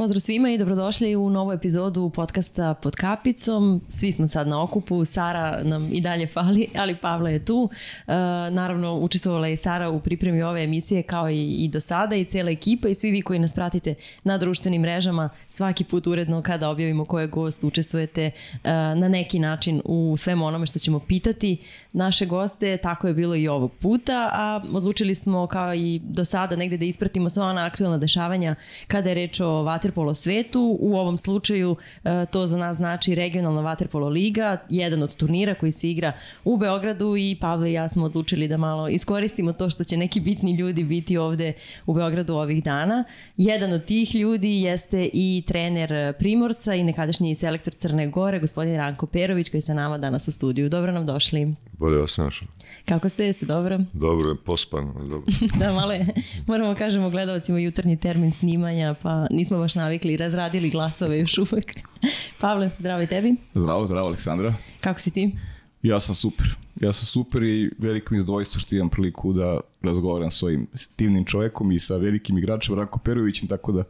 [0.00, 3.80] Pozdrav svima i dobrodošli u novu epizodu podcasta Pod kapicom.
[3.88, 7.70] Svi smo sad na okupu, Sara nam i dalje fali, ali Pavla je tu.
[8.06, 8.12] E,
[8.50, 12.50] naravno, učestvovala je Sara u pripremi ove emisije kao i, i do sada i cijela
[12.50, 13.94] ekipa i svi vi koji nas pratite
[14.24, 18.30] na društvenim mrežama svaki put uredno kada objavimo ko je gost učestvujete e,
[18.72, 21.56] na neki način u svemu onome što ćemo pitati
[21.92, 22.76] naše goste.
[22.76, 26.84] Tako je bilo i ovog puta, a odlučili smo kao i do sada negde da
[26.84, 28.54] ispratimo sva ona aktualna dešavanja
[28.86, 30.78] kada je reč o vaterpolo svetu.
[30.80, 35.72] U ovom slučaju e, to za nas znači regionalna vaterpolo liga, jedan od turnira koji
[35.72, 36.12] se igra
[36.44, 40.20] u Beogradu i Pavle i ja smo odlučili da malo iskoristimo to što će neki
[40.20, 41.52] bitni ljudi biti ovde
[41.86, 43.04] u Beogradu ovih dana.
[43.36, 49.06] Jedan od tih ljudi jeste i trener Primorca i nekadašnji selektor Crne Gore, gospodin Ranko
[49.06, 50.68] Perović koji je sa nama danas u studiju.
[50.68, 51.54] Dobro nam došli.
[51.72, 52.48] Bolje vas našao.
[52.84, 53.78] Kako ste, jeste dobro?
[53.92, 54.92] Dobro, pospan.
[54.94, 55.22] Dobro.
[55.60, 56.06] da, malo je,
[56.46, 61.74] moramo kažemo gledalcima jutarnji termin snimanja, pa nismo baš navikli, razradili glasove još uvek.
[62.40, 63.36] Pavle, zdravo i tebi.
[63.54, 64.54] Zdravo, zdravo Aleksandra.
[64.80, 65.36] Kako si ti?
[65.82, 66.56] Ja sam super.
[66.80, 70.66] Ja sam super i veliko mi izdvojstvo što imam priliku da razgovaram s ovim
[70.98, 73.84] divnim čovekom i sa velikim igračem Ranko Perovićem, tako da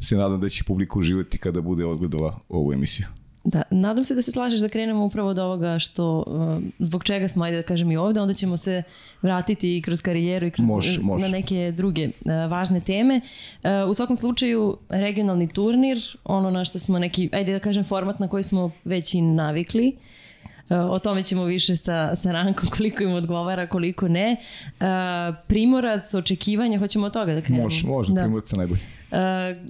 [0.00, 3.06] se nadam da će publika uživati kada bude odgledala ovu emisiju.
[3.48, 7.28] Da, nadam se da se slažeš da krenemo upravo od ovoga što, uh, zbog čega
[7.28, 8.82] smo, ajde da kažem i ovde, onda ćemo se
[9.22, 11.24] vratiti i kroz karijeru i kroz, može, može.
[11.24, 13.20] na neke druge uh, važne teme.
[13.62, 18.18] Uh, u svakom slučaju, regionalni turnir, ono na što smo neki, ajde da kažem, format
[18.18, 19.96] na koji smo već i navikli,
[20.70, 24.36] o tome ćemo više sa, sa Rankom koliko im odgovara, koliko ne.
[25.46, 27.64] Primorac, očekivanja, hoćemo od toga da krenemo.
[27.64, 28.20] Može, može, da.
[28.20, 28.80] Primorac najbolje.
[28.80, 28.97] Uh,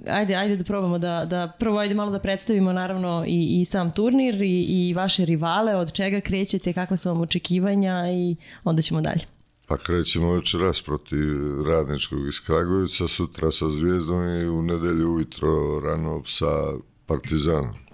[0.07, 3.91] ajde, ajde da probamo da, da prvo ajde malo da predstavimo naravno i, i sam
[3.91, 9.01] turnir i, i vaše rivale, od čega krećete, kakva su vam očekivanja i onda ćemo
[9.01, 9.21] dalje.
[9.67, 11.27] Pa krećemo večeras protiv
[11.67, 16.73] Radničkog iz Kragujevca, sutra sa Zvijezdom i u nedelju ujutro rano sa
[17.05, 17.88] Partizanom.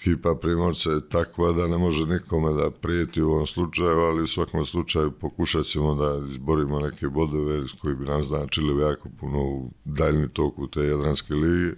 [0.00, 4.26] Ekipa Primorca je takva da ne može nikome da prijeti u ovom slučaju, ali u
[4.26, 9.70] svakom slučaju pokušat ćemo da izborimo neke bodove koji bi nam značili jako puno u
[9.84, 11.76] daljni toku te Jadranske lige.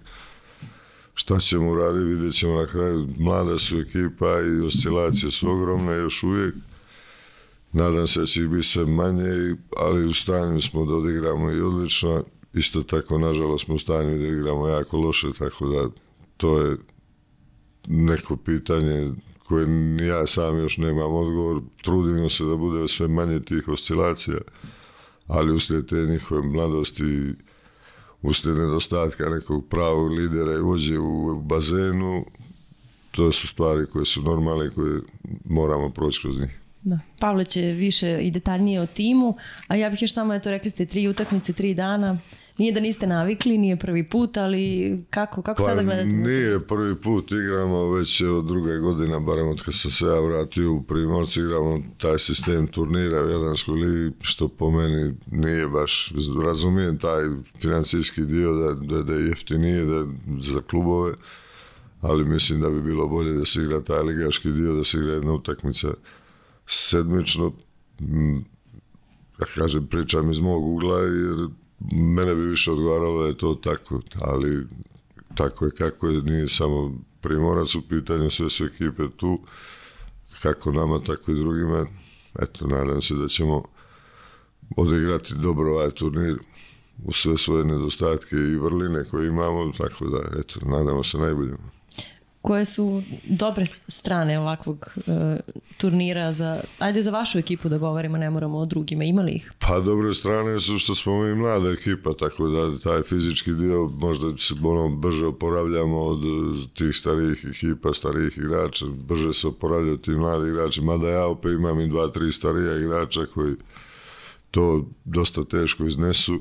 [1.14, 3.08] Šta ćemo uraditi, vidjet ćemo na kraju.
[3.18, 6.54] Mlada su ekipa i oscilacije su ogromne još uvijek.
[7.72, 11.60] Nadam se da će ih biti sve manje, ali u stanju smo da odigramo i
[11.60, 12.24] odlično.
[12.54, 15.88] Isto tako, nažalost, smo u stanju da igramo jako loše, tako da
[16.36, 16.76] to je
[17.88, 19.10] neko pitanje
[19.50, 19.66] koje
[20.06, 24.38] ja sam još nemam odgovor, trudimo se da bude sve manje tih oscilacija,
[25.26, 27.34] ali uslijed te njihove mladosti,
[28.22, 32.24] uslijed nedostatka nekog pravog lidera i vođe u bazenu,
[33.10, 35.00] to su stvari koje su normalne koje
[35.44, 36.60] moramo proći kroz njih.
[36.82, 36.98] Da.
[37.18, 39.36] Pavle će više i detaljnije o timu,
[39.66, 42.18] a ja bih još samo, eto, rekli ste tri utakmice, tri dana,
[42.60, 46.08] Nije da niste navikli, nije prvi put, ali kako, kako pa, sada gledate?
[46.08, 50.72] Nije prvi put, igramo već od druge godina, barem od kad sam se ja vratio
[50.72, 56.12] u Primorci, igramo taj sistem turnira u Jadranskoj ligi, što po meni nije baš,
[56.44, 57.22] razumijem taj
[57.60, 60.06] financijski dio da, da, da je jeftinije da,
[60.40, 61.14] za klubove,
[62.00, 65.12] ali mislim da bi bilo bolje da se igra taj ligaški dio, da se igra
[65.12, 65.88] jedna utakmica
[66.66, 67.52] sedmično,
[69.38, 71.48] da kažem, pričam iz mog ugla, jer
[71.92, 74.66] mene bi više odgovaralo da je to tako, ali
[75.34, 79.40] tako je kako je, nije samo primorac u pitanju, sve su ekipe tu,
[80.42, 81.86] kako nama, tako i drugima.
[82.38, 83.62] Eto, nadam se da ćemo
[84.76, 86.38] odigrati dobro ovaj turnir
[87.04, 91.79] u sve svoje nedostatke i vrline koje imamo, tako da, eto, nadamo se najboljima
[92.42, 95.04] koje su dobre strane ovakvog uh,
[95.76, 99.52] turnira za, ajde za vašu ekipu da govorimo, ne moramo o drugima, imali ih?
[99.58, 104.36] Pa dobre strane su što smo mi mlada ekipa, tako da taj fizički dio možda
[104.36, 106.20] se ono, brže oporavljamo od
[106.74, 111.80] tih starijih ekipa, starijih igrača, brže se oporavljaju ti mladi igrači, mada ja opet imam
[111.80, 113.54] i dva, tri starija igrača koji
[114.50, 116.40] to dosta teško iznesu,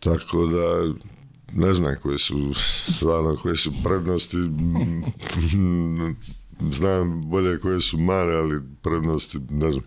[0.00, 0.94] tako da
[1.56, 2.54] ne znam koje su
[2.96, 4.36] stvarno koje su prednosti
[6.72, 9.84] znam bolje koje su mare ali prednosti ne znam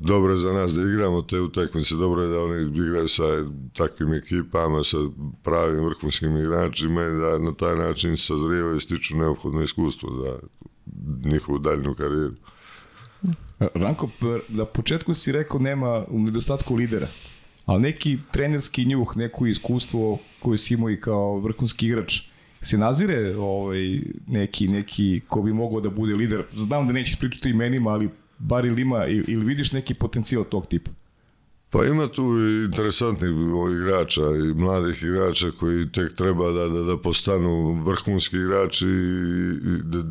[0.00, 3.22] dobro je za nas da igramo te utakmice, dobro je da oni igraju sa
[3.76, 4.96] takvim ekipama, sa
[5.42, 10.38] pravim vrhunskim igračima i da na taj način sazrijevaju i stiču neophodno iskustvo za
[11.30, 12.34] njihovu daljnu karijeru.
[13.74, 14.08] Ranko,
[14.48, 17.08] na početku si rekao nema u nedostatku lidera
[17.70, 22.20] ali neki trenerski njuh, neko iskustvo koje si imao i kao vrhunski igrač,
[22.60, 26.44] se nazire ovaj, neki, neki ko bi mogao da bude lider?
[26.52, 28.08] Znam da nećeš pričati imenima, ali
[28.38, 30.90] bar ili ima, ili, vidiš neki potencijal tog tipa?
[31.70, 32.22] Pa ima tu
[32.70, 33.30] interesantnih
[33.82, 40.02] igrača i mladih igrača koji tek treba da, da, da postanu vrhunski igrači i da,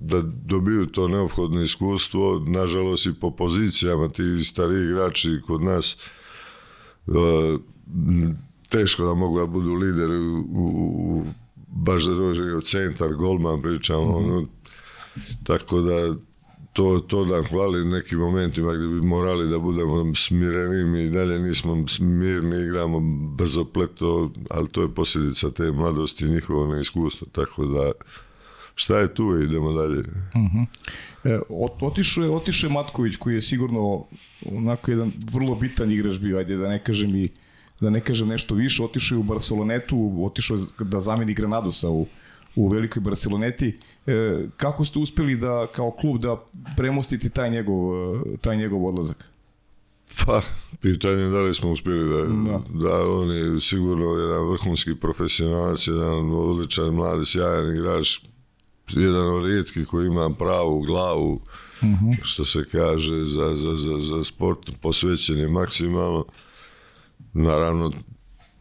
[0.00, 2.44] da dobiju to neophodno iskustvo.
[2.46, 6.21] Nažalost i po pozicijama ti stari igrači kod nas uh,
[8.68, 11.24] teško da mogu da budu lideri u, u
[11.66, 14.36] baš da dođe centar, golman pričamo, mm -hmm.
[14.36, 14.46] ono,
[15.44, 16.14] tako da
[16.72, 21.88] to, to nam hvali nekim momentima gdje bi morali da budemo smireni, mi dalje nismo
[21.88, 23.00] smirni, igramo
[23.36, 27.90] brzo pleto, ali to je posljedica te mladosti i njihovog neiskustva, tako da
[28.74, 30.00] šta je tu, idemo dalje.
[30.00, 30.58] Uh mhm.
[30.58, 30.66] -huh.
[31.24, 31.40] e,
[31.80, 34.04] otišao je, otišao je Matković koji je sigurno
[34.52, 37.28] onako jedan vrlo bitan igrač bio, ajde da ne kažem i
[37.80, 42.06] da ne kažem nešto više, otišao je u Barcelonetu, otišao je da zameni Granadosa u,
[42.56, 43.78] u velikoj Barceloneti.
[44.06, 46.36] E, kako ste uspeli da kao klub da
[46.76, 47.92] premostite taj njegov,
[48.40, 49.32] taj njegov odlazak?
[50.26, 50.40] Pa,
[50.80, 52.60] pitanje da li smo uspjeli da, da.
[52.88, 58.20] da on je sigurno jedan vrhunski profesionalac, jedan odličan, mladi, sjajan igrač,
[58.96, 64.24] jedan od rijetkih koji ima pravu glavu, uh što se kaže, za, za, za, za
[64.24, 66.24] sport posvećen je maksimalno.
[67.32, 67.92] Naravno,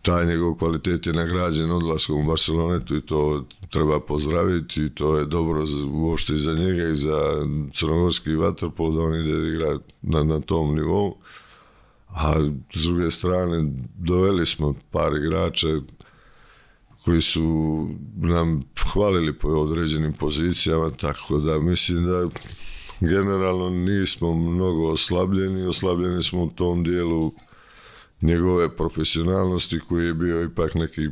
[0.01, 5.25] taj njegov kvalitet je nagrađen odlaskom u Barcelonetu i to treba pozdraviti i to je
[5.25, 10.39] dobro uopšte i za njega i za crnogorski vaterpol da on ide igra na, na
[10.39, 11.16] tom nivou.
[12.07, 12.34] A
[12.74, 15.68] s druge strane doveli smo par igrača
[17.06, 18.62] koji su nam
[18.94, 22.27] hvalili po određenim pozicijama, tako da mislim da
[23.00, 27.33] generalno nismo mnogo oslabljeni, oslabljeni smo u tom dijelu
[28.21, 31.07] njegove profesionalnosti koji je bio ipak neki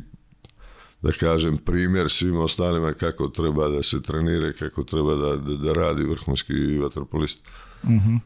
[1.02, 5.72] da kažem primjer svim ostalima kako treba da se trenira kako treba da, da, da
[5.72, 7.42] radi vrhunski vaterpolist.
[7.84, 8.20] Mm -hmm.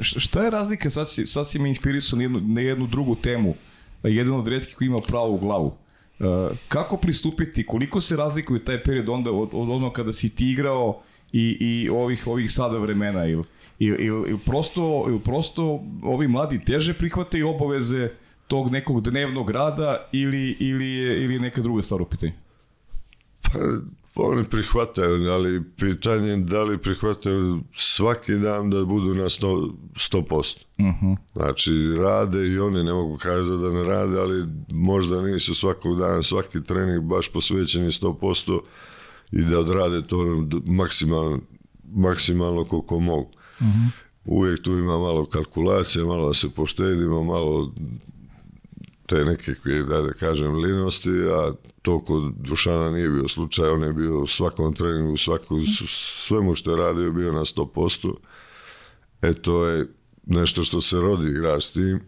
[0.00, 3.54] šta je razlika, sad si, sad si me inspirisao na jednu, na jednu drugu temu,
[4.02, 5.76] jedan od redkih koji ima pravu glavu.
[6.20, 6.24] E,
[6.68, 11.02] kako pristupiti, koliko se razlikuje taj period onda od, od ono kada si ti igrao
[11.32, 13.44] i, i ovih, ovih sada vremena ili
[13.78, 18.10] ili, ili, prosto, ili prosto ovi mladi teže prihvataju obaveze
[18.46, 22.32] tog nekog dnevnog rada ili, ili, je, ili je neka druga stvar u pitanju?
[23.42, 23.50] Pa,
[24.14, 29.72] oni prihvataju, ali pitanje je da li prihvataju svaki dan da budu na 100%.
[29.94, 30.58] 100%.
[30.78, 31.16] Uh -huh.
[31.32, 36.22] Znači, rade i oni ne mogu kazati da ne rade, ali možda nisu svakog dana,
[36.22, 38.60] svaki trening baš posvećeni 100%
[39.32, 41.38] i da odrade to maksimalno,
[41.94, 43.30] maksimalno koliko mogu.
[43.60, 43.88] Uh -huh.
[44.24, 47.72] Uvijek tu ima malo kalkulacije, malo da se poštedimo, malo
[49.12, 49.54] te neke,
[49.88, 54.26] da, da kažem, linosti, a to kod Dušana nije bio slučaj, on je bio u
[54.26, 55.66] svakom treningu, u svakom,
[56.26, 58.14] svemu što je radio bio na 100%.
[59.22, 59.86] E to je
[60.26, 62.00] nešto što se rodi igrač s tim.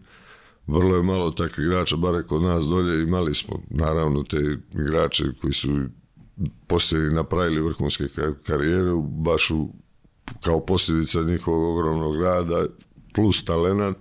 [0.67, 5.53] Vrlo je malo takvih igrača, bare kod nas dolje imali smo, naravno, te igrače koji
[5.53, 5.69] su
[6.67, 8.03] poslije napravili vrhunske
[8.43, 9.69] karijere, baš u
[10.43, 12.65] kao posljedica njihovog ogromnog rada
[13.13, 13.97] plus talenat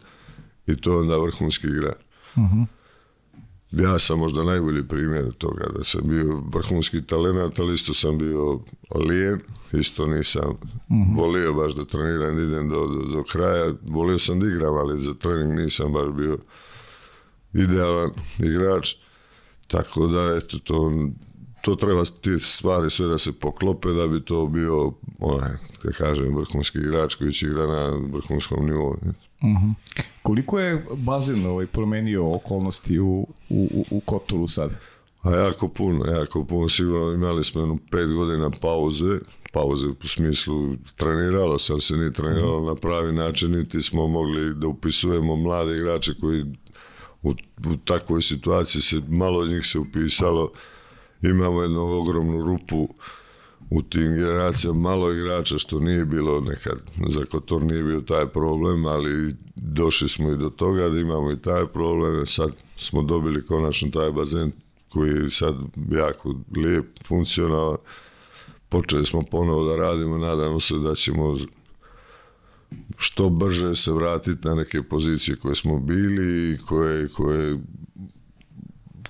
[0.66, 1.92] i to je onda vrhunski igra.
[2.36, 2.62] Uh mhm.
[2.62, 2.73] -huh.
[3.78, 8.60] Ja sam možda najbolji primjer toga da sam bio vrhunski talenat, ali isto sam bio
[8.94, 9.40] lijen,
[9.72, 10.58] isto nisam
[10.90, 11.16] mhm.
[11.16, 15.02] volio baš da treniram, da idem do, do, do kraja, volio sam da igram, ali
[15.02, 16.38] za trening nisam baš bio
[17.52, 18.94] idealan igrač,
[19.66, 20.92] tako da eto to
[21.64, 25.50] to treba ti stvari sve da se poklope da bi to bio onaj,
[25.84, 28.96] da kažem, vrhunski igrač koji će igra na vrhunskom nivou.
[29.42, 29.48] Uh.
[29.48, 29.74] -huh.
[30.22, 34.70] Koliko je bazen ovaj, promenio okolnosti u, u, u Kotoru sad?
[35.22, 36.68] A jako puno, jako puno.
[36.68, 39.18] Sigurno imali smo jednu pet godina pauze,
[39.52, 42.68] pauze u smislu treniralo se, ali se nije treniralo uh -huh.
[42.68, 46.44] na pravi način, niti smo mogli da upisujemo mlade igrače koji
[47.22, 47.30] u,
[47.66, 50.50] u takvoj situaciji se, malo od njih se upisalo, uh
[51.30, 52.88] imamo jednu ogromnu rupu
[53.70, 56.78] u tim generacijama malo igrača što nije bilo nekad.
[57.08, 61.42] Za Kotor nije bio taj problem ali došli smo i do toga da imamo i
[61.42, 62.26] taj problem.
[62.26, 64.52] Sad smo dobili konačno taj bazen
[64.88, 65.54] koji je sad
[65.90, 67.76] jako lijep funkcionalan.
[68.68, 71.36] Počeli smo ponovo da radimo nadamo se da ćemo
[72.96, 77.58] što brže se vratiti na neke pozicije koje smo bili i koje, koje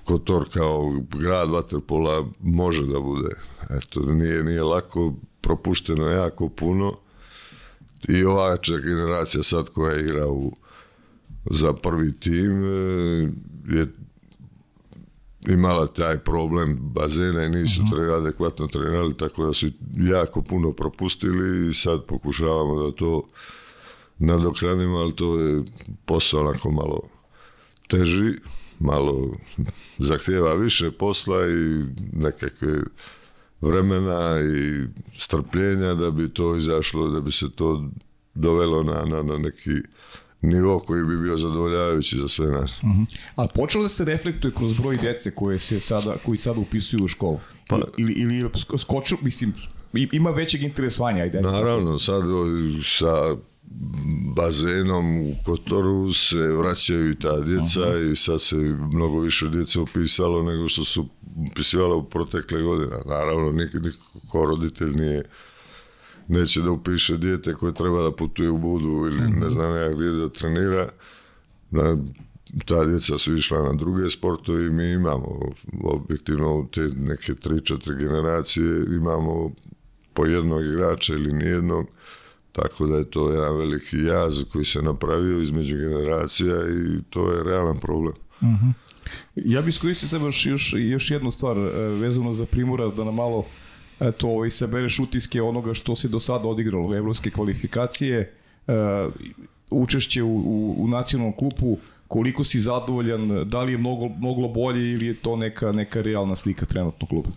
[0.05, 3.29] Kotor kao grad Vaterpola može da bude.
[3.69, 6.93] Eto, nije, nije lako, propušteno jako puno
[8.07, 10.51] i ova generacija sad koja igra u,
[11.51, 13.31] za prvi tim e,
[13.69, 13.87] je
[15.47, 17.95] imala taj problem bazena i nisu uh mhm.
[17.95, 18.17] -huh.
[18.17, 23.27] adekvatno trenirali, tako da su jako puno propustili i sad pokušavamo da to
[24.17, 25.63] nadoknadimo, ali to je
[26.05, 27.01] posao onako malo
[27.87, 28.33] teži,
[28.79, 29.33] malo
[29.97, 32.79] zahtjeva više posla i nekakve
[33.61, 37.89] vremena i strpljenja da bi to izašlo, da bi se to
[38.33, 39.71] dovelo na, na, na neki
[40.41, 42.81] nivo koji bi bio zadovoljavajući za sve nas.
[42.83, 43.05] Mm -hmm.
[43.35, 47.07] Ali počelo da se reflektuje kroz broj dece koje se sada, koji sada upisuju u
[47.07, 47.39] školu?
[47.67, 49.53] Pa, ili, ili skoču, mislim,
[49.93, 51.41] ima većeg interesovanja, ajde.
[51.41, 52.23] Naravno, sad
[52.83, 53.35] sa
[54.35, 58.11] bazenom u Kotoru se vraćaju i ta djeca -huh.
[58.11, 58.55] i sad se
[58.93, 61.07] mnogo više djece upisalo nego što su
[61.51, 62.97] upisivalo u protekle godine.
[63.05, 65.23] Naravno, nik, niko roditelj nije
[66.27, 69.39] neće da upiše dijete koje treba da putuje u Budu ili -huh.
[69.39, 70.89] ne znam ja gdje da trenira.
[71.71, 71.97] Da,
[72.65, 75.39] ta djeca su išla na druge sportove i mi imamo
[75.83, 79.51] objektivno te neke 3-4 generacije imamo
[80.13, 81.87] po jednog igrača ili nijednog
[82.55, 87.43] Tako da je to jedan veliki jaz koji se napravio između generacija i to je
[87.43, 88.13] realan problem.
[88.41, 88.65] Uh mhm.
[88.65, 88.73] -huh.
[89.35, 93.15] Ja bih iskoristio sebe još, još, još jednu stvar e, vezano za Primorac, da nam
[93.15, 93.45] malo
[93.99, 98.33] eto, ovaj, sabereš utiske onoga što se do sada odigralo, evropske kvalifikacije,
[98.67, 98.73] uh,
[99.69, 104.91] učešće u, u, u nacionalnom kupu, koliko si zadovoljan, da li je mnogo, mnogo bolje
[104.91, 107.29] ili je to neka, neka realna slika trenutnog kluba?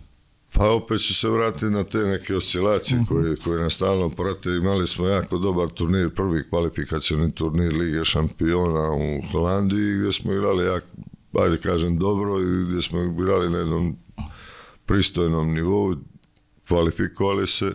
[0.53, 3.05] Pa opet ću se vratiti na te neke oscilacije mhm.
[3.07, 4.49] koje, koje nas stalno prate.
[4.49, 10.65] Imali smo jako dobar turnir, prvi kvalifikacioni turnir Lige šampiona u Holandiji gdje smo igrali
[10.65, 10.87] jako,
[11.33, 13.95] ajde kažem dobro i gdje smo igrali na jednom
[14.85, 15.95] pristojnom nivou,
[16.67, 17.73] kvalifikovali se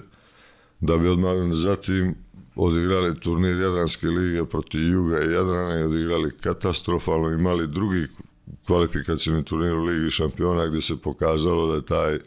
[0.80, 2.14] da bi odmah zatim
[2.56, 8.06] odigrali turnir Jadranske lige protiv Juga i Jadrana i odigrali katastrofalno, imali drugi
[8.66, 12.18] kvalifikacijni turnir u Ligi šampiona gdje se pokazalo da je taj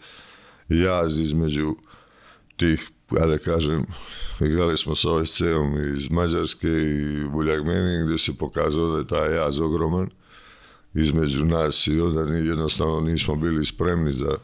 [0.70, 1.76] jaz između
[2.58, 3.86] tih, ja da kažem,
[4.42, 9.60] igrali smo sa OSC-om iz Mađarske i Buljagmeni gdje se pokazalo da je taj jaz
[9.60, 10.10] ogroman
[10.94, 14.38] između nas i onda jednostavno nismo bili spremni za,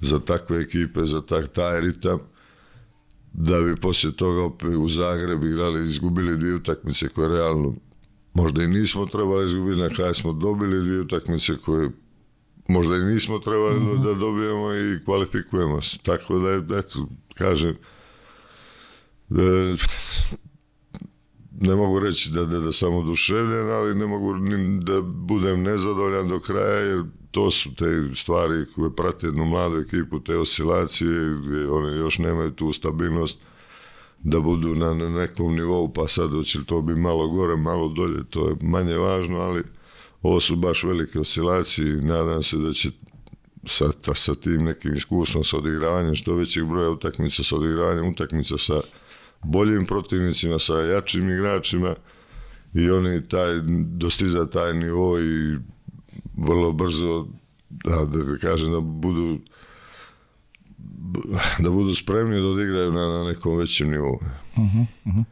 [0.00, 2.18] za takve ekipe, za tak, taj ritam
[3.32, 7.74] da bi poslije toga opet u Zagreb igrali, izgubili dvije utakmice koje realno
[8.34, 11.90] možda i nismo trebali izgubiti, na kraju smo dobili dvije utakmice koje
[12.68, 14.04] možda i nismo trebali mm -hmm.
[14.04, 15.98] da dobijemo i kvalifikujemo se.
[16.02, 17.76] Tako da, eto, kažem,
[19.28, 19.42] da,
[21.60, 26.28] ne mogu reći da, da, da sam oduševljen, ali ne mogu ni da budem nezadovoljan
[26.28, 31.70] do kraja, jer to su te stvari koje prate jednu mladu ekipu, te oscilacije, gdje
[31.70, 33.38] oni još nemaju tu stabilnost
[34.18, 38.24] da budu na, na nekom nivou, pa sad hoće to bi malo gore, malo dolje,
[38.30, 39.62] to je manje važno, ali
[40.22, 42.90] ovo su baš velike oscilacije nadam se da će
[43.66, 48.58] sa, ta, sa tim nekim iskustvom sa odigravanjem što većeg broja utakmica sa odigravanjem utakmica
[48.58, 48.80] sa
[49.42, 51.94] boljim protivnicima, sa jačim igračima
[52.74, 55.58] i oni taj, dostiza taj nivo i
[56.36, 57.26] vrlo brzo
[57.70, 59.38] da, da kažem da budu
[61.58, 64.18] da budu spremni da odigraju na, na nekom većem nivou.
[64.56, 65.24] Uh -huh, uh -huh.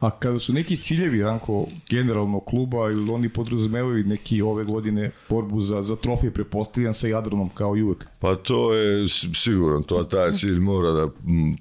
[0.00, 5.60] A kada su neki ciljevi Ranko generalno kluba ili oni podrazumevaju neki ove godine borbu
[5.60, 8.06] za, za trofej prepostavljan sa Jadranom kao i uvek?
[8.18, 11.08] Pa to je sigurno, to taj cilj mora da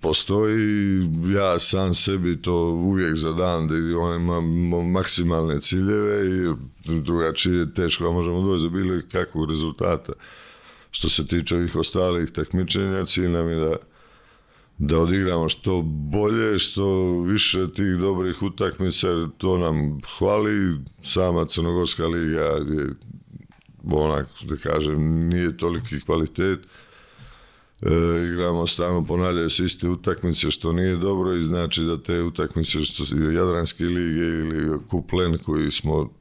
[0.02, 0.60] postoji.
[1.36, 4.42] Ja sam sebi to uvijek zadam da on ima
[4.82, 6.54] maksimalne ciljeve i
[7.02, 10.14] drugačije teško možemo doći za bilo kakvog rezultata.
[10.92, 13.76] Što se tiče ovih ostalih takmičenja, cilj nam je da
[14.80, 19.08] da odigramo što bolje, što više tih dobrih utakmica,
[19.38, 20.78] to nam hvali.
[21.04, 22.90] Sama Crnogorska liga je
[23.92, 26.60] onak, da kažem, nije toliki kvalitet.
[27.82, 27.90] E,
[28.34, 33.06] igramo stalno ponavljaju se iste utakmice što nije dobro i znači da te utakmice što
[33.06, 36.14] su Jadranske lige ili Kuplen koji smo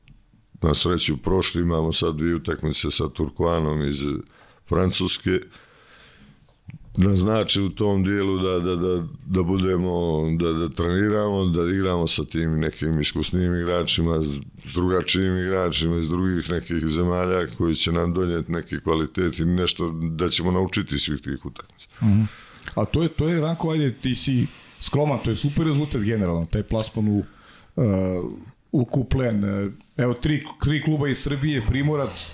[0.62, 4.02] na sreću prošli, imamo sad dvije utakmice sa Turkvanom iz
[4.68, 5.40] Francuske,
[6.98, 12.24] naznači u tom dijelu da, da, da, da budemo, da, da treniramo, da igramo sa
[12.24, 14.20] tim nekim iskusnim igračima,
[14.64, 19.90] s drugačijim igračima iz drugih nekih zemalja koji će nam donijeti neki kvalitet i nešto
[19.90, 21.88] da ćemo naučiti svih tih utakmica.
[22.02, 22.26] Mm -hmm.
[22.74, 24.46] A to je, to je Ranko, ajde, ti si
[24.80, 27.24] skroman, to je super rezultat generalno, taj plasman u,
[27.76, 27.84] uh,
[28.72, 29.44] u Kuplen.
[29.96, 32.32] Evo, tri, tri kluba iz Srbije, Primorac,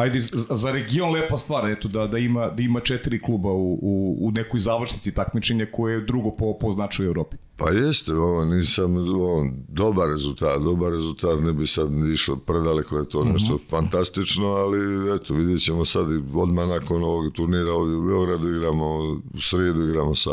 [0.00, 4.16] ajde, za region lepa stvar, eto, da, da, ima, da ima četiri kluba u, u,
[4.20, 7.36] u nekoj završnici takmičenja koje je drugo po, po značaju u Evropi.
[7.56, 13.08] Pa jeste, ovo nisam, ovo, dobar rezultat, dobar rezultat, ne bi sad išao predaleko, je
[13.08, 13.70] to nešto mm -hmm.
[13.70, 14.78] fantastično, ali
[15.16, 18.86] eto, vidjet ćemo sad odmah nakon ovog turnira ovdje u Beogradu, igramo
[19.34, 20.30] u sredu, igramo sa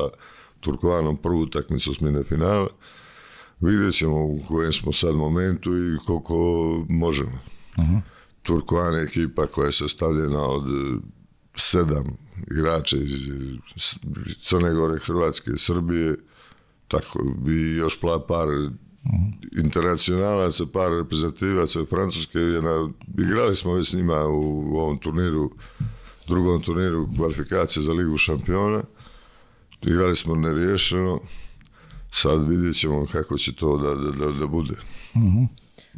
[0.59, 2.67] Turkovanom prvu utakmicu smine finala,
[3.59, 6.35] vidjet ćemo u kojem smo sad momentu i koliko
[6.89, 7.39] možemo.
[7.77, 8.01] Uh-huh.
[8.45, 10.97] Turkoan ekipa koja je sastavljena od e,
[11.57, 12.17] sedam
[12.51, 13.31] igrača iz
[14.39, 16.15] Crne Gore, Hrvatske, Srbije,
[16.87, 18.47] tako bi još par
[19.57, 22.39] internacionalaca, par reprezentativaca Francuske.
[22.39, 25.51] Na, igrali smo već s njima u, ovom turniru,
[26.27, 28.83] drugom turniru kvalifikacije za Ligu šampiona.
[29.81, 31.19] Igrali smo neriješeno.
[32.11, 34.73] Sad vidjet ćemo kako će to da, da, da, da bude.
[35.13, 35.47] Uh-huh.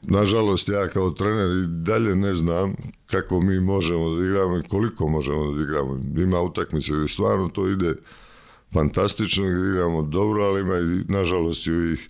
[0.10, 5.08] Nažalost, ja kao trener i dalje ne znam kako mi možemo da igramo i koliko
[5.08, 6.00] možemo da igramo.
[6.18, 7.96] Ima utakmice gdje stvarno to ide
[8.74, 12.10] fantastično, igramo dobro, ali ima i nažalost i ovih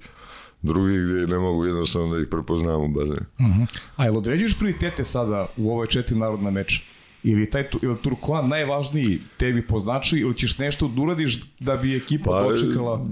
[0.61, 3.25] drugih gdje ne mogu jednostavno da ih prepoznamo u bazenu.
[3.39, 3.79] Uh -huh.
[3.95, 6.81] A jel određuješ prioritete sada u ovoj četiri narodna meča?
[7.27, 11.95] Ili taj ili Turkoan najvažniji tebi po značaju ili ćeš nešto da uradiš da bi
[11.95, 13.05] ekipa pa, dočekala?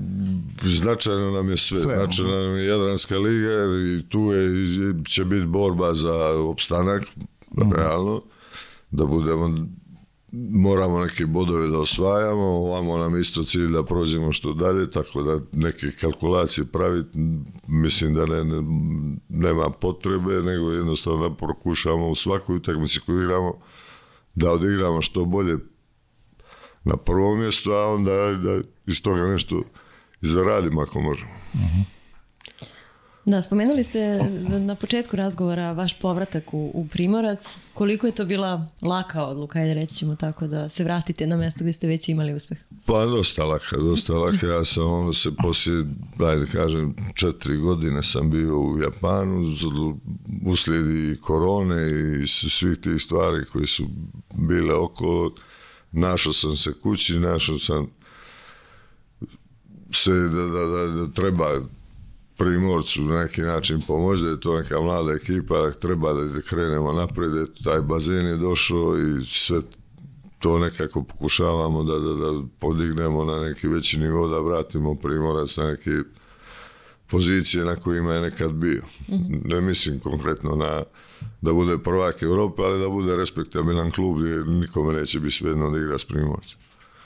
[0.64, 1.80] Značajno nam je sve.
[1.80, 3.54] sve značajno nam je Jadranska liga
[3.96, 4.50] i tu je,
[5.08, 7.04] će biti borba za opstanak,
[7.58, 7.72] mm.
[7.72, 8.22] realno,
[8.92, 9.68] da budemo
[10.52, 15.40] moramo neke bodove da osvajamo, ovamo nam isto cilj da prođemo što dalje, tako da
[15.52, 17.20] neke kalkulacije praviti,
[17.68, 18.62] mislim da ne, ne,
[19.30, 23.54] nema potrebe, nego jednostavno da pokušamo u svakoj utakmici koju igramo
[24.36, 25.58] da odigramo što bolje
[26.84, 29.62] na prvom mjestu, a onda da iz toga nešto
[30.22, 31.32] zaradimo ako možemo.
[31.54, 31.66] Uh mhm.
[31.66, 31.95] -huh.
[33.26, 34.20] Da, spomenuli ste
[34.60, 37.64] na početku razgovora vaš povratak u, u Primorac.
[37.74, 41.60] Koliko je to bila laka odluka, ajde reći ćemo tako, da se vratite na mjesto
[41.60, 42.58] gdje ste već imali uspeh?
[42.86, 44.48] Pa dosta laka, dosta laka.
[44.48, 45.86] Ja sam onda se poslije,
[46.20, 49.56] ajde kažem, četiri godine sam bio u Japanu,
[50.46, 51.92] uslijedi korone
[52.24, 53.86] i svih tih stvari koje su
[54.34, 55.32] bile okolo.
[55.92, 57.88] Našao sam se kući, našao sam
[59.94, 61.50] se da, da, da, da treba
[62.38, 67.32] Primorcu na neki način pomoći, da je to neka mlada ekipa, treba da krenemo napred,
[67.64, 69.62] taj bazen je došao i sve
[70.40, 75.68] to nekako pokušavamo da, da, da podignemo na neki veći nivo, da vratimo Primorac na
[75.68, 75.92] neke
[77.08, 78.82] pozicije na kojima je nekad bio.
[79.10, 79.42] -hmm.
[79.46, 80.84] Ne mislim konkretno na
[81.42, 85.78] da bude prvak Evrope, ali da bude respektabilan klub gdje nikome neće biti svejedno da
[85.78, 86.58] igra s Primorcem.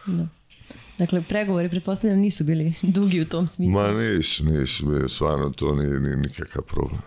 [0.06, 0.28] Da.
[1.00, 3.82] Dakle, pregovori, pretpostavljam, nisu bili dugi u tom smislu.
[3.82, 7.02] Ma nisu, nisu bili, stvarno to nije, nije nikakav problem.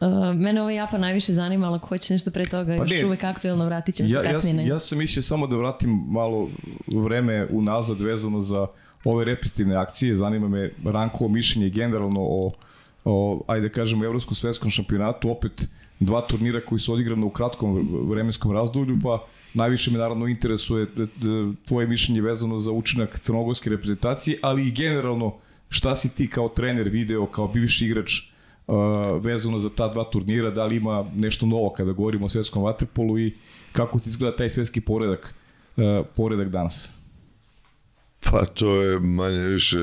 [0.00, 3.06] Uh, mene ovo Japan najviše zanima, ali ako hoćeš nešto pre toga, pa još ne,
[3.06, 4.66] uvek aktuelno vratit ćemo ja, se kasnije.
[4.66, 6.48] Ja, ja sam mislio samo da vratim malo
[6.86, 8.66] vreme unazad vezano za
[9.04, 10.16] ove repetitivne akcije.
[10.16, 12.52] Zanima me Ranko mišljenje generalno o,
[13.04, 15.30] o ajde da kažemo, Evropskom svetskom šampionatu.
[15.30, 15.68] Opet
[16.00, 21.02] dva turnira koji su odigrane u kratkom vremenskom razdoblju, pa najviše me naravno interesuje e,
[21.02, 21.06] e,
[21.64, 25.36] tvoje mišljenje vezano za učinak crnogorske reprezentacije, ali i generalno
[25.68, 28.20] šta si ti kao trener video, kao bivši igrač
[28.66, 28.76] uh,
[29.20, 33.18] vezano za ta dva turnira, da li ima nešto novo kada govorimo o svetskom vaterpolu
[33.18, 33.34] i
[33.72, 35.34] kako ti izgleda taj svetski poredak,
[36.16, 36.88] poredak danas?
[38.20, 39.78] Pa to je manje više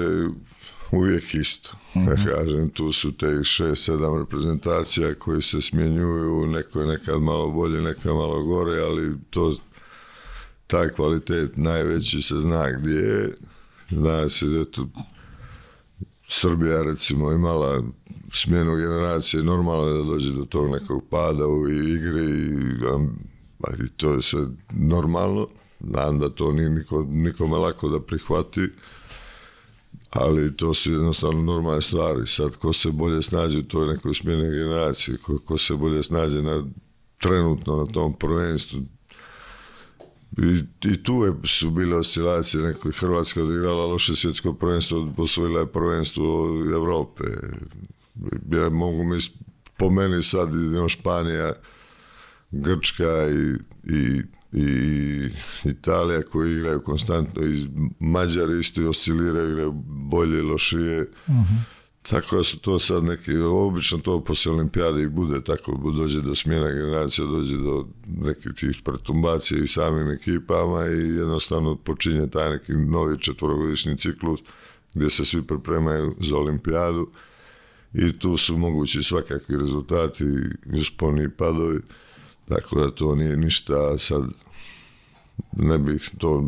[0.92, 1.78] uvijek isto.
[1.98, 2.30] Mm -hmm.
[2.30, 7.52] Ja kažem, tu su te šest, sedam reprezentacija koji se smjenjuju, neko je nekad malo
[7.52, 9.56] bolje, neka malo gore, ali to
[10.68, 13.36] taj kvalitet najveći se zna gdje je.
[13.90, 14.88] Zna se da tu
[16.28, 17.84] Srbija recimo imala
[18.34, 22.50] smjenu generacije, normalno da dođe do tog nekog pada u igre i,
[23.86, 25.48] i to je sve normalno.
[25.80, 28.70] Znam da to nije niko, nikome lako da prihvati,
[30.20, 32.28] ali to su jednostavno normalne stvari.
[32.28, 36.42] Sad, ko se bolje snađe u toj nekoj smjene generacije, ko, ko se bolje snađe
[36.42, 36.64] na,
[37.20, 38.82] trenutno na tom prvenstvu,
[40.38, 45.72] I, i tu je, su bile oscilacije, neko Hrvatska odigrala loše svjetsko prvenstvo, posvojila je
[45.72, 47.24] prvenstvo Evrope.
[48.52, 49.18] Ja mogu mi,
[49.78, 50.50] po meni sad
[50.88, 51.54] Španija,
[52.52, 53.56] Grčka i,
[53.94, 54.22] i
[54.54, 55.30] i
[55.64, 57.68] Italija koji igraju konstantno i
[58.00, 61.02] Mađari isto osciliraju, igraju bolje, lošije.
[61.02, 61.42] Uh mhm.
[61.42, 61.78] -huh.
[62.10, 66.36] Tako da su to sad neki, obično to posle olimpijade i bude tako, dođe do
[66.36, 72.74] smjena generacija, dođe do nekih tih pretumbacija i samim ekipama i jednostavno počinje taj neki
[72.74, 74.40] novi četvorogodišnji ciklus
[74.94, 77.08] gdje se svi pripremaju za olimpijadu
[77.94, 80.24] i tu su mogući svakakvi rezultati,
[80.82, 81.80] usponi i padovi.
[82.50, 84.24] Tako da to nije ništa sad,
[85.52, 86.44] ne bih to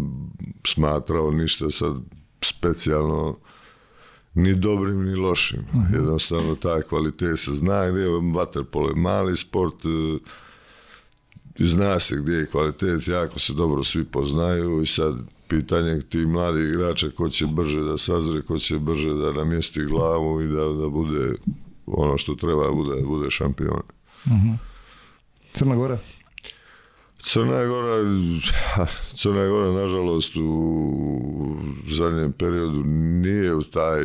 [0.67, 1.95] smatrao ništa sad
[2.41, 3.37] specijalno
[4.33, 5.59] ni dobrim ni lošim.
[5.59, 5.83] Uh mhm.
[5.83, 5.95] -huh.
[5.95, 10.19] Jednostavno taj kvalitet se zna gdje je vaterpolo je mali sport, e,
[11.59, 15.15] zna se gdje je kvalitet, jako se dobro svi poznaju i sad
[15.47, 20.41] pitanje tih mladih igrača ko će brže da sazre, ko će brže da namjesti glavu
[20.41, 21.35] i da, da bude
[21.85, 23.81] ono što treba bude, bude šampion.
[25.53, 25.99] Crna Gora?
[27.21, 27.95] Crna Gora,
[29.15, 31.57] Crna Gora nažalost u
[31.87, 34.03] zadnjem periodu nije u taj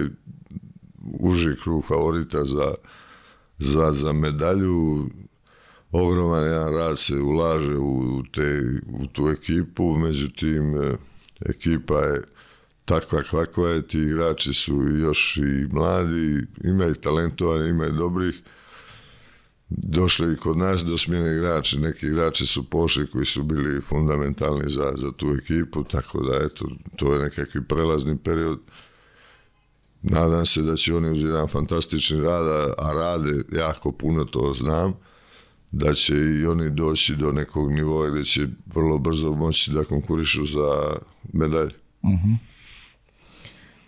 [1.20, 2.74] uži krug favorita za,
[3.58, 5.06] za, za medalju.
[5.92, 10.96] Ogroman jedan rad se ulaže u, te, u tu ekipu, međutim e,
[11.40, 12.22] ekipa je
[12.84, 18.42] takva kakva je, ti igrači su još i mladi, imaju talentovani, imaju dobrih,
[19.68, 21.78] došli i kod nas do smjene igrači.
[21.78, 26.68] Neki igrači su pošli koji su bili fundamentalni za, za tu ekipu, tako da eto,
[26.96, 28.58] to je nekakvi prelazni period.
[30.02, 34.94] Nadam se da će oni uz jedan fantastični rad, a rade jako puno, to znam,
[35.72, 40.46] da će i oni doći do nekog nivoa gdje će vrlo brzo moći da konkurišu
[40.46, 40.96] za
[41.32, 41.70] medalje.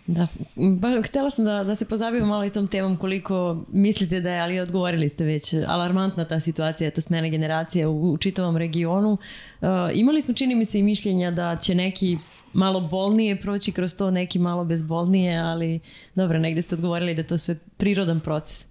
[0.07, 4.31] Da, ba, htjela sam da, da se pozabavimo malo i tom temom koliko mislite da
[4.31, 9.11] je, ali odgovorili ste već, alarmantna ta situacija, to smene generacije u, u čitavom regionu.
[9.11, 12.17] Uh, imali smo, čini mi se, i mišljenja da će neki
[12.53, 15.79] malo bolnije proći kroz to, neki malo bezbolnije, ali
[16.15, 18.65] dobro, negdje ste odgovorili da to sve prirodan proces.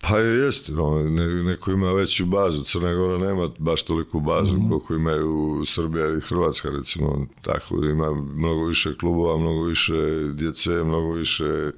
[0.00, 4.60] Pa jeste, no, ne, neko ima veću bazu, Crna Gora nema baš toliku bazu mm
[4.60, 4.68] -hmm.
[4.68, 9.94] koliko imaju Srbija i Hrvatska recimo, tako da ima mnogo više klubova, mnogo više
[10.32, 11.72] djece, mnogo više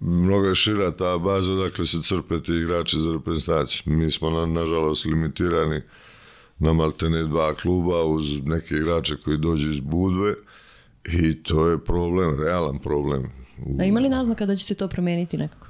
[0.00, 3.82] mnogo je šira ta baza, dakle se crpe ti igrači za reprezentaciju.
[3.86, 5.80] Mi smo na, nažalost limitirani
[6.58, 10.34] na maltene dva kluba uz neke igrače koji dođu iz Budve
[11.04, 13.22] i to je problem, realan problem.
[13.80, 15.69] A ima li naznaka da će se to promijeniti nekako?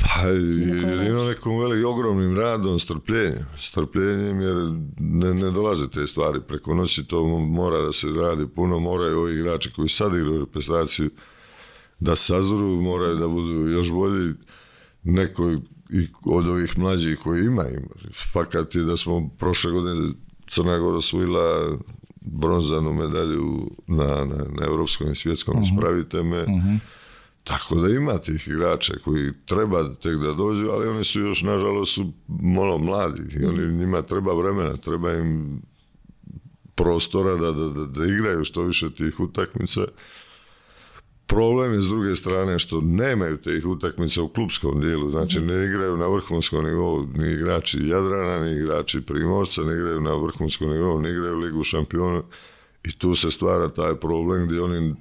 [0.00, 3.46] Pa jedino nekom veli ogromnim radom, strpljenjem.
[3.58, 4.56] Strpljenjem jer
[4.98, 9.34] ne, ne dolaze te stvari preko noći, to mora da se radi puno, moraju ovi
[9.34, 11.10] igrači koji sad igraju reprezentaciju
[12.00, 14.34] da sazru, moraju da budu još bolji.
[15.02, 15.52] Neko
[15.90, 17.80] i od ovih mlađih koji imaju.
[18.32, 20.12] Fakat je da smo prošle godine
[20.46, 21.76] Crna Gora osvojila
[22.20, 25.72] bronzanu medalju na, na, na evropskom i svjetskom, uh -huh.
[25.72, 26.42] ispravite me.
[26.42, 26.78] Uh -huh
[27.46, 31.94] tako da ima tih igrača koji treba tek da dođu, ali oni su još, nažalost,
[31.94, 33.22] su malo mladi.
[33.40, 35.62] I oni, njima treba vremena, treba im
[36.74, 39.80] prostora da, da, da, da igraju što više tih utakmica.
[41.26, 45.96] Problem je s druge strane što nemaju tih utakmica u klubskom dijelu, znači ne igraju
[45.96, 51.10] na vrhunskom nivou, ni igrači Jadrana, ni igrači Primorca, ne igraju na vrhunskom nivou, ne
[51.10, 52.22] igraju Ligu šampiona.
[52.84, 54.94] I tu se stvara taj problem gdje oni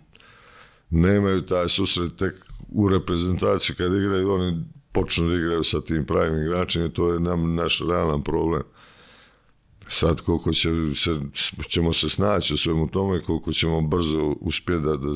[0.89, 6.41] nemaju taj susret tek u reprezentaciji kad igraju, oni počnu da igraju sa tim pravim
[6.41, 8.63] igračima to je nam naš realan problem.
[9.88, 11.19] Sad koliko će se,
[11.69, 15.13] ćemo se snaći u svemu tome, koliko ćemo brzo uspjeti da, da,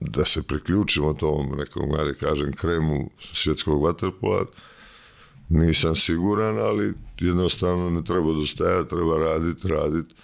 [0.00, 4.46] da se priključimo tom nekom, da kažem, kremu svjetskog vaterpola,
[5.48, 10.14] nisam siguran, ali jednostavno ne treba dostajati, treba raditi, raditi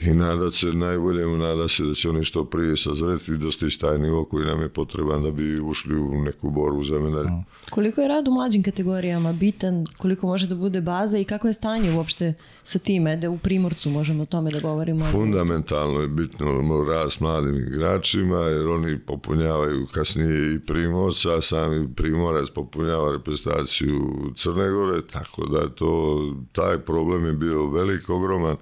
[0.00, 3.98] i nadat se najbolje, nada se da će oni što prije sazreti i dostići taj
[3.98, 7.28] nivo koji nam je potreban da bi ušli u neku borbu za medalje.
[7.70, 11.52] Koliko je rad u mlađim kategorijama bitan, koliko može da bude baza i kako je
[11.52, 15.04] stanje uopšte sa time, da u Primorcu možemo o tome da govorimo?
[15.12, 21.88] Fundamentalno je bitno rad s mladim igračima, jer oni popunjavaju kasnije i Primorca, a sami
[21.96, 26.20] Primorac popunjava reprezentaciju Crne Gore, tako da to,
[26.52, 28.56] taj problem je bio velik, ogroman,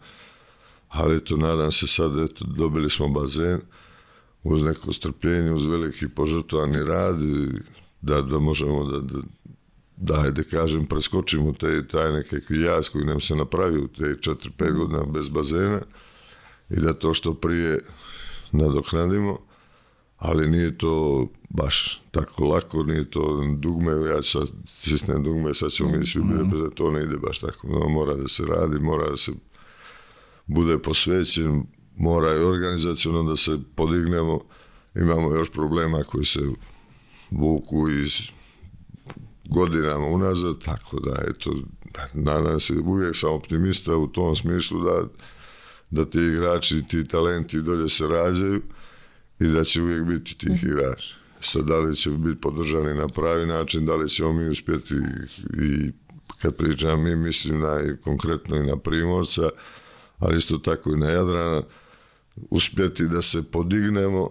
[0.88, 3.60] ali to nadam se sad, eto, dobili smo bazen
[4.42, 7.16] uz neko strpljenje, uz veliki požrtovani rad,
[8.00, 9.18] da, da možemo da, da,
[9.96, 14.72] da, ajde kažem, preskočimo te, taj nekakvi jaz koji nam se napravi u te 4-5
[14.72, 15.80] godina bez bazena
[16.70, 17.80] i da to što prije
[18.52, 19.38] nadoknadimo,
[20.16, 25.90] ali nije to baš tako lako, nije to dugme, ja sad sisnem dugme, sad ćemo
[25.90, 26.70] mi svi biti, mm.
[26.74, 29.32] to ne ide baš tako, no, mora da se radi, mora da se
[30.48, 31.62] bude posvećen,
[31.96, 34.40] mora i organizacijalno da se podignemo.
[34.94, 36.40] Imamo još problema koji se
[37.30, 38.20] vuku iz
[39.48, 41.54] godinama unazad, tako da eto,
[42.14, 45.02] nadam se, uvijek sam optimista u tom smislu da,
[45.90, 48.62] da ti igrači, ti talenti dolje se rađaju
[49.40, 51.14] i da će uvijek biti tih igrača.
[51.40, 54.94] Sad, da li će biti podržani na pravi način, da li ćemo mi uspjeti
[55.62, 55.92] i
[56.42, 59.48] kad pričam mi, mislim na, konkretno i na Primorca,
[60.18, 61.62] ali isto tako i na Jadrana,
[62.50, 64.28] uspjeti da se podignemo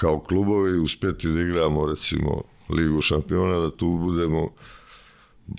[0.00, 4.50] kao klubovi, uspjeti da igramo recimo Ligu šampiona, da tu budemo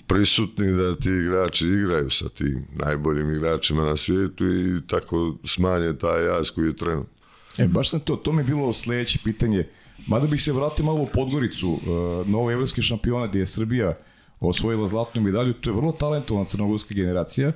[0.06, 6.24] prisutni da ti igrači igraju sa tim najboljim igračima na svijetu i tako smanje taj
[6.24, 7.12] jaz koji je trenutno.
[7.58, 9.68] E, baš sam to, to mi je bilo sledeće pitanje.
[10.06, 11.80] Mada bih se vratio malo u Podgoricu, uh,
[12.28, 13.98] novo evropski šampiona gde je Srbija
[14.40, 17.52] osvojila zlatnu medalju, to je vrlo talentovana crnogorska generacija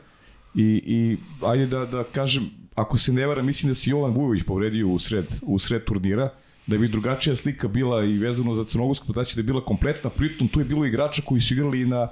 [0.55, 4.43] i, i ajde da, da kažem, ako se ne vara, mislim da se Jovan Vujović
[4.43, 6.31] povredio u sred, u sred turnira,
[6.67, 10.49] da bi drugačija slika bila i vezano za crnogorsku potaću da je bila kompletna, pritom
[10.49, 12.09] tu je bilo igrača koji su igrali i na,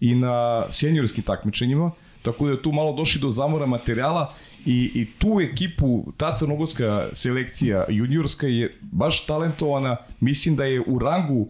[0.00, 1.90] i na seniorskim takmičenjima,
[2.22, 4.32] tako da je tu malo došli do zamora materijala
[4.66, 10.98] i, i tu ekipu, ta crnogorska selekcija juniorska je baš talentovana, mislim da je u
[10.98, 11.48] rangu uh,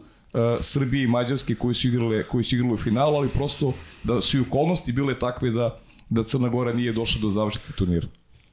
[0.60, 3.72] Srbije i Mađarske koji su igrale koji su igrali u finalu, ali prosto
[4.04, 5.78] da su i okolnosti bile takve da
[6.10, 8.08] da Crna Gora nije došla do završnice turnira.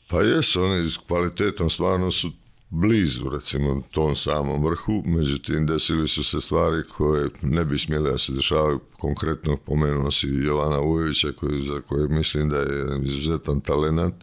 [0.10, 2.32] Pa jesu, oni kvalitetom stvarno su
[2.70, 8.18] blizu, recimo, tom samom vrhu, međutim, desili su se stvari koje ne bi smjeli da
[8.18, 8.80] se dešavaju.
[9.00, 14.16] Konkretno pomenuo si Jovana Ujovića, koji, za koje mislim da je izuzetan talent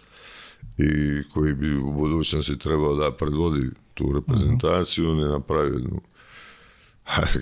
[0.79, 6.01] i koji bi u budućnosti trebao da predvodi tu reprezentaciju, on je napravio jednu,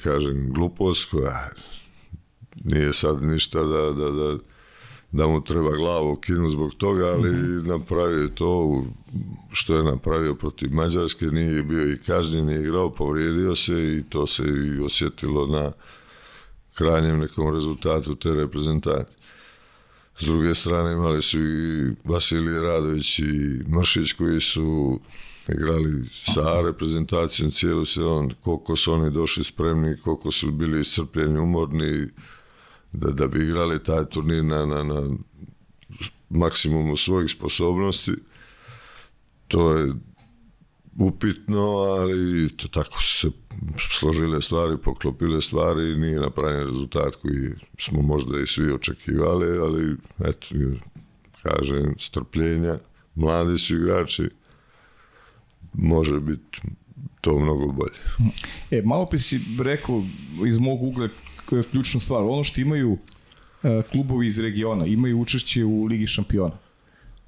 [0.04, 1.50] kažem, glupost koja
[2.64, 4.38] nije sad ništa da, da, da
[5.12, 7.66] da mu treba glavu kinu zbog toga, ali mm -hmm.
[7.66, 8.82] napravio to
[9.52, 14.26] što je napravio protiv Mađarske, nije bio i kažnjen, nije igrao, povrijedio se i to
[14.26, 15.72] se i osjetilo na
[16.74, 19.16] krajnjem nekom rezultatu te reprezentacije.
[20.18, 25.00] S druge strane imali su i Vasilije Radović i Mršić koji su
[25.48, 32.08] igrali sa reprezentacijom cijelu sezon, koliko su oni došli spremni, koliko su bili iscrpljeni, umorni,
[32.92, 35.10] da, da bi igrali taj turnir na, na, na
[36.30, 38.12] maksimumu svojih sposobnosti.
[39.48, 39.92] To je
[40.98, 43.36] upitno, ali to tako su se
[43.98, 49.96] složile stvari, poklopile stvari i nije napravljen rezultat koji smo možda i svi očekivali, ali
[50.24, 50.48] eto,
[51.42, 52.78] kažem, strpljenja,
[53.14, 54.30] mladi su igrači,
[55.72, 56.60] može biti
[57.20, 57.98] to mnogo bolje.
[58.70, 60.02] E, malo bi si rekao
[60.46, 61.08] iz mog ugla
[61.52, 62.22] koja je ključna stvar.
[62.22, 62.98] Ono što imaju
[63.62, 66.54] e, klubovi iz regiona, imaju učešće u Ligi šampiona.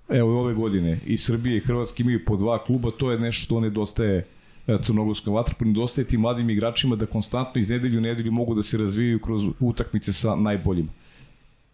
[0.08, 3.60] Evo ove godine i Srbije i Hrvatske imaju po dva kluba, to je nešto što
[3.60, 4.26] nedostaje
[4.66, 8.62] e, crnogorskom vatrpu, nedostaje tim mladim igračima da konstantno iz nedelju u nedelju mogu da
[8.62, 10.92] se razvijaju kroz utakmice sa najboljima.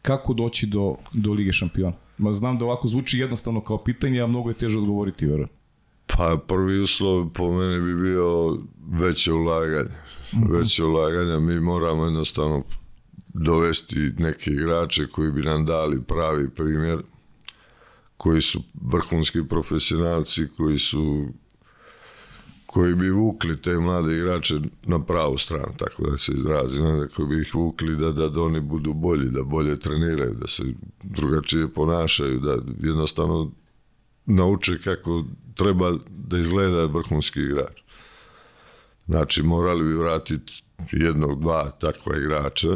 [0.02, 1.94] Kako doći do, do Lige šampiona?
[2.18, 5.48] Ma znam da ovako zvuči jednostavno kao pitanje, a mnogo je teže odgovoriti, verujem.
[6.06, 8.58] Pa prvi uslov po mene bi bio
[8.90, 10.09] veće ulaganje.
[10.32, 10.52] -hmm.
[10.52, 12.62] Veće ulaganja mi moramo jednostavno
[13.34, 16.98] dovesti neke igrače koji bi nam dali pravi primjer,
[18.16, 18.62] koji su
[18.92, 21.26] vrhunski profesionalci, koji su
[22.66, 27.28] koji bi vukli te mlade igrače na pravu stranu, tako da se izrazim, da koji
[27.28, 30.62] bi ih vukli da, da, da oni budu bolji, da bolje treniraju, da se
[31.02, 33.50] drugačije ponašaju, da jednostavno
[34.26, 37.79] nauče kako treba da izgleda vrhunski igrač.
[39.10, 42.68] Znači, morali bi vratiti jednog, dva takva igrača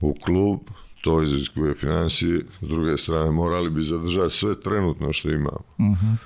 [0.00, 0.58] u klub,
[1.00, 5.64] to iziskuje financije, s druge strane morali bi zadržati sve trenutno što imamo.
[5.78, 6.06] Uh mhm.
[6.06, 6.16] -huh.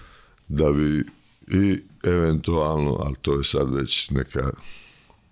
[0.48, 1.04] Da bi
[1.48, 4.50] i eventualno, ali to je sad već neka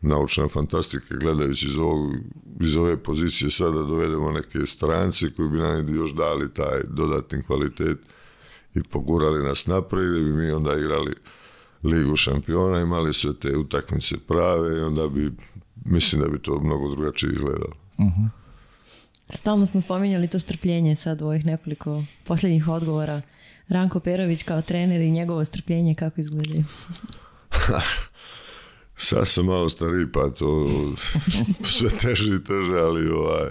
[0.00, 2.14] naučna fantastika, gledajući iz, ovog,
[2.60, 7.98] iz ove pozicije sada dovedemo neke strance koji bi nam još dali taj dodatni kvalitet
[8.74, 11.14] i pogurali nas napred da bi mi onda igrali
[11.84, 15.32] ligu šampiona, imali sve te utakmice prave i onda bi,
[15.84, 17.74] mislim da bi to mnogo drugačije izgledalo.
[17.98, 18.20] Uh mhm.
[18.20, 18.28] -huh.
[19.30, 23.22] Stalno smo spominjali to strpljenje sad u ovih nekoliko posljednjih odgovora.
[23.68, 26.64] Ranko Perović kao trener i njegovo strpljenje kako izgledaju?
[28.96, 30.66] sad sam malo stariji pa to
[31.78, 33.50] sve teže i teže, ali ovaj,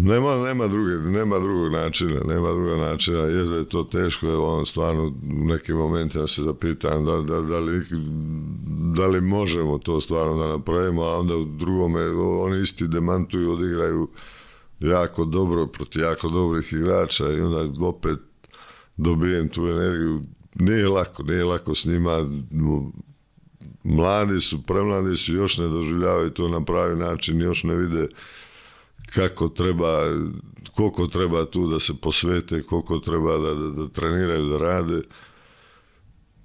[0.00, 4.58] Nema, nema, druge, nema drugog načina, nema drugog načina, je da je to teško, evo
[4.58, 7.82] on stvarno u nekim momentima se zapitam da, da, da, li,
[8.96, 14.08] da li možemo to stvarno da napravimo, a onda u drugome oni isti demantuju, odigraju
[14.80, 18.18] jako dobro proti jako dobrih igrača i onda opet
[18.96, 20.22] dobijem tu energiju.
[20.54, 22.28] Nije lako, nije lako s njima,
[23.84, 28.08] mladi su, premladi su, još ne doživljavaju to na pravi način, još ne vide
[29.14, 30.04] kako treba,
[30.74, 35.02] koliko treba tu da se posvete, koliko treba da, da, da treniraju, da rade.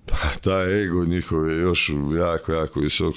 [0.06, 3.16] Pa taj ego njihov je još jako, jako visok.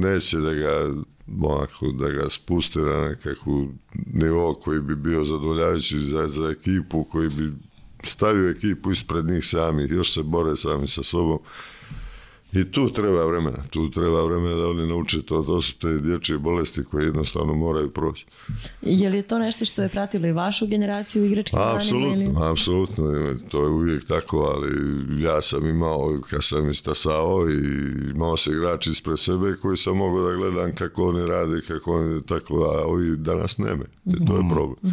[0.00, 0.94] Neće da ga
[1.42, 3.68] onako, da ga spuste na nekakvu
[4.12, 7.52] nivo koji bi bio zadovoljavajući za, za ekipu, koji bi
[8.02, 11.38] stavio ekipu ispred njih sami, još se bore sami sa sobom.
[12.54, 16.38] I tu treba vremena, tu treba vremena da oni nauče to, to su te dječje
[16.38, 18.26] bolesti koje jednostavno moraju proći.
[18.82, 21.76] Je li to nešto što je pratilo i vašu generaciju u igračkim danima?
[21.76, 23.04] Apsolutno, apsolutno,
[23.48, 24.70] to je uvijek tako, ali
[25.22, 27.56] ja sam imao, kad sam istasao i
[28.14, 32.22] imao se igrači ispred sebe koji sam mogao da gledam kako oni rade, kako oni,
[32.22, 34.92] tako, a ovi danas neme, I to je problem.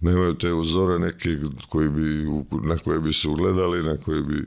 [0.00, 1.36] Nemaju te uzore neke
[1.68, 2.26] koji bi,
[2.64, 4.46] na koje bi se ugledali, na koje bi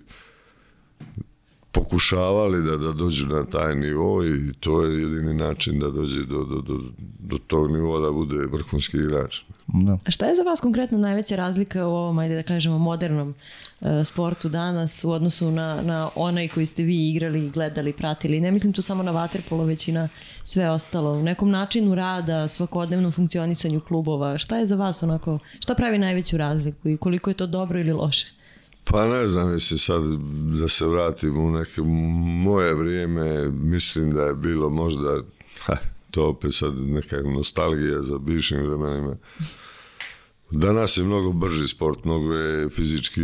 [1.72, 6.44] pokušavali da, da dođu na taj nivo i to je jedini način da dođe do,
[6.46, 6.80] do, do,
[7.20, 9.42] do tog nivoa da bude vrhunski igrač.
[9.68, 9.98] Da.
[10.06, 13.30] A šta je za vas konkretno najveća razlika u ovom, ajde da kažemo, modernom
[13.80, 18.40] uh, sportu danas u odnosu na, na onaj koji ste vi igrali, gledali, pratili?
[18.40, 20.10] Ne mislim tu samo na vaterpolo, već i na
[20.44, 21.12] sve ostalo.
[21.12, 26.38] U nekom načinu rada, svakodnevnom funkcionisanju klubova, šta je za vas onako, šta pravi najveću
[26.38, 28.39] razliku i koliko je to dobro ili loše?
[28.92, 30.04] Pa ne znam, mislim sad
[30.60, 31.82] da se vratim u neke
[32.44, 35.22] moje vrijeme, mislim da je bilo možda,
[35.60, 35.78] ha,
[36.12, 39.16] to opet sad neka nostalgija za bivšim vremenima.
[40.52, 43.22] Danas je mnogo brži sport, mnogo je fizički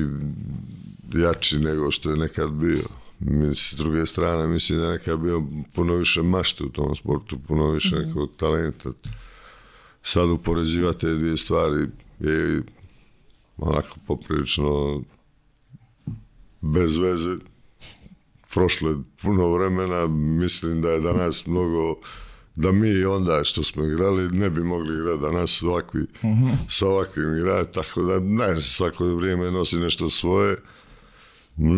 [1.13, 2.83] jači nego što je nekad bio.
[3.53, 5.43] S druge strane, mislim da je nekad bio
[5.75, 8.89] puno više mašte u tom sportu, puno više mm nekog talenta.
[10.03, 11.87] Sad uporezivati te dvije stvari
[12.19, 12.61] je
[13.57, 15.01] onako poprilično
[16.73, 17.35] bez veze.
[18.53, 21.99] Prošlo je puno vremena, mislim da je danas mnogo
[22.55, 27.37] da mi onda što smo igrali ne bi mogli igrati danas ovakvi, uh sa ovakvim
[27.37, 30.57] igrati, tako da ne, svako vrijeme nosi nešto svoje.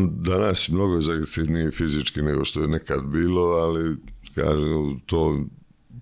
[0.10, 3.96] Danas je mnogo zahtjevniji fizički nego što je nekad bilo, ali
[4.36, 5.46] kažem, to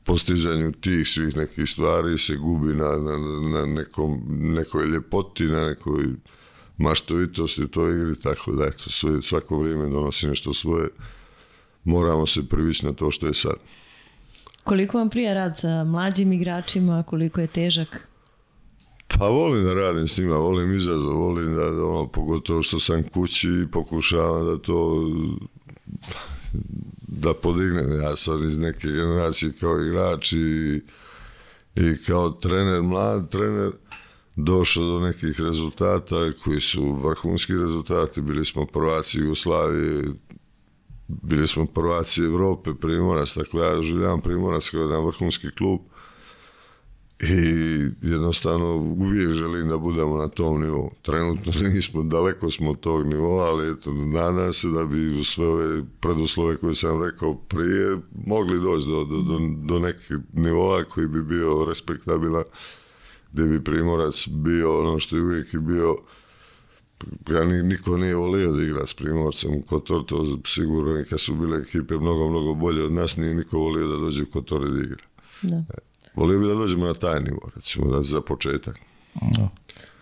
[0.03, 3.17] postizanju tih svih nekih stvari se gubi na, na,
[3.51, 6.05] na nekom, nekoj ljepoti, na nekoj
[6.77, 10.89] maštovitosti u toj igri, tako da eto, sve, svako vrijeme donosi nešto svoje.
[11.83, 13.55] Moramo se privisiti na to što je sad.
[14.63, 18.07] Koliko vam prija rad sa mlađim igračima, koliko je težak?
[19.07, 23.47] Pa volim da radim s njima, volim izazov, volim da, ono, pogotovo što sam kući
[23.47, 25.09] i pokušavam da to
[27.07, 28.01] da podignem.
[28.01, 30.81] Ja sam iz neke generacije kao igrač i,
[31.75, 33.71] i kao trener, mlad trener,
[34.35, 38.21] došao do nekih rezultata koji su vrhunski rezultati.
[38.21, 40.03] Bili smo prvaci Jugoslavije,
[41.07, 45.79] bili smo prvaci Evrope, Primorac, tako ja željavam Primorac kao jedan vrhunski klub
[47.19, 47.27] i
[48.01, 50.91] jednostavno uvijek želim da budemo na tom nivou.
[51.01, 55.47] Trenutno nismo, daleko smo od tog nivoa, ali eto, nadam se da bi u sve
[55.47, 61.07] ove preduslove koje sam rekao prije mogli doći do, do, do, do nekih nivoa koji
[61.07, 62.43] bi bio respektabilan
[63.35, 65.97] gdje bi Primorac bio ono što je uvijek i bio
[67.29, 71.57] ja niko nije volio da igra s Primorcem u Kotor, to sigurno kad su bile
[71.57, 74.83] ekipe mnogo, mnogo bolje od nas, nije niko volio da dođe u Kotor i da
[74.83, 75.03] igra.
[75.41, 75.55] Da.
[75.55, 75.77] E,
[76.15, 78.79] volio bi da dođemo na taj nivo, recimo, da za početak.
[79.21, 79.49] Da.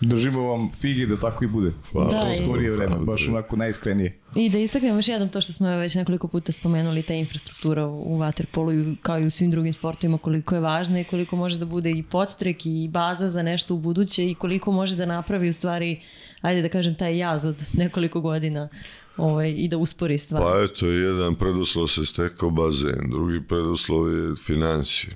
[0.02, 1.72] Držimo vam figi da tako i bude.
[1.92, 2.10] Hvala.
[2.10, 4.18] Da, to skorije vreme, baš onako najiskrenije.
[4.36, 8.18] I da istaknemo još jednom to što smo već nekoliko puta spomenuli, ta infrastruktura u
[8.20, 11.92] Waterpolu kao i u svim drugim sportovima, koliko je važna i koliko može da bude
[11.92, 16.02] i podstrek i baza za nešto u buduće i koliko može da napravi u stvari,
[16.42, 18.70] ajde da kažem, taj jaz od nekoliko godina
[19.18, 20.44] ovaj, i da uspori stvar.
[20.44, 25.16] Pa eto, jedan preduslov se stekao bazen, drugi preduslov je financije.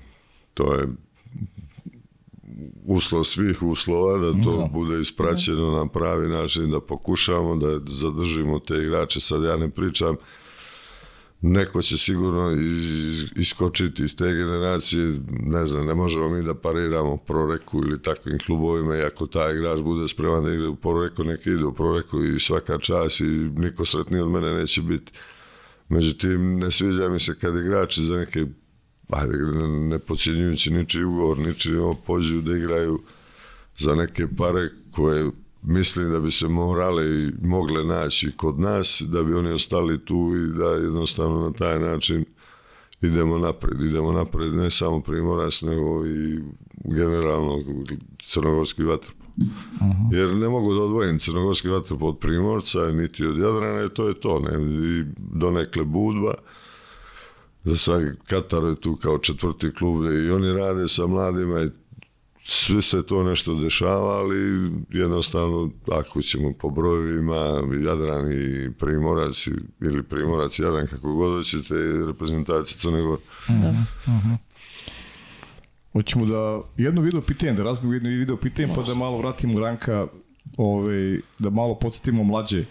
[0.54, 0.88] To je
[2.86, 4.70] uslov svih uslova, da to da.
[4.74, 9.20] bude ispraćeno na pravi način, da pokušamo da zadržimo te igrače.
[9.20, 10.15] Sad ja ne pričam,
[11.41, 12.58] neko će sigurno
[13.36, 18.98] iskočiti iz te generacije, ne znam, ne možemo mi da pariramo proreku ili takvim klubovima
[18.98, 22.39] i ako taj igrač bude spreman da igra u proreku, neka ide u proreku i
[22.39, 23.24] svaka čas i
[23.58, 25.12] niko sretniji od mene neće biti.
[25.89, 28.46] Međutim, ne sviđa mi se kad igrači za neke
[29.10, 33.00] ajde, ne pocijenjujući ničiji ugovor, ničiji pođu da igraju
[33.78, 39.24] za neke pare koje mislim da bi se morale i mogle naći kod nas, da
[39.24, 42.26] bi oni ostali tu i da jednostavno na taj način
[43.02, 43.82] idemo napred.
[43.82, 46.39] Idemo napred ne samo Primorac, nego i
[46.84, 47.63] generalno
[48.24, 49.24] crnogorski vatrpo.
[49.38, 50.17] Uh-huh.
[50.17, 54.14] Jer ne mogu da odvojim crnogorski vatrpo od Primorca, niti od Jadrana, i to je
[54.14, 54.39] to.
[54.39, 54.51] Ne?
[54.88, 56.34] I donekle Budva
[57.68, 61.70] za sad Katar je tu kao četvrti klub i oni rade sa mladima i
[62.43, 67.36] sve se to nešto dešava, ali jednostavno ako ćemo po brojevima
[67.86, 69.47] Jadran i Primorac
[69.82, 71.76] ili Primorac Jadran kako god hoćete
[72.07, 73.22] reprezentacija Crne Gore.
[73.47, 73.74] Da.
[74.05, 74.38] Uh-huh.
[75.93, 80.07] Hoćemo da jedno video pitanje, da razbimo jedno video pitanje pa da malo vratimo Ranka
[80.57, 82.65] ovaj, da malo podsjetimo mlađe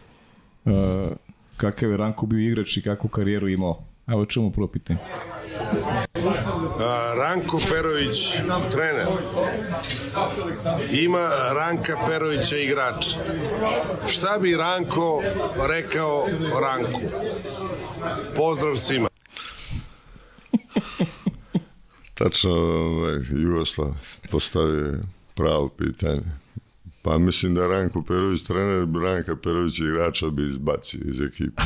[0.64, 0.72] uh,
[1.56, 3.95] kakav je Ranko bio igrač i kakvu karijeru imao.
[4.06, 4.98] Evo čemu prvo pitanje.
[7.16, 8.36] Ranko Perović,
[8.72, 9.06] trener.
[10.90, 13.06] Ima Ranka Perovića igrač.
[14.06, 15.22] Šta bi Ranko
[15.68, 16.26] rekao
[16.60, 17.00] Ranku?
[18.36, 19.08] Pozdrav svima.
[22.14, 23.94] Tačno, ovaj, Jugoslav
[24.30, 24.94] postavio
[25.34, 26.45] pravo pitanje.
[27.06, 31.62] Pa mislim da Ranko Perović, trener Ranka Perović igrača bi izbacio iz ekipe.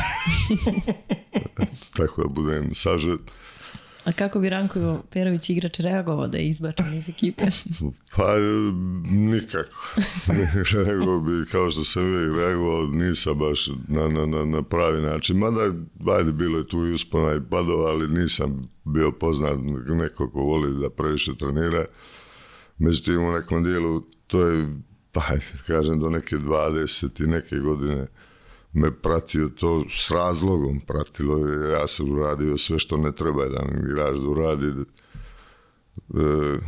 [1.96, 3.20] Tako da budem sažet.
[4.04, 7.44] A kako bi Ranko Perović igrač reagovao da je izbačen iz ekipe?
[8.16, 8.34] Pa
[9.10, 9.94] nikako.
[10.86, 15.38] Nego bi, kao što sam uvijek reagovao, nisam baš na, na, na, na pravi način.
[15.38, 15.72] Mada,
[16.16, 20.80] ajde, bilo je tu i uspona i padova, ali nisam bio poznat neko ko voli
[20.80, 21.84] da previše trenira.
[22.78, 24.66] Međutim, u nekom dijelu, to je,
[25.12, 25.22] pa
[25.66, 28.06] kažem, do neke 20 i neke godine
[28.72, 34.14] me pratio to s razlogom pratilo ja sam uradio sve što ne treba jedan igrač
[34.14, 36.58] da uradi e,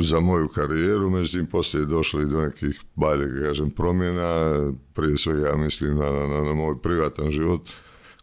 [0.00, 4.52] za moju karijeru, međutim poslije je došlo i do nekih, bajde kažem, promjena,
[4.94, 7.70] prije svega ja mislim na, na, na moj privatan život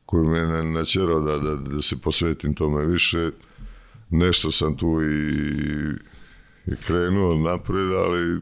[0.06, 3.32] koji me načerao da, da, da se posvetim tome više.
[4.10, 5.30] Nešto sam tu i,
[6.66, 8.42] i krenuo napred, ali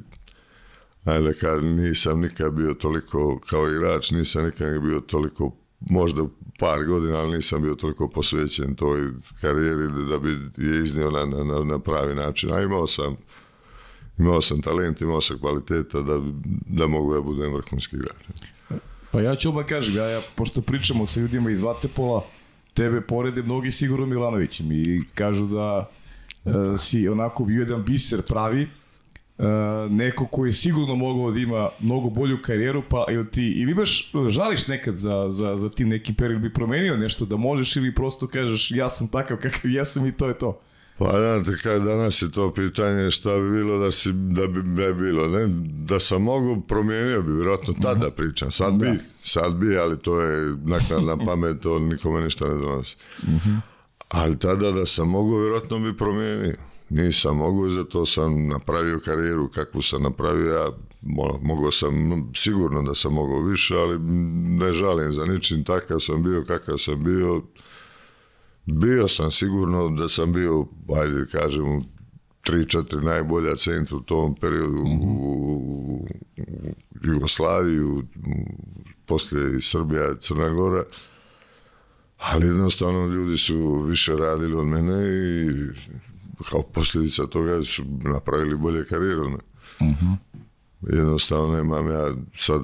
[1.08, 6.24] ajde kažem, nisam nikad bio toliko, kao igrač, nisam nikad bio toliko, možda
[6.60, 11.64] par godina, ali nisam bio toliko posvećen toj karijeri da bi je iznio na, na,
[11.64, 12.54] na pravi način.
[12.54, 13.16] A imao sam,
[14.18, 16.22] imao sam talent, imao sam kvaliteta da,
[16.68, 18.18] da mogu da budem vrhunski igrač.
[19.12, 22.26] Pa ja ću odmah kažem, ja, ja, pošto pričamo sa ljudima iz Vatepola,
[22.74, 25.90] tebe porede mnogi sigurno Milanovićem i kažu da
[26.46, 28.68] uh, si onako bio jedan biser pravi,
[29.90, 34.12] neko koji je sigurno mogao da ima mnogo bolju karijeru, pa ili ti, ili imaš,
[34.30, 38.28] žališ nekad za, za, za tim nekim period, bi promenio nešto da možeš ili prosto
[38.28, 40.62] kažeš ja sam takav kakav jesam i to je to?
[40.98, 44.94] Pa znate, kaj danas je to pitanje šta bi bilo da, si, da bi ne
[44.94, 45.48] bilo, ne?
[45.86, 48.12] Da sam mogu, promijenio bi, vjerojatno tada -huh.
[48.12, 48.52] pričam.
[48.52, 48.96] Sad bi, da.
[49.24, 52.96] sad bi, ali to je naknadna pamet, to nikome ništa ne donosi.
[53.24, 53.60] -huh.
[54.10, 56.67] Ali tada da sam mogu, vjerojatno bi promijenio.
[56.90, 60.70] Nisam mogu, zato sam napravio karijeru kakvu sam napravio, ja
[61.42, 61.94] mogao sam,
[62.36, 64.00] sigurno da sam mogao više, ali
[64.60, 67.42] ne žalim za ničim, takav sam bio, kakav sam bio,
[68.66, 70.66] bio sam sigurno da sam bio,
[70.96, 71.84] ajde kažem,
[72.42, 75.18] tri, četiri najbolja centra u tom periodu mm -hmm.
[75.20, 75.58] u,
[75.94, 76.08] u
[77.04, 78.04] Jugoslaviji, u,
[79.06, 80.84] poslije i Srbija, Crna Gora,
[82.18, 85.52] ali jednostavno ljudi su više radili od mene i
[86.44, 89.22] kao posljedica toga su napravili bolje karijere.
[89.22, 89.30] Uh
[89.80, 90.16] -huh.
[90.82, 92.62] Jednostavno nemam ja sad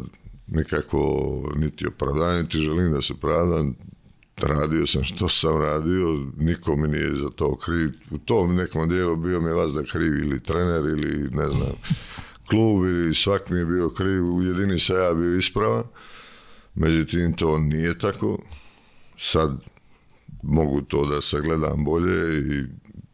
[0.47, 3.75] nikako niti opravdanje, niti želim da se pravdam.
[4.37, 7.91] Radio sam što sam radio, niko mi nije za to kriv.
[8.11, 11.71] U tom nekom dijelu bio mi je vas da kriv ili trener ili ne znam,
[12.49, 14.35] klub ili svak mi je bio kriv.
[14.35, 15.83] U jedini sa ja bio ispravan.
[16.75, 18.37] Međutim, to nije tako.
[19.19, 19.57] Sad
[20.43, 22.63] mogu to da sagledam bolje i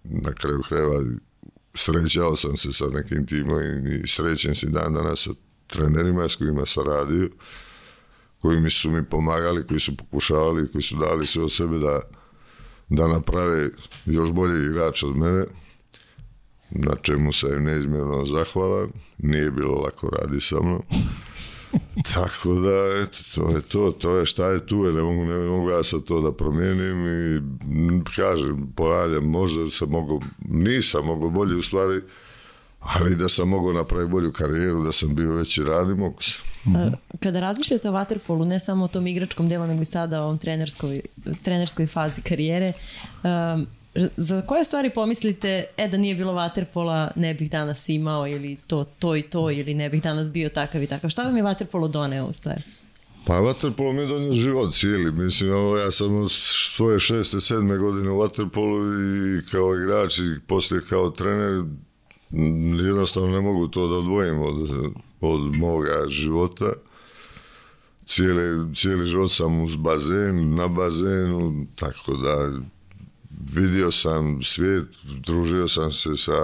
[0.10, 1.02] na kraju krajeva
[1.74, 5.30] srećao sam se sa nekim timom i srećen si dan danas sa
[5.68, 7.30] trenerima s kojima sam radio,
[8.40, 12.00] koji mi su mi pomagali, koji su pokušavali, koji su dali sve od sebe da,
[12.90, 13.70] da naprave
[14.06, 15.46] još bolji igrač od mene,
[16.70, 18.90] na čemu sam neizmjerno zahvalan.
[19.18, 20.82] Nije bilo lako radi sa mnom.
[22.14, 25.70] Tako da, eto, to je to, to je šta je tu, ne mogu, ne mogu
[25.70, 27.42] ja sad to da promijenim i
[28.16, 32.02] kažem, ponavljam, možda sam mogu, nisam mogu bolje u stvari,
[32.80, 36.34] ali da sam mogao napraviti bolju karijeru, da sam bio veći radi, mogu se.
[37.20, 40.38] Kada razmišljate o Waterpolu, ne samo o tom igračkom delu, nego i sada o ovom
[40.38, 41.02] trenerskoj,
[41.44, 42.74] trenerskoj fazi karijere,
[43.24, 43.68] um,
[44.18, 48.86] za koje stvari pomislite, e da nije bilo vaterpola, ne bih danas imao ili to,
[49.00, 51.10] to i to, ili ne bih danas bio takav i takav.
[51.10, 52.62] Šta vam je vaterpolo doneo u stvari?
[53.26, 55.12] Pa vaterpolo mi je donio život cijeli.
[55.12, 60.82] Mislim, ovo, ja sam svoje šeste, sedme godine u vaterpolu i kao igrač i poslije
[60.90, 61.64] kao trener
[62.86, 64.70] jednostavno ne mogu to da odvojim od,
[65.22, 66.74] od moga života.
[68.06, 72.52] Cijeli, cijeli život sam uz bazen, na bazenu, tako da
[73.40, 76.38] vidio sam svijet, družio sam se sa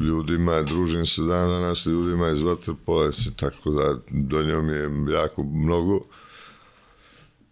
[0.00, 6.00] ljudima, družim se dan danas ljudima iz Vatrpola, tako da do njom je jako mnogo.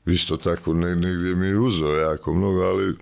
[0.07, 2.96] Isto tako ne, negdje mi je uzeo jako mnogo, ali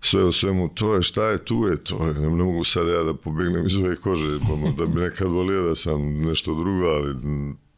[0.00, 2.06] sve u svemu to je, šta je, tu je, to.
[2.06, 5.68] Ne, ne mogu sad ja da pobegnem iz ove kože, pa da bi nekad volio
[5.68, 7.14] da sam nešto drugo, ali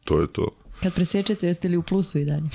[0.03, 0.47] to je to.
[0.83, 2.49] Kad presjećate, jeste li u plusu i dalje?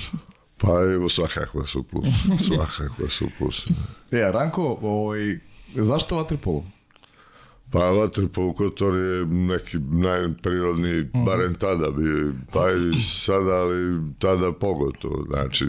[0.63, 2.05] Pa evo svakako da su plus.
[2.47, 3.65] Svakako da su plus.
[4.11, 5.39] E, Ranko, ovaj,
[5.75, 6.63] zašto vaterpolo?
[7.73, 11.25] Pa Vatrpol Kotor je neki najprirodniji, mm.
[11.25, 15.25] barem tada bi, pa i sada, ali tada pogotovo.
[15.29, 15.65] Znači,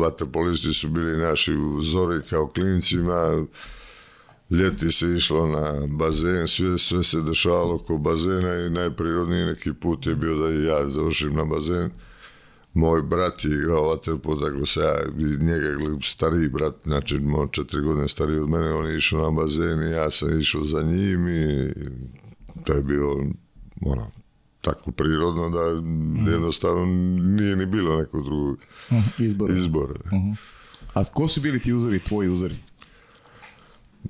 [0.00, 3.46] vaterpolisti su bili naši uzori kao klincima,
[4.50, 10.06] ljeti se išlo na bazen, sve, sve se dešavalo oko bazena i najprirodniji neki put
[10.06, 11.90] je bio da i ja završim na bazen.
[12.74, 14.94] Moj brat je igrao vaterpol, tako se ja
[15.40, 15.68] njega
[16.02, 19.90] stariji brat, znači moj četiri godine stariji od mene, on je išao na bazen i
[19.90, 21.72] ja sam išao za njim i
[22.64, 23.10] to je bio
[23.86, 24.10] ono,
[24.60, 26.28] tako prirodno da mm.
[26.28, 26.86] jednostavno
[27.36, 28.58] nije ni bilo nekog drugog
[29.18, 29.54] Izbora.
[29.54, 29.94] izbora.
[30.94, 32.56] A ko su bili ti uzori, tvoji uzori?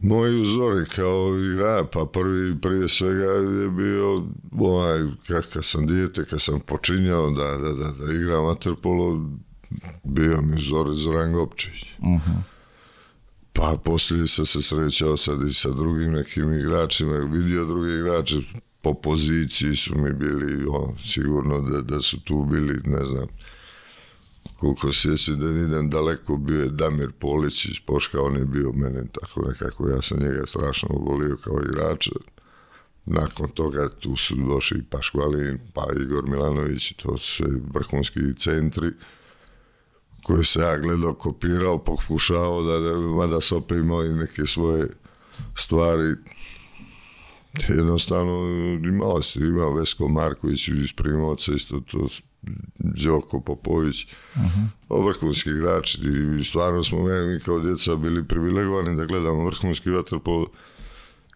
[0.01, 4.23] Moji uzori kao igra, pa prvi prije svega je bio
[4.53, 9.31] onaj, kad, kad sam dijete, kad sam počinjao da, da, da, da igram vaterpolo,
[10.05, 11.85] bio mi uzor Zoran Gopčić.
[13.53, 18.37] Pa poslije sam se srećao sad i sa drugim nekim igračima, vidio drugi igrače,
[18.83, 23.27] po poziciji su mi bili, ono, sigurno da, da su tu bili, ne znam,
[24.57, 29.05] koliko sjećam da idem daleko, bio je Damir Polić iz Poška, on je bio mene
[29.13, 32.11] tako nekako, ja sam njega strašno volio kao igrača.
[33.07, 38.91] Nakon toga tu su došli Paškvalin, pa Igor Milanović, to su sve vrhunski centri
[40.23, 44.89] koje se ja gledao, kopirao, pokušao da, da mada se opet imao i neke svoje
[45.57, 46.15] stvari
[47.69, 48.49] jednostavno
[48.85, 52.09] imao se, imao Vesko Marković iz Primovca, isto to
[52.79, 55.05] Đoko Popović, uh-huh.
[55.07, 55.99] vrhunski igrači
[56.41, 60.47] i stvarno smo mi kao djeca bili privilegovani da gledamo vrhunski vaterpol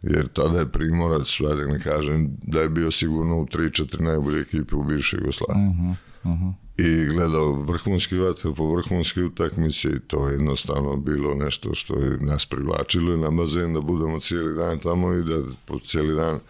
[0.02, 4.76] jer tada je Primorac, ajde ne kažem, da je bio sigurno u 3-4 najbolje ekipe
[4.76, 5.66] u bivšoj Jugoslaviji.
[5.66, 5.94] Uh-huh.
[6.24, 6.52] Uh-huh.
[6.78, 12.46] I gledao vrhunski vaterpol, vrhunske utakmice i to je jednostavno bilo nešto što je nas
[12.46, 16.40] privlačilo na bazen da budemo cijeli dan tamo i da po cijeli dan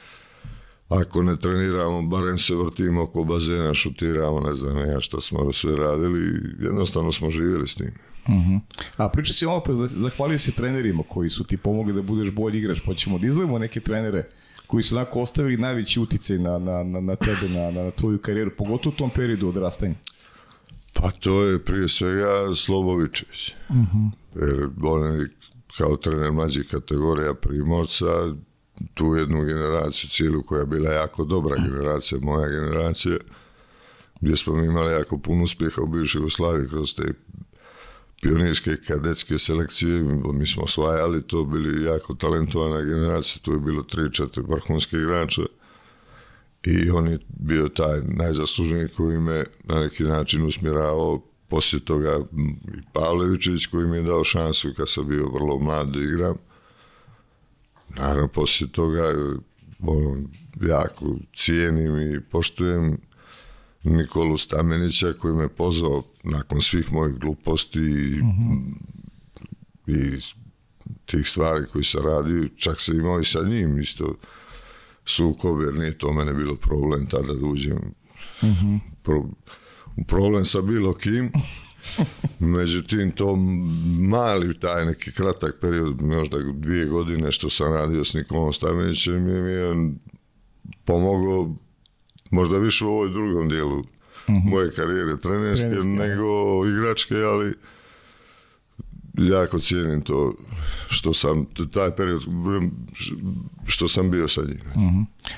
[0.88, 5.76] ako ne treniramo, barem se vrtimo oko bazena, šutiramo, ne znam ja što smo sve
[5.76, 7.90] radili, jednostavno smo živjeli s tim.
[8.28, 8.60] Uh-huh.
[8.96, 12.78] A priča si malo, zahvalio se trenerima koji su ti pomogli da budeš bolji igrač,
[12.86, 14.28] pa ćemo da izvojimo neke trenere
[14.66, 18.50] koji su onako ostavili najveći uticaj na, na, na, na tebe, na, na tvoju karijeru,
[18.58, 19.94] pogotovo u tom periodu odrastanja.
[20.92, 23.52] Pa to je prije svega Slobovičević.
[23.70, 24.10] Uh-huh.
[24.34, 25.28] Jer on je
[25.78, 28.04] kao trener mlađih kategorija Primorca,
[28.94, 33.16] tu jednu generaciju cijelu koja je bila jako dobra generacija, moja generacija,
[34.20, 37.12] gdje smo mi imali jako puno uspjeha u bivšoj Jugoslaviji kroz te
[38.22, 40.02] pionirske kadetske selekcije,
[40.34, 45.42] mi smo osvajali to, bili jako talentovana generacija, tu je bilo 3-4 vrhunske igrača
[46.62, 51.22] i on je bio taj najzasluženiji koji me na neki način usmjeravao.
[51.48, 52.20] Poslije toga
[52.76, 56.36] i Pavlevićević koji mi je dao šansu kad sam bio vrlo mlad da igram
[57.96, 59.02] naravno poslije toga
[59.80, 60.28] ono,
[60.60, 62.98] jako cijenim i poštujem
[63.84, 68.72] Nikolu Stamenića koji me pozvao nakon svih mojih gluposti i, Mhm.
[69.86, 70.20] i
[71.06, 74.14] tih stvari koji se radio, čak se imao i sa njim isto
[75.04, 77.78] sukob, jer nije to mene bilo problem tada da uđem
[79.02, 79.18] pro,
[79.96, 81.32] u problem sa bilo kim.
[82.38, 83.36] Međutim, to
[84.00, 89.40] mali taj neki kratak period, možda dvije godine što sam radio s Nikolom Stamenićem, je,
[89.42, 89.94] mi je
[90.84, 91.54] pomogao
[92.30, 93.84] možda više u ovoj drugom dijelu
[94.26, 97.54] moje karijere trenerske Trenerske, nego igračke, ali
[99.18, 100.34] jako cijenim to
[100.88, 102.22] što sam, taj period
[103.66, 104.60] što sam bio sa njim.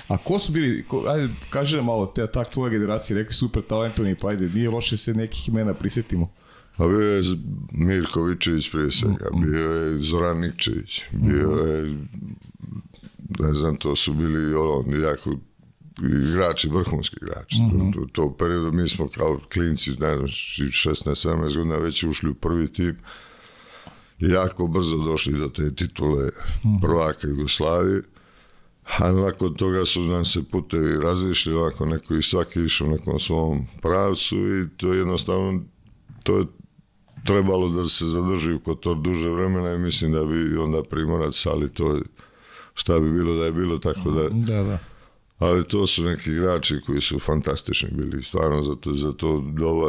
[0.08, 4.14] A ko su bili, ko, ajde, kaži malo, te, tak tvoja generacija, rekli super talentovni,
[4.14, 6.32] pa ajde, nije loše se nekih imena prisjetimo.
[6.80, 7.36] A bio je Z-
[7.72, 11.98] Mirko Vičević prije svega, bio je Zoran Nikčević, bio je,
[13.40, 15.36] ne znam, to su bili ono, jako
[16.30, 17.56] igrači, vrhunski igrači.
[17.98, 22.72] U to periodu mi smo kao klinci, ne znam, 16-17 godina već ušli u prvi
[22.72, 22.96] tim
[24.18, 26.28] jako brzo došli do te titule
[26.82, 28.02] prvaka Jugoslavije.
[28.98, 33.18] A nakon toga su nam se putevi razišli, ovako neko i svaki išao u nekom
[33.18, 35.60] svom pravcu i to jednostavno,
[36.22, 36.46] to je
[37.24, 41.72] trebalo da se zadrži kod to duže vremena i mislim da bi onda Primorac, ali
[41.72, 42.00] to
[42.74, 44.78] šta bi bilo da je bilo, tako da Da, da.
[45.38, 49.86] ali to su neki igrači koji su fantastični bili, stvarno za to, za to doba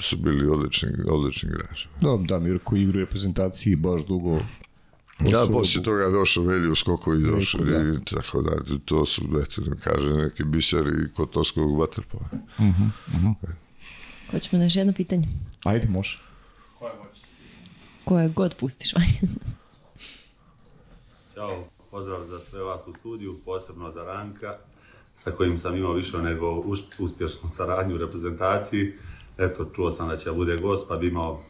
[0.00, 1.88] su bili odlični, odlični igrači.
[2.00, 4.38] Da, da, Mirko igra u reprezentaciji baš dugo.
[5.20, 5.58] Ja, Osobu.
[5.58, 7.82] poslije toga došao Velju Skoković, došao da.
[7.82, 8.50] i tako da,
[8.84, 12.28] to su, eto, da kažem, neki biseri kotorskog vaterpola.
[14.32, 15.28] Hoćemo na još jedno pitanje.
[15.64, 16.18] Ajde, može.
[18.04, 18.90] Koje god pustiš.
[21.34, 24.56] Ćao, pozdrav za sve vas u studiju, posebno za Ranka,
[25.14, 28.92] sa kojim sam imao više nego us- uspješnu saradnju u reprezentaciji.
[29.38, 31.42] Eto, čuo sam da će bude gost, pa bi imao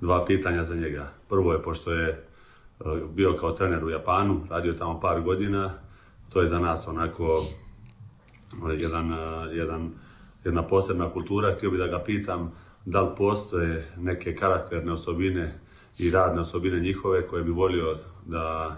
[0.00, 1.12] dva pitanja za njega.
[1.28, 2.18] Prvo je, pošto je e,
[3.14, 5.70] bio kao trener u Japanu, radio tamo par godina,
[6.32, 7.44] to je za nas onako
[8.70, 9.16] e, jedan, e,
[9.52, 9.90] jedan,
[10.44, 11.54] jedna posebna kultura.
[11.54, 12.52] Htio bih da ga pitam
[12.84, 15.58] da li postoje neke karakterne osobine
[15.98, 18.76] i radne osobine njihove koje bi volio da,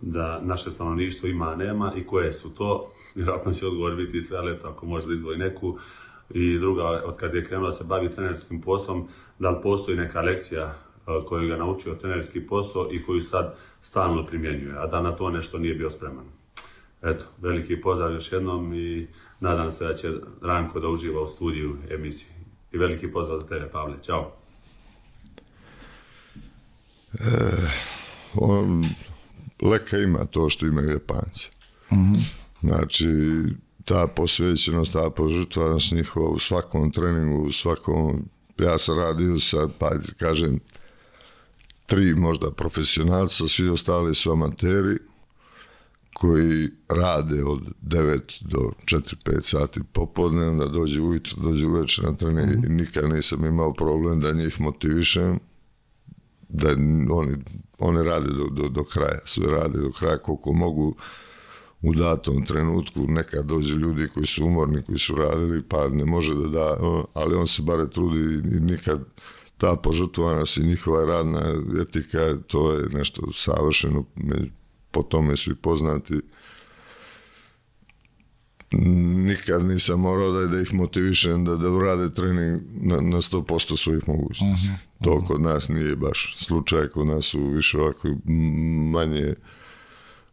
[0.00, 2.90] da naše stanovništvo ima, a nema i koje su to.
[3.14, 5.78] Vjerojatno će odgovor biti sve, ali ako može da izdvoji neku.
[6.30, 10.20] I druga, od kad je krenuo da se bavi trenerskim poslom, da li postoji neka
[10.20, 10.74] lekcija e,
[11.28, 15.58] koju ga naučio trenerski posao i koju sad stalno primjenjuje, a da na to nešto
[15.58, 16.24] nije bio spreman.
[17.02, 19.06] Eto, veliki pozdrav još jednom i
[19.40, 20.12] nadam se da će
[20.42, 22.28] Ranko da uživa u studiju emisiji.
[22.72, 23.96] I veliki pozdrav za tebe, Pavle.
[24.02, 24.32] Ćao.
[28.34, 28.84] On,
[29.62, 31.50] leka ima to što imaju Japanci.
[32.60, 33.08] Znači,
[33.84, 38.28] ta posvećenost, ta požrtvanost njihova u svakom treningu, u svakom...
[38.58, 40.60] Ja sam radio sa, pa kažem,
[41.86, 44.98] tri možda profesionalca, svi ostali su amateri
[46.18, 52.64] koji rade od 9 do 4-5 sati popodne, onda dođe ujutro, dođe uveče na trening
[52.64, 55.38] i nikad nisam imao problem da njih motivišem
[56.48, 56.68] da
[57.10, 57.36] oni,
[57.78, 60.94] oni rade do, do, do kraja, sve rade do kraja koliko mogu
[61.82, 66.34] u datom trenutku, nekad dođu ljudi koji su umorni, koji su radili, pa ne može
[66.34, 66.76] da da,
[67.14, 69.04] ali on se bare trudi i nikad
[69.58, 74.04] ta požrtvovanost i njihova radna etika, to je nešto savršeno,
[74.96, 76.20] po tome su i poznati.
[79.26, 84.08] Nikad nisam morao da, da ih motivišem da, da urade trening na, na 100% svojih
[84.08, 84.68] mogućnosti.
[85.04, 88.08] To kod nas nije baš slučaj, kod nas su više ovako
[88.92, 89.34] manje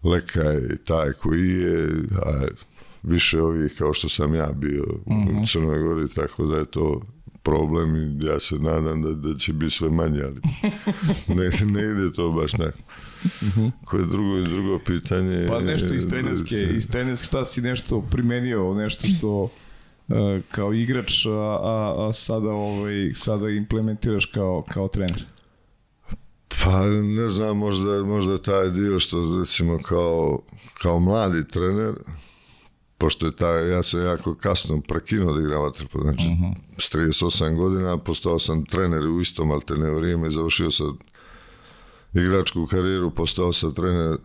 [0.03, 1.89] leka je taj koji je,
[2.26, 2.45] a
[3.03, 7.01] više ovih kao što sam ja bio u Crnoj Gori, tako da je to
[7.43, 10.41] problem i ja se nadam da, da će biti sve manje, ali
[11.38, 12.80] ne, ne ide to baš tako.
[13.86, 15.45] Koje drugo i drugo pitanje?
[15.47, 19.49] Pa nešto iz je- trenerske, iz trenerske, šta si nešto primenio, nešto što
[20.09, 21.30] e, kao igrač, a,
[21.63, 25.26] a, a sada, ovaj, sada implementiraš kao, kao trener.
[26.63, 30.41] Pa ne znam, možda, možda taj dio što recimo kao,
[30.82, 31.93] kao mladi trener,
[32.97, 36.24] pošto je taj, ja sam jako kasno prekinuo da igram vaterpolo, znači
[36.78, 40.97] s 38 godina postao sam trener u istom alterne vrijeme, završio sam
[42.14, 44.18] igračku karijeru, postao sam trener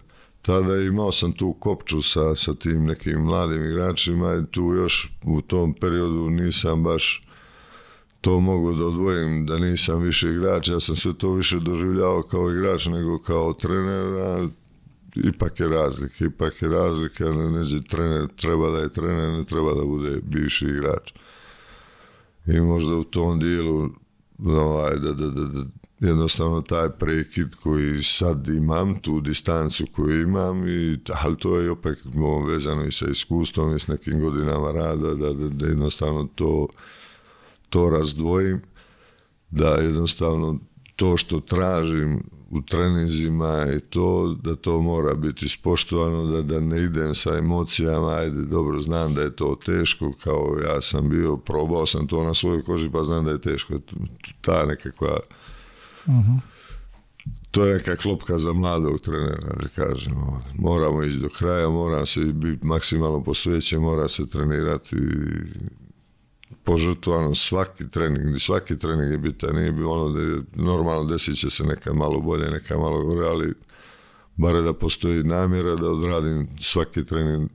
[0.43, 5.41] tada imao sam tu kopču sa, sa tim nekim mladim igračima i tu još u
[5.41, 7.23] tom periodu nisam baš
[8.21, 12.51] to mogu da odvojim da nisam više igrač, ja sam sve to više doživljavao kao
[12.51, 14.49] igrač nego kao trener, a
[15.17, 19.75] ipak je razlika, ipak je razlika, ne, neđe trener treba da je trener, ne treba
[19.75, 21.13] da bude bivši igrač.
[22.47, 23.91] I možda u tom dijelu
[24.47, 25.65] ovaj, da, da, da, da
[26.01, 31.99] jednostavno taj prekid koji sad imam, tu distancu koju imam, i, ali to je opet
[32.49, 36.69] vezano i sa iskustvom i s nekim godinama rada, da, da, da jednostavno to
[37.69, 38.61] to razdvojim,
[39.51, 40.59] da jednostavno
[40.97, 46.83] to što tražim u treninzima i to, da to mora biti ispoštovano, da, da ne
[46.83, 51.87] idem sa emocijama, ajde, dobro, znam da je to teško, kao ja sam bio, probao
[51.87, 53.75] sam to na svojoj koži, pa znam da je teško.
[54.41, 55.19] Ta nekakva,
[57.51, 60.43] to je neka klopka za mladog trenera, da kažemo.
[60.55, 64.97] Moramo ići do kraja, mora se biti maksimalno posvećen, mora se trenirati
[66.65, 71.51] požrtvovano svaki trening, svaki trening je bitan, nije bi ono da je normalno desit će
[71.51, 73.55] se neka malo bolje, neka malo gore, ali
[74.37, 77.51] bare da postoji namjera da odradim svaki trening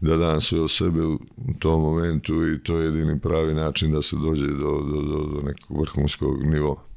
[0.00, 1.18] da dam sve o sebe u
[1.58, 5.42] tom momentu i to je jedini pravi način da se dođe do, do, do, do
[5.44, 6.89] nekog vrhunskog nivoa.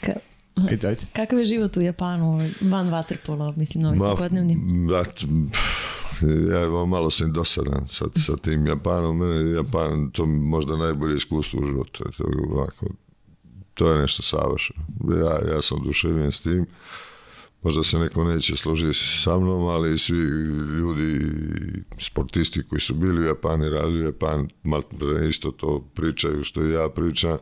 [0.00, 0.18] Ka-
[0.70, 1.00] Ajde, ajde.
[1.12, 4.56] kakav je život u Japanu van vaterpola, mislim, novi Ma, svakodnevni?
[4.88, 5.04] da,
[6.54, 9.18] ja malo sam dosadan sa, sa tim Japanom.
[9.18, 12.04] Mene Japan, to možda najbolje iskustvo u životu.
[12.16, 12.86] To, je ovako,
[13.74, 14.80] to je nešto savršeno.
[15.16, 16.66] Ja, ja sam oduševljen s tim.
[17.62, 20.16] Možda se neko neće složiti sa mnom, ali svi
[20.78, 21.26] ljudi,
[22.00, 24.82] sportisti koji su bili u Japanu i radili u Japan, malo
[25.28, 27.38] isto to pričaju što i ja pričam.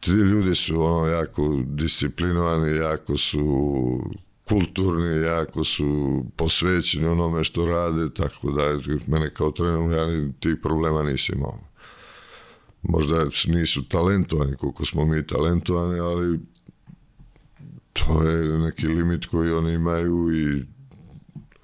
[0.00, 3.40] Ti ljudi su ono jako disciplinovani, jako su
[4.48, 8.62] kulturni, jako su posvećeni onome što rade, tako da
[9.06, 11.58] mene kao trener ja tih problema nisam imao.
[12.82, 16.40] Možda nisu talentovani koliko smo mi talentovani, ali
[17.92, 20.64] to je neki limit koji oni imaju i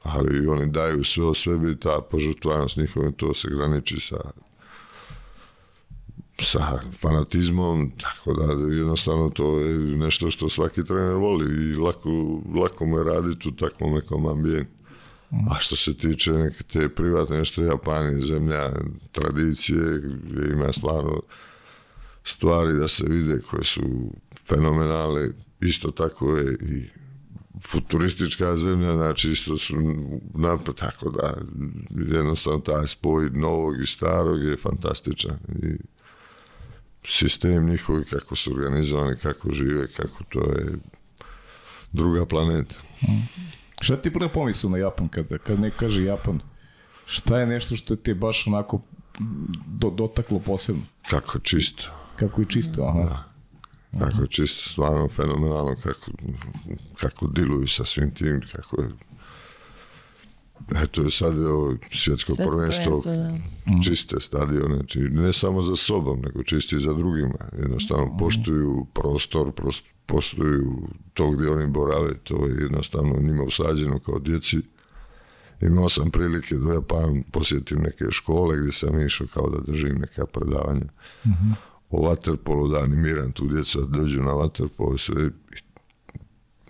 [0.03, 4.17] ali oni daju sve o sebi, ta požrtvanost njihove, to se graniči sa
[6.41, 12.87] sa fanatizmom, tako da jednostavno to je nešto što svaki trener voli i lako, lako
[12.87, 14.71] mu je raditi u takvom nekom ambijentu.
[15.51, 18.73] A što se tiče neke te privatne, nešto Japan je zemlja
[19.13, 21.23] tradicije, gdje ima stvarno
[22.25, 23.83] stvari da se vide koje su
[24.49, 25.29] fenomenale,
[25.61, 26.89] isto tako je i
[27.67, 29.75] futuristička zemlja, znači isto su
[30.35, 31.35] napad, tako da
[32.13, 35.96] jednostavno taj spoj novog i starog je fantastičan i
[37.09, 40.79] sistem njihovi, kako su organizovani, kako žive, kako to je
[41.93, 42.75] druga planeta.
[43.81, 46.41] Šta ti prvo pomisli na Japan kad, kad ne kaže Japan?
[47.07, 48.81] Šta je nešto što te baš onako
[49.67, 50.83] do, dotaklo posebno?
[51.11, 51.85] Kako čisto.
[52.17, 53.27] Kako je čisto, aha.
[53.93, 54.07] Da.
[54.07, 56.11] Kako je čisto, stvarno fenomenalno kako,
[56.97, 58.89] kako diluju sa svim tim, kako je
[60.83, 63.83] Eto je sad ovo svjetsko, Svetsko prvenstvo, prvenstvo, da.
[63.85, 67.39] čiste stadione, znači ne samo za sobom, nego čisti i za drugima.
[67.63, 74.19] Jednostavno poštuju prostor, prost, poštuju to gdje oni borave, to je jednostavno njima usađeno kao
[74.19, 74.57] djeci.
[75.61, 80.27] Imao sam prilike do Japan posjetim neke škole gdje sam išao kao da držim neka
[80.27, 80.87] predavanja
[81.91, 85.31] o vaterpolu, da animiram tu djecu da dođu na vaterpolo i sve.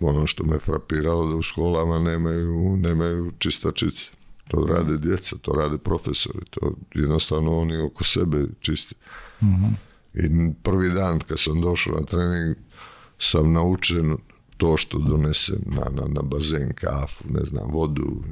[0.01, 4.11] Ono što me frapiralo da u školama nemaju, nemaju čistačice.
[4.47, 8.95] To rade djeca, to rade profesori, to jednostavno oni oko sebe čisti.
[10.13, 12.55] I prvi dan kad sam došao na trening
[13.19, 14.17] sam naučen
[14.57, 18.23] to što donesem na, na, na bazen, kafu, ne znam, vodu,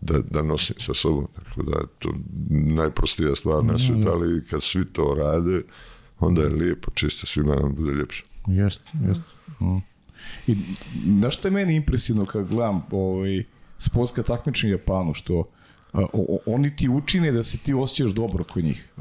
[0.00, 1.28] da, da nosim sa sobom.
[1.34, 2.12] Tako da je to
[2.50, 5.62] najprostija stvar na svijetu, ali kad svi to rade,
[6.18, 8.24] onda je lijepo, čisto, svima nam bude ljepše.
[8.46, 9.24] Jeste, jeste.
[9.60, 9.91] Mm.
[10.46, 10.56] I
[11.04, 13.44] znaš što je meni impresivno kad gledam ovaj,
[13.78, 15.48] sportska takmičenja u Japanu, što
[15.92, 18.92] a, o, oni ti učine da se ti osjećaš dobro kod njih.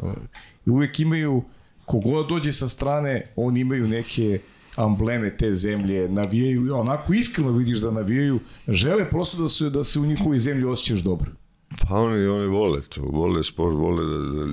[0.66, 1.44] I uvek imaju,
[1.86, 4.40] kogod dođe sa strane, oni imaju neke
[4.76, 10.00] ambleme te zemlje, navijaju, onako iskreno vidiš da navijaju, žele prosto da se, da se
[10.00, 11.32] u njihovoj zemlji osjećaš dobro.
[11.80, 14.46] Pa oni, oni vole to, vole sport, vole da,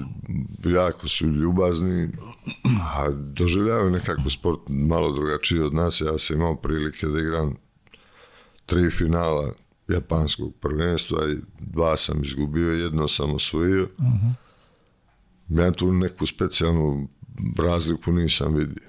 [0.59, 2.09] da jako su ljubazni,
[2.65, 6.01] a doživljavaju nekako sport malo drugačiji od nas.
[6.01, 7.55] Ja sam imao prilike da igram
[8.67, 9.53] tri finala
[9.89, 13.89] japanskog prvenstva i dva sam izgubio, jedno sam osvojio.
[15.49, 17.09] Ja tu neku specijalnu
[17.59, 18.83] razliku nisam vidio.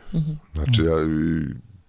[0.53, 0.95] Znači ja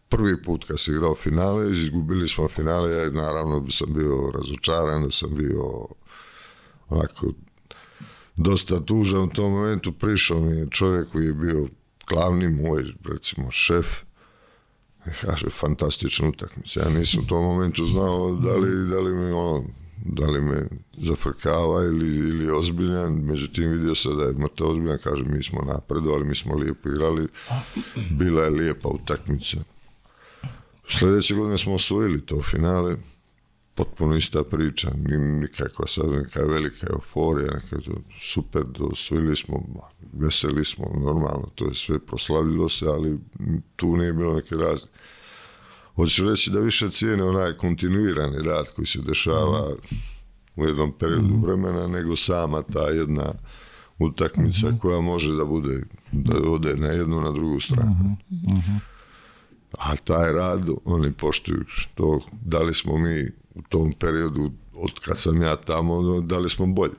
[0.08, 5.10] prvi put kad sam igrao finale, izgubili smo finale, ja naravno sam bio razočaran, da
[5.10, 5.86] sam bio
[6.90, 7.32] onako
[8.36, 9.92] dosta tužan u tom momentu.
[9.92, 11.68] Prišao mi je čovjek koji je bio
[12.08, 13.86] glavni moj, recimo, šef,
[15.06, 16.80] i kaže, fantastična utakmica.
[16.80, 19.64] Ja nisam u tom momentu znao da li, da li me ono,
[20.04, 20.68] da li me
[20.98, 26.24] zafrkava ili, ili ozbiljan, međutim vidio se da je mrtav ozbiljan, kaže mi smo napredovali,
[26.24, 27.28] mi smo lijepo igrali,
[28.10, 29.56] bila je lijepa utakmica.
[30.88, 32.96] Sljedeće godine smo osvojili to finale,
[33.84, 37.76] potpuno ista priča, ni- nikakva sad neka velika euforija, neka
[38.22, 39.62] super, osvojili smo,
[40.12, 43.18] veseli smo, normalno, to je sve proslavljilo se, ali
[43.76, 44.94] tu nije bilo neke razlike.
[45.94, 49.68] Hoću reći da više cijene onaj kontinuirani rad koji se dešava
[50.56, 53.32] u jednom periodu vremena, nego sama ta jedna
[53.98, 58.16] utakmica koja može da bude, da ode na jednu, na drugu stranu.
[59.78, 61.64] A taj rad, oni poštuju
[61.94, 66.50] to, da li smo mi u tom periodu, od kad sam ja tamo, da li
[66.50, 66.94] smo bolji.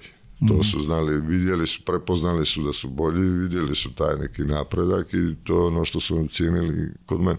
[0.48, 5.14] To su znali, vidjeli su, prepoznali su da su bolji, vidjeli su taj neki napredak
[5.14, 7.38] i to je ono što su cijenili kod mene.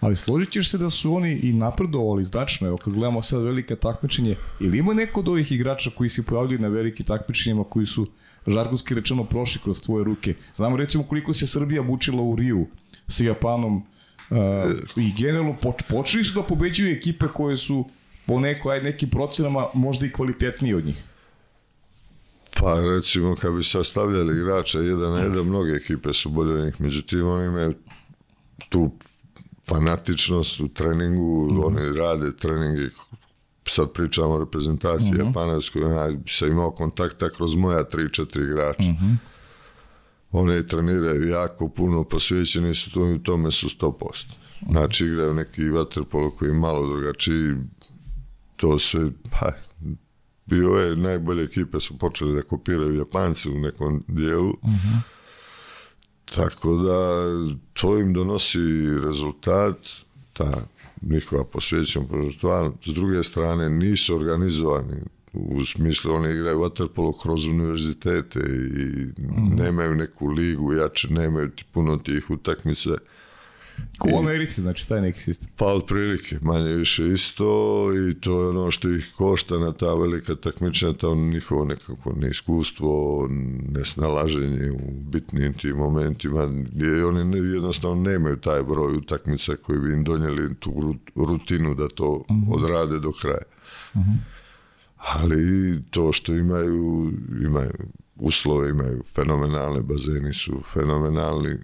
[0.00, 2.68] Ali složit ćeš se da su oni i napredovali značno.
[2.68, 6.58] Evo kad gledamo sad velike takmičenje, ili ima neko od ovih igrača koji se pojavljaju
[6.58, 8.06] na veliki takmičenjima koji su
[8.46, 10.34] žargonski rečeno prošli kroz tvoje ruke?
[10.56, 12.66] Znamo recimo koliko se Srbija mučila u Riju
[13.06, 13.82] sa Japanom
[14.30, 14.36] uh,
[14.96, 17.88] i generalno poč, počeli su da pobeđuju ekipe koje su
[18.26, 21.04] po neko, aj nekim procenama možda i kvalitetnije od njih.
[22.60, 26.80] Pa recimo kad bi sastavljali igrača jedan na jedan, mnoge ekipe su bolje od njih,
[26.80, 27.74] međutim oni imaju
[28.68, 28.92] tu
[29.68, 32.88] fanatičnost u treningu, oni rade treningi,
[33.66, 38.82] sad pričamo o reprezentaciji uh japanskoj, ja sam imao kontakta kroz moja 3-4 igrača.
[40.32, 44.34] Oni treniraju jako puno, posvećeni su to u tome su 100%.
[44.70, 47.54] Znači igraju neki vaterpolo koji je malo drugačiji,
[48.56, 49.52] to sve, pa,
[50.46, 54.52] bio je najbolje ekipe su počeli da kopiraju Japanci u nekom dijelu.
[56.24, 57.26] Tako da
[57.72, 58.58] to im donosi
[59.04, 59.76] rezultat,
[60.32, 60.66] ta
[61.02, 62.38] njihova posvećenost.
[62.84, 64.96] S druge strane nisu organizovani
[65.32, 69.06] u smislu oni igraju vaterpolo kroz univerzitete i
[69.56, 72.90] nemaju neku ligu jače, nemaju ti puno tih utakmice.
[73.98, 75.48] Ko u Americi, znači taj neki sistem.
[75.56, 77.44] Pa otprilike, manje više isto
[78.10, 83.28] i to je ono što ih košta na ta velika takmičenja, to njihovo nekako neiskustvo,
[83.68, 90.04] nesnalaženje u bitnim tim momentima, gdje oni jednostavno nemaju taj broj utakmica koji bi im
[90.04, 93.42] donijeli tu ru- rutinu da to odrade do kraja.
[95.02, 97.12] Ali to što imaju,
[97.44, 97.72] imaju
[98.16, 101.58] uslove, imaju fenomenalne bazeni su fenomenalni,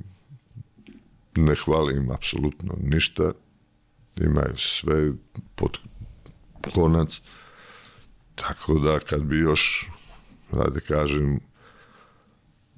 [1.36, 3.32] ne hvalim apsolutno ništa,
[4.16, 5.12] imaju sve
[5.54, 5.78] pod
[6.74, 7.20] konac,
[8.34, 9.90] tako da kad bi još,
[10.52, 11.40] da kažem,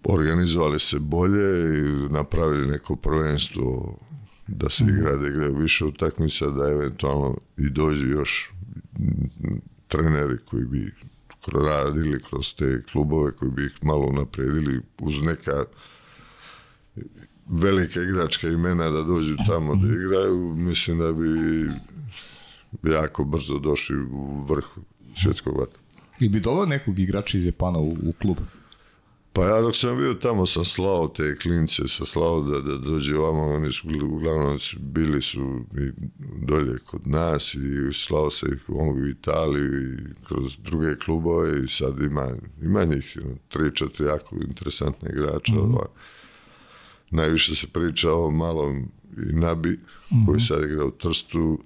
[0.05, 3.99] organizovali se bolje i napravili neko prvenstvo
[4.47, 8.51] da se igra, da igraju više utakmica, da eventualno i dođu još
[9.91, 10.93] treneri koji bi
[11.47, 15.65] radili kroz te klubove koji bi ih malo unaprijedili uz neka
[17.47, 21.31] velika igračka imena da dođu tamo da igraju, mislim da bi
[22.93, 24.65] jako brzo došli u vrh
[25.23, 25.81] svjetskog vatra.
[26.21, 28.37] Ili bi doveo nekog igrača iz Japana u, u klub?
[29.33, 33.19] Pa ja dok sam bio tamo sam slao te klince, sam slao da, da dođe
[33.19, 35.91] ovamo, oni su gl- uglavnom bili su i
[36.47, 41.69] dolje kod nas i slao se ih u u Italiju i kroz druge klubove i
[41.69, 42.29] sad ima,
[42.63, 43.19] ima njih
[43.49, 45.53] tri, četiri jako interesantne igrača.
[45.59, 45.87] ova.
[47.11, 48.77] Najviše se priča o malom
[49.17, 49.81] i Nabi,
[50.27, 51.61] koji sad igra u Trstu,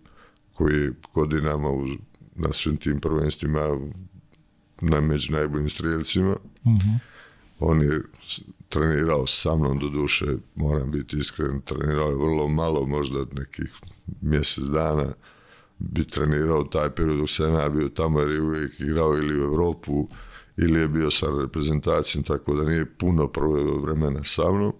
[0.55, 1.91] koji je godinama uz,
[2.35, 3.79] na svim tim prvenstvima
[4.81, 6.37] na među najboljim strijelcima.
[7.59, 8.03] On je
[8.69, 13.75] trenirao sa mnom, do duše, moram biti iskren, trenirao je vrlo malo, možda nekih
[14.21, 15.13] mjesec dana
[15.79, 19.45] bi trenirao taj period dok sam ja bio tamo jer je uvijek igrao ili u
[19.45, 20.09] Europu
[20.57, 24.73] ili je bio sa reprezentacijom, tako da nije puno proveo vremena sa mnom.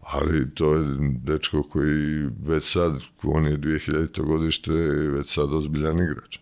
[0.00, 0.84] Ali to je
[1.22, 4.22] dečko koji već sad, on je 2000.
[4.22, 6.38] godište, je već sad ozbiljan igrač.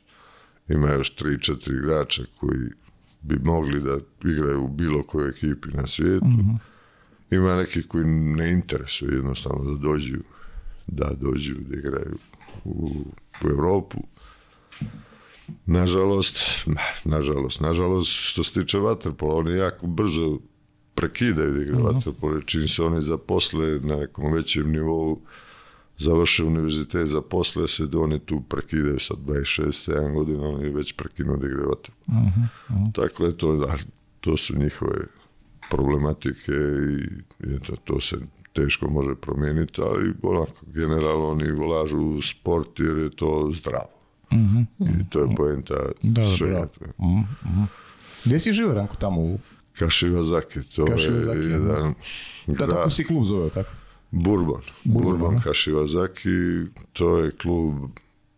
[0.68, 2.70] Ima još 3-4 igrača koji
[3.26, 3.98] bi mogli da
[4.30, 6.26] igraju u bilo kojoj ekipi na svijetu.
[7.30, 10.16] Ima neki koji ne interesuje jednostavno da dođu
[10.86, 12.18] da dođu da igraju
[12.64, 13.04] u,
[13.44, 13.98] u Europu.
[15.66, 16.38] Nažalost,
[17.04, 20.38] nažalost, nažalost, što se tiče vaterpola, oni jako brzo
[20.94, 25.20] prekidaju da igraju vaterpolo, čim se oni zaposle na nekom većem nivou,
[25.98, 31.46] završe univerzitet, zaposle se, da oni tu prekidaju sa 26-7 godina, oni već prekinu da
[31.46, 32.18] igraju vaterpolo.
[32.94, 33.74] Tako je to, da,
[34.20, 34.96] to su njihove
[35.70, 38.16] problematike i eto, to se
[38.52, 43.88] teško može promijeniti, ali onako, generalno oni ulažu u sport jer je to zdravo.
[44.80, 46.52] I to je poenta Da, svega.
[46.78, 47.24] bravo.
[48.24, 49.38] Gdje si živio, Ranko, tamo u...
[49.78, 51.94] Kashiwazaki, to Kashiwazaki, je jedan
[52.46, 53.70] Da, grad, tako si klub zove, tako?
[54.16, 54.60] Bourbon.
[54.84, 55.42] Bourbon, Bourbon aha.
[55.44, 57.74] Kashiwazaki, to je klub,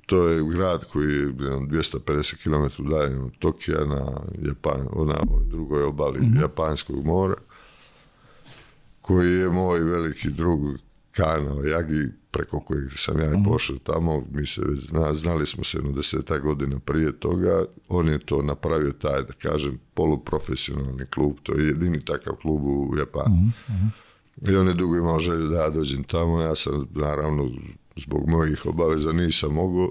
[0.06, 4.06] to je grad koji je jedan 250 km udaljen od Tokija na,
[4.42, 6.40] Japan, na drugoj obali Mhm.
[6.40, 7.34] Japanskog mora,
[9.02, 10.60] koji je moj veliki drug
[11.12, 13.40] Kana Jagi, preko kojeg sam ja Mhm.
[13.40, 18.08] i pošao tamo, mi se zna, znali smo se jedno deseta godina prije toga, on
[18.08, 23.36] je to napravio taj, da kažem, poluprofesionalni klub, to je jedini takav klub u Japanu.
[24.42, 27.50] I on je dugo imao želju da ja dođem tamo, ja sam naravno
[27.96, 29.90] zbog mojih obaveza nisam mogao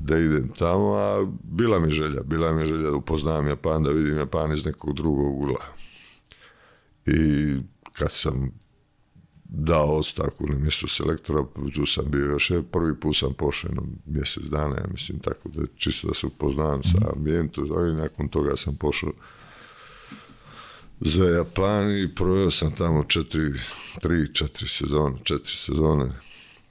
[0.00, 4.18] da idem tamo, a bila mi želja, bila mi želja da upoznam Japan, da vidim
[4.18, 5.60] Japan iz nekog drugog ugla.
[7.06, 7.56] I
[7.92, 8.50] kad sam
[9.44, 11.44] dao ostavku na mjestu selektora,
[11.74, 13.70] tu sam bio još, je- prvi put sam pošao
[14.06, 18.56] mjesec dana, ja mislim, tako da čisto da se upoznam sa ambijentom, i nakon toga
[18.56, 19.12] sam pošao
[21.04, 23.52] za Japan i proveo sam tamo četiri,
[24.00, 26.06] tri, četiri sezone, četiri sezone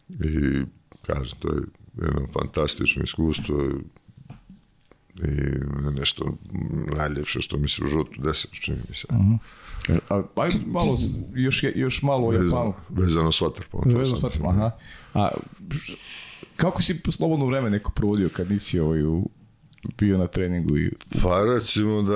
[0.10, 0.62] i
[1.02, 1.62] kažem, to je
[1.98, 3.70] jedno fantastično iskustvo
[5.16, 5.30] i
[5.92, 6.38] nešto
[6.98, 9.08] najljepše što mi se u životu desilo, čini mi se.
[10.10, 10.96] A, aj malo,
[11.34, 12.50] još, još malo o Japanu.
[12.50, 13.94] Vezano, vezano s vaterpolom.
[13.94, 14.72] Vezano s ti- aha.
[15.14, 15.30] A
[16.56, 19.30] kako si slobodno vreme neko provodio kad nisi ovaj u,
[19.98, 22.16] bio na treningu i Pa recimo da,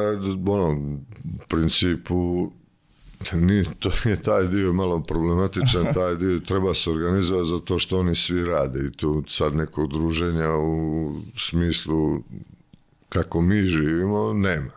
[0.52, 1.00] ono,
[1.48, 2.52] principu
[3.34, 8.16] Ni, to je taj dio malo problematičan, taj dio treba se organizovati zato što oni
[8.16, 12.20] svi rade i tu sad nekog druženja u smislu
[13.10, 14.72] kako mi živimo, nema.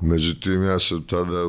[0.00, 1.42] Međutim, ja sam tada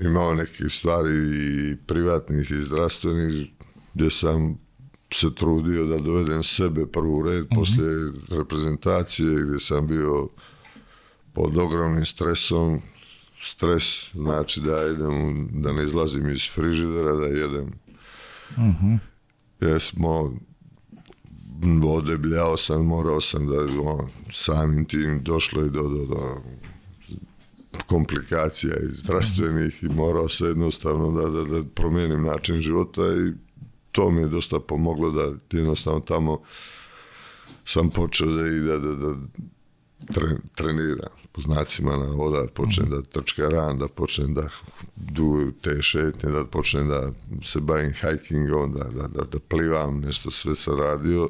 [0.00, 3.50] imao neke stvari i privatnih i zdravstvenih
[3.94, 4.58] gdje sam
[5.14, 10.28] se trudio da dovedem sebe prvu u red poslije reprezentacije gdje sam bio
[11.32, 12.80] pod ogromnim stresom.
[13.44, 17.72] Stres znači da idem, da ne izlazim iz frižidera, da jedem.
[19.60, 20.32] Jer smo
[21.86, 26.38] odebljao sam, morao sam da ono, samim tim došlo je do, do, do
[27.86, 33.32] komplikacija i zdravstvenih i morao se jednostavno da, da, da promijenim način života i
[33.92, 36.40] to mi je dosta pomoglo da jednostavno tamo
[37.64, 39.14] sam počeo da i da, da, da
[40.08, 41.22] tre- treniram.
[41.34, 44.48] Po znacima na voda, počnem da trčkaram, da počnem da
[44.96, 47.12] du te šetnje, da počnem da
[47.44, 51.28] se bavim hikingom, da, da, da, da plivam, nešto sve sam radio,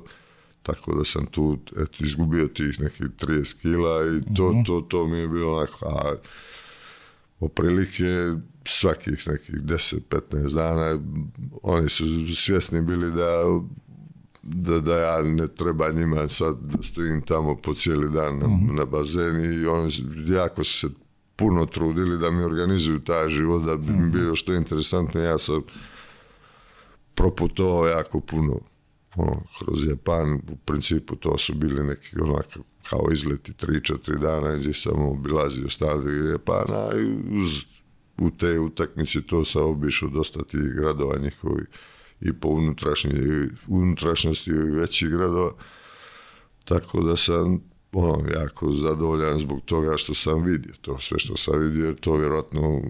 [0.62, 5.18] tako da sam tu eto, izgubio tih nekih 30 kila i to, to, to mi
[5.18, 6.14] je bilo onako, a
[7.40, 8.34] oprilike
[8.64, 10.98] svakih nekih 10-15 dana
[11.62, 12.04] oni su
[12.34, 13.44] svjesni bili da
[14.42, 18.46] da, da ja ne treba njima sad da stojim tamo po cijeli dan na,
[18.76, 19.92] na bazeni i oni
[20.26, 20.94] jako su se
[21.36, 25.20] puno trudili da mi organizuju taj život da bi mi bilo što interesantno.
[25.20, 25.62] Ja sam
[27.14, 28.60] proputovao jako puno
[29.16, 30.34] ono, kroz Japan.
[30.34, 32.60] U principu to su bili neki onako
[32.90, 37.64] kao izleti 3-4 dana gdje sam obilazio stari Japana i uz,
[38.18, 41.66] u te utakmice to sam obišao dosta tih gradova njihovih
[42.20, 43.12] i po unutrašnji,
[43.66, 45.52] unutrašnjosti i većih gradova
[46.64, 47.60] tako da sam
[47.92, 52.80] ono, jako zadovoljan zbog toga što sam vidio to sve što sam vidio to vjerojatno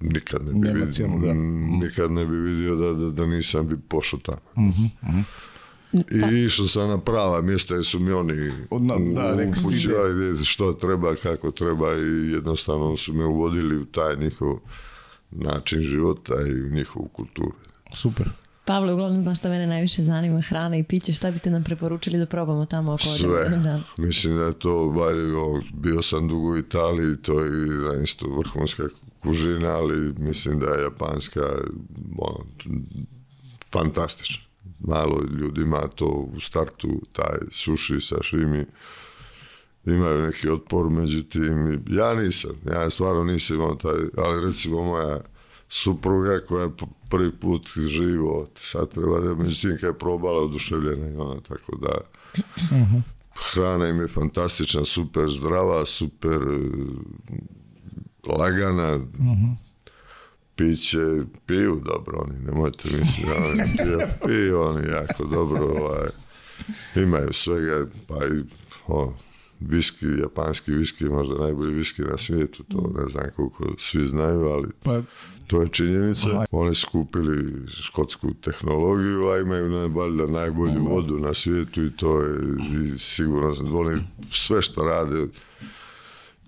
[0.00, 1.34] nikad ne bi, Nema vidio, da.
[1.84, 4.72] nikad ne bi vidio da, da, da nisam bi pošao tamo.
[5.92, 10.72] I išao sam na prava mjesta jer su mi oni Od na- da, upućivali što
[10.72, 14.58] treba, kako treba i jednostavno su me uvodili u taj njihov
[15.30, 17.52] način života i u njihovu kulturu.
[17.94, 18.28] Super.
[18.64, 22.26] Pavle, uglavnom znaš šta mene najviše zanima, hrana i piće, šta biste nam preporučili da
[22.26, 23.16] probamo tamo odemo?
[23.18, 23.48] Sve.
[23.64, 23.80] Da.
[23.98, 28.26] Mislim da je to, valj- o, bio sam dugo u Italiji, to je da, isto
[28.28, 28.82] vrhunska
[29.22, 31.40] kužina, ali mislim da je japanska
[32.18, 32.44] ono,
[33.72, 34.42] fantastična.
[34.80, 38.66] Malo ljudima to u startu, taj sushi, sashimi,
[39.84, 45.20] imaju neki otpor, međutim, ja nisam, ja stvarno nisam imao taj, ali recimo moja
[45.68, 46.70] supruga koja je
[47.10, 51.98] prvi put živo, sad treba da, međutim, kad je probala oduševljena i ona, tako da,
[53.34, 56.38] hrana im je fantastična, super zdrava, super
[58.26, 59.00] lagana,
[60.56, 60.98] piće,
[61.46, 66.08] piju dobro oni, nemojte misliti da oni piju, piju oni jako dobro, ovaj,
[66.96, 68.42] imaju svega, pa i
[68.86, 69.12] o,
[69.60, 74.68] viski, japanski viski možda najbolji viski na svijetu, to ne znam koliko svi znaju, ali
[74.82, 75.02] Pa
[75.46, 76.44] to je činjenica.
[76.50, 82.20] Oni su kupili škotsku tehnologiju, a imaju ne, valjda najbolju vodu na svijetu i to
[82.20, 82.40] je
[82.74, 84.00] i sigurno oni
[84.30, 85.26] sve što rade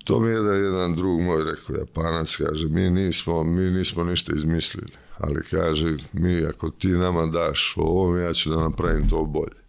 [0.05, 4.03] to mi je da je jedan drug moj rekao, Japanac, kaže, mi nismo, mi nismo
[4.03, 9.25] ništa izmislili, ali kaže, mi ako ti nama daš ovo, ja ću da napravim to
[9.25, 9.65] bolje.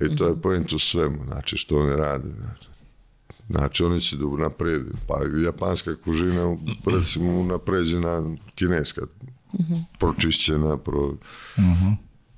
[0.00, 2.28] I to je point u svemu, znači što oni rade.
[2.38, 2.68] Znači,
[3.48, 4.90] znači oni će da unaprijede.
[5.08, 6.56] Pa japanska kužina,
[6.86, 9.02] recimo, unapređena kineska,
[9.98, 11.14] pročišćena, pro,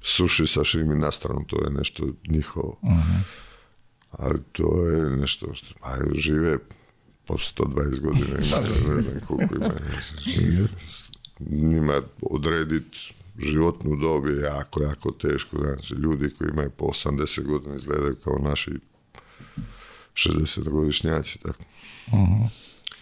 [0.00, 2.80] suši sashimi na stranu, to je nešto njihovo.
[4.10, 6.58] Ali to je nešto što, pa žive
[7.26, 8.60] po 120 godina ima,
[8.96, 9.70] ne znam koliko ima.
[11.50, 12.84] Njima odredit
[13.38, 15.56] životnu dob je jako, jako teško.
[15.58, 18.70] Znači, ljudi koji imaju po 80 godina izgledaju kao naši
[20.14, 21.38] 60-godišnjaci.
[21.42, 21.64] Tako.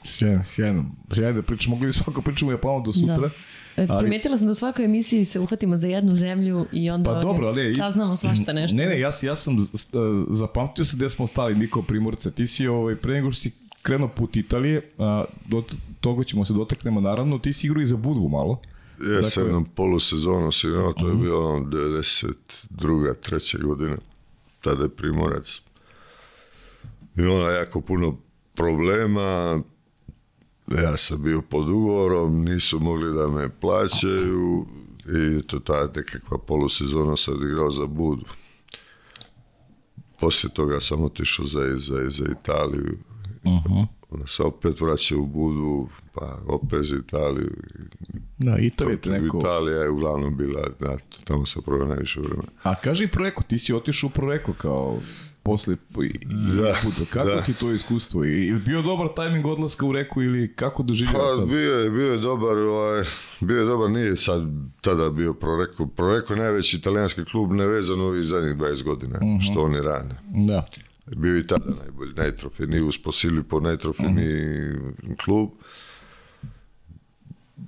[0.05, 0.85] Sjajno, sjajno.
[1.15, 3.17] Sjajno da pričamo, mogli bi svako pričamo o Japanu do sutra.
[3.17, 3.31] Da.
[3.77, 7.15] E, ali- Primijetila sam da u svakoj emisiji se uhvatimo za jednu zemlju i onda
[7.15, 7.73] Pa dobro, ali...
[7.73, 8.77] saznamo svašta nešto.
[8.77, 9.67] Ne, ne, ja, ja sam e,
[10.31, 12.31] zapamtio se gde smo stali, mi kao primorce.
[12.31, 13.53] Ti si, ovaj, pre nego što si
[13.83, 15.63] krenuo put Italije, a, do
[16.01, 18.61] toga ćemo se dotaknemo naravno, ti si igrao i za Budvu malo.
[19.01, 23.15] Ja sam Dakle- jednom polusezonu si imao, to je bilo ono 92.
[23.15, 23.97] treće godine,
[24.61, 25.61] tada je Primorac.
[27.17, 28.17] I ona jako puno
[28.55, 29.61] problema,
[30.83, 34.67] ja sam bio pod ugovorom, nisu mogli da me plaćaju
[35.07, 38.25] i to ta nekakva polusezona sam igrao za Budu.
[40.21, 42.99] Poslije toga sam otišao za, za, za Italiju.
[44.11, 47.51] Onda se opet vraća u Budu, pa opet za Italiju.
[48.39, 49.39] Da, Italija je neko...
[49.39, 52.49] Italija je uglavnom bila, da, tamo sam proveo najviše vremena.
[52.63, 54.99] A kaži Preko, ti si otišao u Preko kao
[55.43, 55.77] posle
[56.57, 57.11] Da, puta.
[57.13, 57.41] Kako da.
[57.41, 58.25] ti to iskustvo?
[58.25, 61.49] I ili bio dobar tajming odlaska u Reku ili kako doživljava Pa sad?
[61.49, 63.05] bio je, bio je dobar, ovaj,
[63.41, 64.43] bio je dobar, nije sad
[64.81, 65.87] tada bio Proreko.
[65.87, 70.15] Proreko je najveći italijanski klub nevezan ovih zadnjih 20 godina, što oni rade.
[70.47, 70.67] Da.
[71.17, 74.79] Bio i tada najbolji, najtrofejniji, uz Posilipo najtrofejniji
[75.25, 75.51] klub.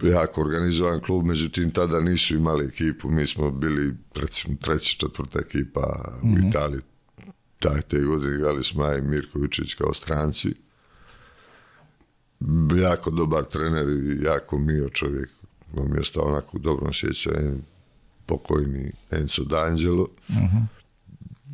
[0.02, 6.12] Jako organizovan klub, međutim tada nisu imali ekipu, mi smo bili recimo treća, četvrta ekipa
[6.22, 6.80] u Italiji.
[7.58, 10.54] Taj te godine igrali smo ja i Mirko Vučić kao stranci.
[12.82, 15.30] Jako dobar trener i jako mio čovjek.
[15.76, 17.58] On mi je ostao onako u dobrom sjećanju,
[18.26, 20.06] pokojni Enzo D'Angelo.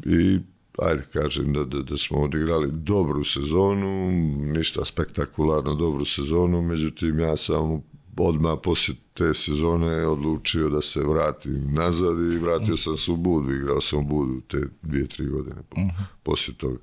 [0.07, 0.41] I
[0.83, 4.11] ajde kažem da, da, da smo odigrali dobru sezonu,
[4.53, 7.83] ništa spektakularno dobru sezonu, međutim ja sam
[8.17, 13.55] odmah poslije te sezone odlučio da se vratim nazad i vratio sam se u Budu,
[13.55, 15.77] igrao sam u Budu te dvije, tri godine po-
[16.23, 16.79] poslije toga.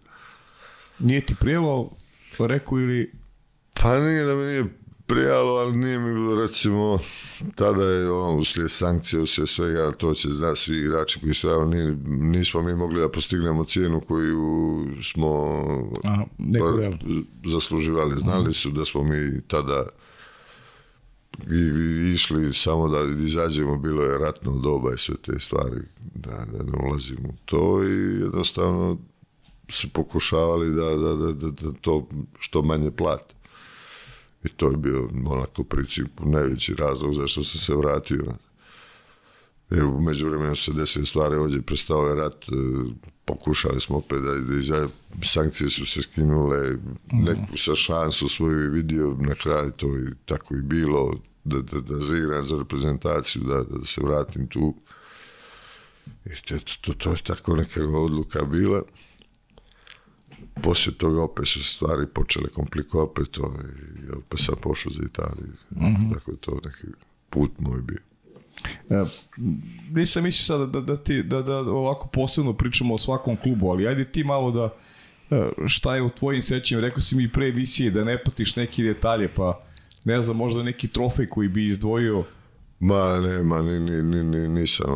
[1.00, 1.92] Nije ti prijelo
[2.40, 3.12] Reku ili...
[3.74, 4.66] Pa nije da mi nije
[5.08, 7.00] prijalo, ali nije mi bilo, recimo,
[7.56, 11.66] tada je ono, uslijed sankcije, uslijed svega, to će znati svi igrači koji su, evo,
[11.66, 15.46] ni- nismo mi mogli da postignemo cijenu koju smo
[16.38, 16.98] neku bar realnu.
[17.46, 18.16] zasluživali.
[18.16, 19.86] Znali su da smo mi tada
[21.52, 25.82] i, i išli samo da izađemo, bilo je ratno doba i sve te stvari,
[26.16, 28.98] da, da ne ulazimo u to i jednostavno
[29.70, 32.08] su pokušavali da, da, da, da, da to
[32.40, 33.35] što manje plate.
[34.46, 38.26] I to je bio onako u principu najveći razlog zašto sam se vratio.
[39.70, 42.56] Jer u međuvremenu se desile stvari, ovdje je prestao je rat, e,
[43.26, 44.88] pokušali smo opet da, da iza,
[45.24, 46.78] sankcije su se skinule,
[47.12, 51.80] neku sa šansu svoju je vidio, na kraju to i tako i bilo, da, da,
[51.80, 54.76] da zaigram za reprezentaciju, da, da se vratim tu.
[56.26, 58.82] I to, to, to je tako neka odluka bila.
[60.62, 63.54] Poslije toga opet su stvari počele komplikovati, opet to,
[64.04, 65.54] i opet sam pošao za Italiju.
[66.14, 66.88] Tako je to neki
[67.30, 68.00] put moj bio.
[68.90, 69.06] E,
[69.92, 73.88] nisam mislio sada da, da, ti, da, da ovako posebno pričamo o svakom klubu, ali
[73.88, 74.74] ajde ti malo da
[75.32, 78.84] e, šta je u tvojim sećanjima, rekao si mi pre emisije da ne patiš neki
[78.84, 79.64] detalje, pa
[80.04, 82.24] ne znam, možda neki trofej koji bi izdvojio
[82.80, 84.88] Ma ne, ma ni, ni, ni, ni, nisam,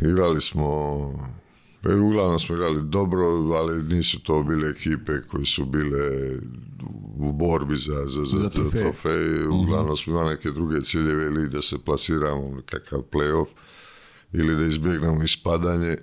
[0.00, 0.98] igrali smo,
[1.84, 6.36] e, uglavnom smo igrali dobro, ali nisu to bile ekipe koje su bile
[7.18, 8.82] u borbi za, za, za, Za trofej.
[8.82, 9.46] trofej.
[9.46, 13.46] Uglavnom smo imali neke druge ciljeve ili da se plasiramo u kakav playoff
[14.32, 15.96] ili da izbjegnemo ispadanje.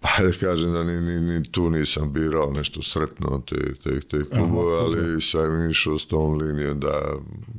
[0.00, 4.76] Ajde kažem da ni, ni, ni tu nisam birao nešto sretno te, te, te klubove,
[4.76, 7.02] ali sam išao s tom linijom da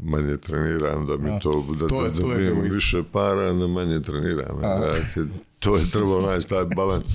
[0.03, 2.61] manje treniram, da mi to, da, to je- da, to da je isto.
[2.65, 4.61] više para, da manje treniram.
[4.61, 4.99] Dakle,
[5.59, 7.05] to je trebalo naći taj balans.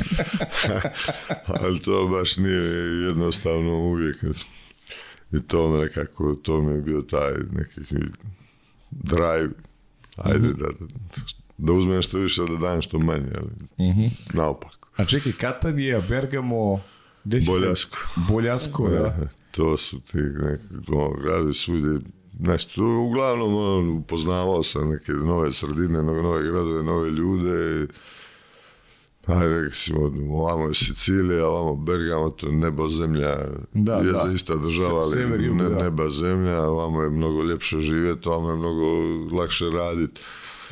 [1.60, 2.62] ali to baš nije
[3.02, 4.16] jednostavno uvijek.
[5.32, 7.80] I to me nekako, to mi je bio taj neki
[8.90, 9.50] drive.
[10.16, 10.86] Ajde, da, da,
[11.58, 13.50] da uzmem što više, da dajem što manje, ali
[14.34, 14.83] naopako.
[14.96, 16.80] A čekaj, Katanija, Bergamo,
[17.24, 17.50] gde si?
[17.50, 17.98] Boljasko.
[18.28, 19.06] Boljasko, da.
[19.06, 20.64] E, To su ti neki
[21.18, 22.00] gradovi svugdje
[22.40, 22.82] nešto.
[23.00, 27.86] Uglavnom ono, upoznavao sam neke nove sredine, no- nove gradove, nove ljude.
[29.26, 30.00] Ajde, recimo,
[30.32, 33.38] ovamo je Sicilija, ovamo Bergamo, to je nebo, zemlja,
[33.72, 34.30] Da, je da.
[34.34, 35.82] ista država, ali sever, ne, da.
[35.82, 38.84] neba, zemlja, ovamo je mnogo ljepše živjeti, ovamo je mnogo
[39.36, 40.20] lakše raditi.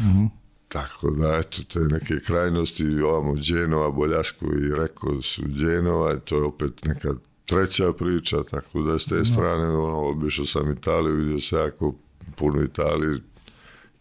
[0.00, 0.24] Mhm.
[0.72, 6.36] Tako da, eto, te neke krajnosti, ovamo Dženova, Boljasko i Reko su Dženova, i to
[6.36, 7.08] je opet neka
[7.44, 11.94] treća priča, tako da s te strane, ono, obišao sam Italiju, vidio se jako
[12.36, 13.18] puno Italije,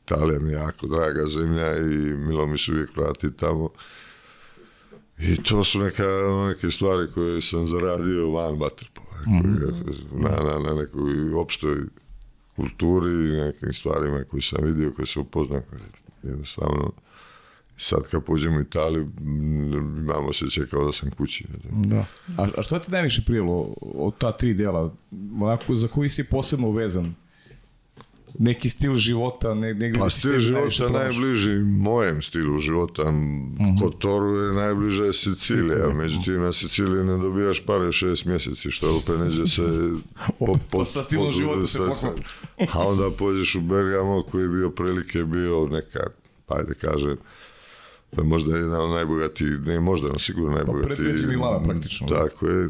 [0.05, 3.69] Italija mi je jako draga zemlja i milo mi se uvijek vratiti tamo.
[5.19, 6.07] I to su neka,
[6.47, 9.17] neke stvari koje sam zaradio van vaterpola,
[10.11, 11.77] na, na, na nekoj opštoj
[12.55, 15.61] kulturi nekim stvarima koje sam vidio, koje sam upoznao,
[16.23, 16.91] jednostavno
[17.77, 19.09] sad kad pođem u Italiju
[19.99, 21.45] imam osjećaj kao da sam kući.
[21.71, 22.05] Da.
[22.37, 24.93] A, a što ti najviše prijelo od ta tri dela?
[25.41, 27.15] Onako, za koji si posebno vezan?
[28.39, 33.13] Neki stil života, ne, negdje Pa si stil života najbliži mojem stilu života.
[33.81, 35.93] Kotoru je najbliže je Sicilija, Sicilija.
[35.93, 39.61] međutim na Siciliji ne dobijaš pare šest mjeseci, što opet neđe se...
[40.39, 42.21] Po, Pa sa stilom života se poklopi.
[42.73, 45.99] A onda pođeš u Bergamo koji je bio prilike bio neka,
[46.45, 47.17] pa ajde kažem,
[48.17, 50.95] je možda jedan od najbogatijih, ne možda, no sigurno najbogatiji.
[50.95, 52.15] predgrađe Milana praktično, da.
[52.15, 52.69] Tako je,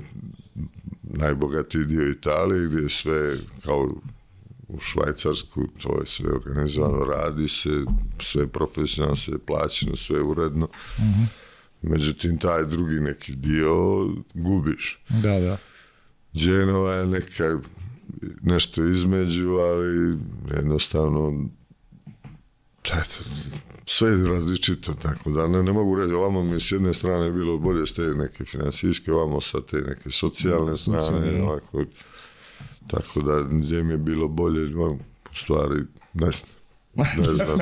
[1.03, 3.89] najbogatiji dio Italije gdje je sve kao
[4.73, 7.69] u Švajcarsku, to je sve organizovano, radi se,
[8.19, 10.67] sve profesionalno, sve plaćeno, sve uredno.
[11.81, 13.73] Međutim, taj drugi neki dio
[14.33, 14.99] gubiš.
[15.09, 15.57] Da, da.
[16.33, 17.59] Dženova je neka
[18.41, 20.17] nešto između, ali
[20.55, 21.49] jednostavno
[22.85, 23.23] eto,
[23.85, 27.57] sve je različito, tako da ne, ne mogu reći, ovamo mi s jedne strane bilo
[27.57, 31.83] bolje s te neke financijske, ovamo sa te neke socijalne strane, socijalne, ovako,
[32.87, 34.97] tako da gdje mi je bilo bolje, u
[35.35, 35.81] stvari,
[36.13, 36.49] ne znam.
[36.95, 37.05] Ne
[37.45, 37.59] znam.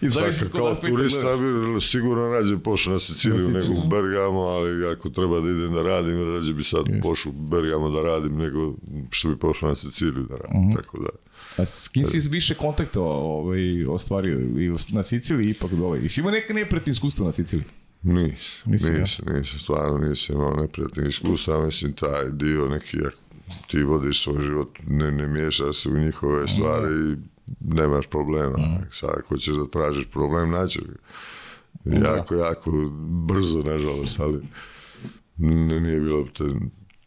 [0.00, 3.58] I zavisi Svaka, s kog kao aspekta turista bi sigurno rađe pošao na Siciliju Na
[3.58, 7.42] nego u Bergamo, ali ako treba da idem da radim, rađe bi sad pošao u
[7.42, 8.74] Bergamo da radim nego
[9.10, 10.60] što bi pošao na Siciliju da radim.
[10.60, 10.74] Mhm.
[10.76, 11.08] Tako da,
[11.56, 14.40] A s kim si više kontakta ovaj, ostvario?
[14.40, 16.00] I na Siciliji ipak dole?
[16.02, 17.66] I si imao neka nepretni iskustva na Siciliji?
[18.02, 23.16] Nis, Nisi, nisam, nisam, stvarno nisam imao neprijatnih iskustva, mislim taj dio neki, ako
[23.66, 27.16] ti vodiš svoj život, ne, ne miješa se u njihove stvari i
[27.60, 28.58] nemaš problema.
[28.92, 30.96] Sad ako ćeš da tražiš problem, naćeš ga.
[31.84, 32.70] Jako, jako
[33.28, 34.42] brzo, nažalost, ali
[35.36, 36.44] nije bilo te,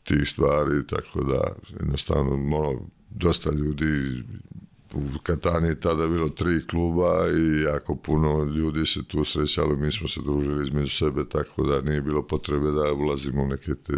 [0.04, 2.80] tih stvari, tako da jednostavno ono,
[3.10, 4.24] dosta ljudi
[4.94, 9.92] u Katani je tada bilo tri kluba i jako puno ljudi se tu srećalo, mi
[9.92, 13.94] smo se družili između sebe, tako da nije bilo potrebe da ulazimo u neke te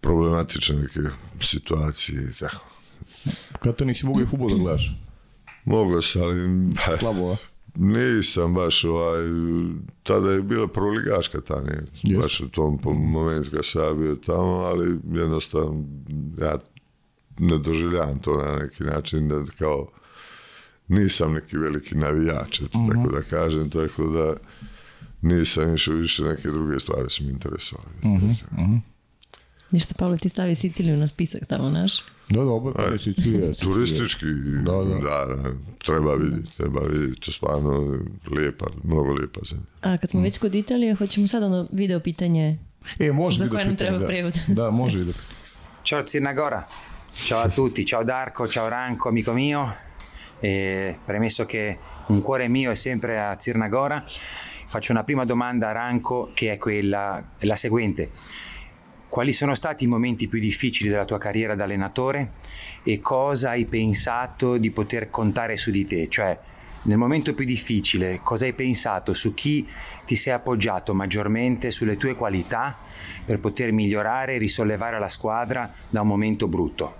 [0.00, 1.00] problematične neke
[1.40, 2.64] situacije i tako.
[3.58, 4.96] Kad to nisi mogao i futbol da gledaš?
[5.64, 7.36] Moglo se, ali Slabo, a?
[7.74, 9.22] nisam baš ovaj,
[10.02, 12.22] tada je bila prvoligaška Tanija, Jest.
[12.22, 15.84] baš u tom momentu kad sam ja bio tamo, ali jednostavno
[16.38, 16.58] ja
[17.38, 19.88] ne doživljavam to na neki način da kao
[20.88, 24.34] nisam neki veliki navijač, eto, tako da kažem, tako da
[25.22, 27.94] nisam išao više neke druge stvari su mi interesovali.
[29.70, 31.92] Ništa, Pavle, ti stavi Siciliju na spisak tamo, naš?
[32.28, 33.52] Da, dobro, kada je Sicilija.
[33.52, 34.26] Turistički,
[34.64, 35.34] Da, da, da.
[35.36, 37.98] da, treba vidjeti, treba vidjeti, stvarno
[38.36, 39.64] lijepa, mnogo lijepa zemlja.
[39.80, 42.58] A kad smo već kod Italije, hoćemo sad ono video pitanje.
[42.98, 44.06] E, može Za koje nam treba da.
[44.06, 44.38] prevod.
[44.56, 45.14] Da, može video.
[45.84, 46.66] Ciao Zirnagora,
[47.24, 49.68] ciao a tutti, ciao Darco, ciao Ranco, amico mio.
[50.42, 51.76] E, premesso che
[52.08, 54.04] un cuore mio è sempre a Zirnagora,
[54.66, 58.10] faccio una prima domanda a Ranco che è quella la seguente.
[59.08, 62.32] Quali sono stati i momenti più difficili della tua carriera da allenatore
[62.82, 66.08] e cosa hai pensato di poter contare su di te?
[66.10, 66.38] Cioè,
[66.82, 69.66] nel momento più difficile, cosa hai pensato su chi
[70.04, 72.76] ti sei appoggiato maggiormente sulle tue qualità
[73.24, 76.96] per poter migliorare e risollevare la squadra da un momento brutto?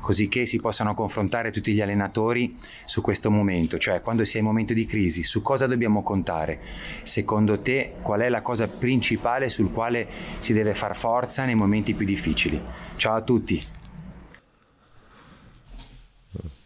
[0.00, 4.40] Così che si possano confrontare tutti gli allenatori su questo momento, cioè quando si è
[4.40, 6.60] in momento di crisi, su cosa dobbiamo contare?
[7.02, 10.08] Secondo te qual è la cosa principale sul quale
[10.38, 12.60] si deve far forza nei momenti più difficili?
[12.96, 13.78] Ciao a tutti!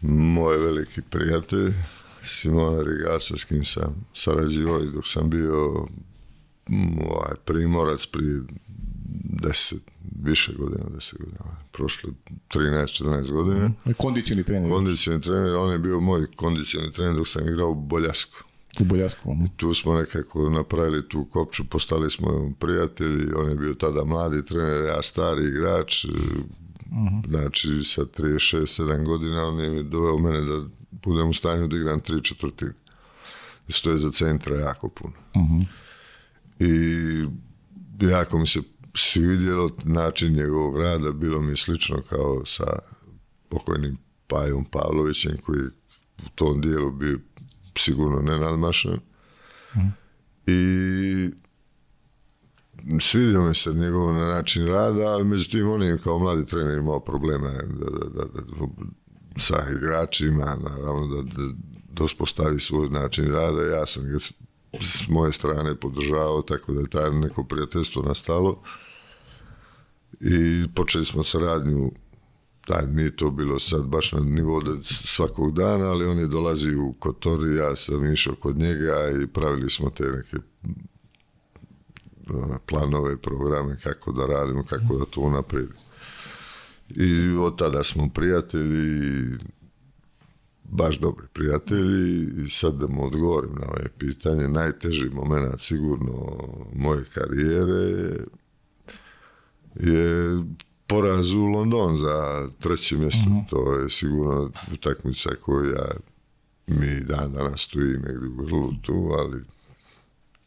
[0.05, 1.73] Moj veliki prijatelj,
[2.25, 5.87] Simona Rigaca, s kim sam sarađivao i dok sam bio
[7.09, 8.41] ovaj, primorac prije
[9.43, 9.83] deset,
[10.23, 11.39] više godina, deset godina,
[11.73, 12.11] prošle
[12.55, 13.71] 13-14 godina.
[13.97, 14.71] Kondicioni trener.
[14.71, 18.45] Kondicioni trener, on je bio moj kondicioni trener dok sam igrao u Boljasku.
[18.81, 19.35] U Boljasku.
[19.35, 19.45] mhm.
[19.57, 24.85] Tu smo nekako napravili tu kopču, postali smo prijatelji, on je bio tada mladi trener,
[24.85, 26.07] ja stari igrač,
[27.29, 32.23] znači sa 36-7 godina on je doveo mene da budem u stanju da igram tri
[32.23, 32.73] četvrtine.
[33.69, 35.15] Što je za centra jako puno.
[36.59, 36.69] I
[38.01, 38.61] jako mi se
[38.95, 42.79] svidjelo način njegovog rada, bilo mi slično kao sa
[43.49, 45.61] pokojnim Pajom Pavlovićem koji
[46.27, 47.19] u tom dijelu bio
[47.79, 48.99] sigurno nenadmašan.
[50.47, 51.31] I
[53.01, 57.51] svidio mi se njegov način rada, ali međutim on je kao mladi trener imao problema
[57.51, 58.67] da, da, da, da,
[59.39, 61.53] sa igračima, naravno da, da,
[61.93, 63.63] da uspostavi svoj način rada.
[63.63, 64.19] Ja sam ga
[64.83, 68.63] s, moje strane podržavao, tako da je taj neko prijateljstvo nastalo.
[70.21, 71.93] I počeli smo saradnju
[72.67, 76.83] taj, nije to bilo sad baš na nivou da svakog dana, ali on je dolazio
[76.83, 80.37] u Kotori, ja sam išao kod njega i pravili smo te neke
[82.67, 85.81] planove, programe kako da radimo, kako da to unaprijedimo.
[86.89, 89.39] I od tada smo prijatelji,
[90.65, 96.39] baš dobri prijatelji i sad da mu odgovorim na ove pitanje, najteži moment sigurno
[96.75, 98.17] moje karijere
[99.75, 100.43] je
[100.87, 103.45] poraz u London za treće mjesto.
[103.51, 105.31] To je sigurno utakmica
[105.77, 105.87] ja
[106.67, 109.43] mi dan danas stojim negdje u grlu tu, ali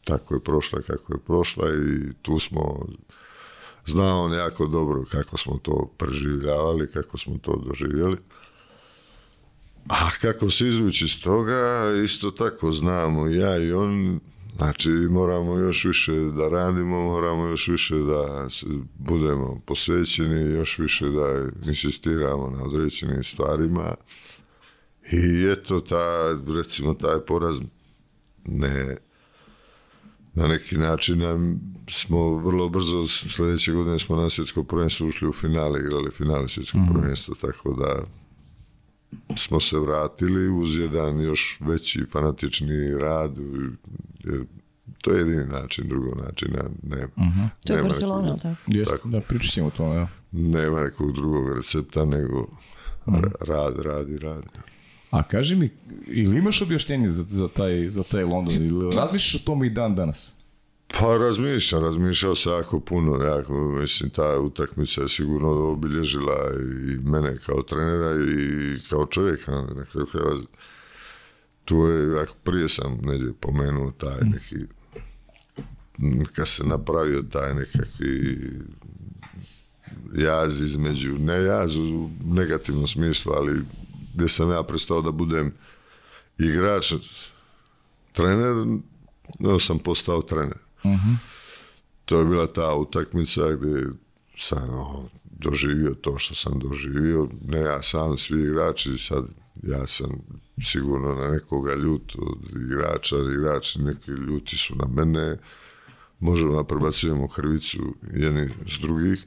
[0.04, 2.86] tako je prošla kako je prošla i tu smo
[3.86, 8.16] zna on jako dobro kako smo to preživljavali, kako smo to doživjeli.
[9.88, 14.20] A kako se izvući iz toga, isto tako znamo ja i on,
[14.56, 18.48] znači moramo još više da radimo, moramo još više da
[18.98, 23.94] budemo posvećeni, još više da insistiramo na određenim stvarima.
[25.12, 27.56] I eto, ta, recimo, taj poraz
[28.44, 28.96] ne,
[30.34, 31.60] na neki način nam
[31.90, 36.80] smo vrlo brzo, sljedeće godine smo na svjetsko prvenstvo ušli u finale, igrali finale svjetskog
[36.92, 38.02] prvenstva, tako da
[39.36, 43.32] smo se vratili uz jedan još veći fanatični rad,
[44.24, 44.44] jer
[45.02, 47.06] to je jedini način, drugo načina nema.
[47.64, 48.62] To je Nema Barcelona, nekog- ali tako?
[48.68, 49.08] Jeste, Tako.
[49.08, 50.08] da, pričat ćemo o tome, ja.
[50.32, 52.46] Nema nekog drugog recepta nego
[53.06, 54.44] ra- rad, rad i rad.
[55.10, 55.70] A kaži mi,
[56.06, 58.54] ili imaš objašnjenje za, za, taj, za taj London?
[58.54, 60.32] Ili razmišljaš o tome i dan danas?
[60.88, 67.38] Pa razmišljam, razmišljao sam jako puno, jako, mislim, ta utakmica je sigurno obilježila i mene
[67.46, 70.40] kao trenera i kao čovjeka, na kraju krajeva.
[71.64, 74.56] Tu je, ako prije sam negdje pomenuo taj neki,
[75.98, 78.50] m, kad se napravio taj nekakvi
[80.14, 83.60] jaz između, ne jaz u negativnom smislu, ali
[84.14, 85.52] gdje sam ja prestao da budem
[86.38, 86.92] igrač,
[88.12, 88.66] trener,
[89.38, 90.67] nego sam postao trener.
[92.04, 93.86] To je bila ta utakmica gdje
[94.38, 97.28] sam ono, doživio to što sam doživio.
[97.48, 99.24] Ne ja sam, svi igrači, sad
[99.62, 100.10] ja sam
[100.64, 105.36] sigurno na nekoga ljut od igrača, igrači neki ljuti su na mene,
[106.20, 109.26] možemo da prebacujemo krivicu jedni s drugih,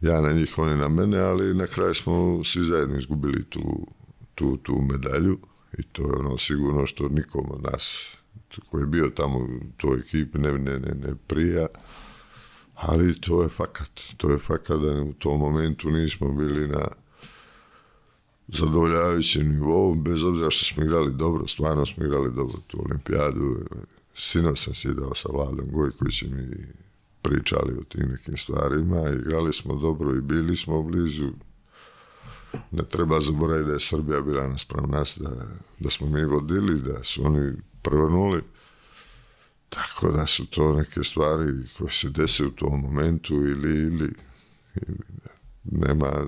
[0.00, 3.86] ja na njih, oni na mene, ali na kraju smo svi zajedno izgubili tu,
[4.34, 5.38] tu, tu medalju.
[5.78, 8.04] I to je ono sigurno što nikom od nas
[8.70, 11.66] koji je bio tamo u toj ekipi ne, ne, ne, ne prija,
[12.74, 16.88] ali to je fakat, to je fakat da u tom momentu nismo bili na
[18.48, 23.66] zadovoljavajućem nivou, bez obzira što smo igrali dobro, stvarno smo igrali dobro tu olimpijadu.
[24.14, 26.66] Sinoć sam sjedao sa Vladom Gojkovićem i
[27.22, 31.30] pričali o tim nekim stvarima, igrali smo dobro i bili smo blizu.
[32.70, 35.30] Ne treba zaboraviti da je Srbija bila naspram nas, da,
[35.78, 37.52] da smo mi vodili, da su oni
[37.82, 38.42] prevrnuli.
[39.68, 44.12] Tako da su to neke stvari koje se dese u tom momentu ili, ili,
[44.74, 44.98] ili
[45.64, 46.26] nema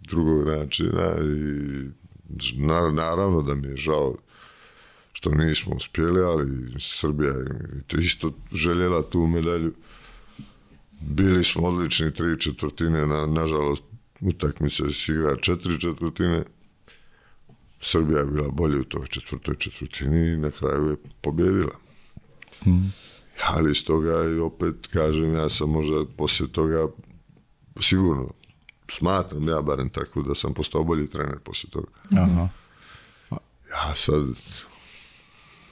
[0.00, 1.90] drugog načina i
[2.56, 4.16] na- naravno da mi je žao
[5.12, 9.74] što nismo uspjeli, ali Srbija je to isto željela tu medalju.
[11.00, 13.82] Bili smo odlični tri četvrtine, na, nažalost
[14.20, 16.44] utakmica se igra četiri četvrtine.
[17.84, 21.76] Srbija je bila bolja u toj četvrtoj četvrtini i na kraju je pobjedila.
[23.46, 26.88] Ali iz toga i opet kažem, ja sam možda poslije toga
[27.80, 28.30] sigurno
[28.90, 31.88] smatram ja barem tako da sam postao bolji trener poslije toga.
[32.16, 32.48] Aha.
[33.70, 34.24] Ja sad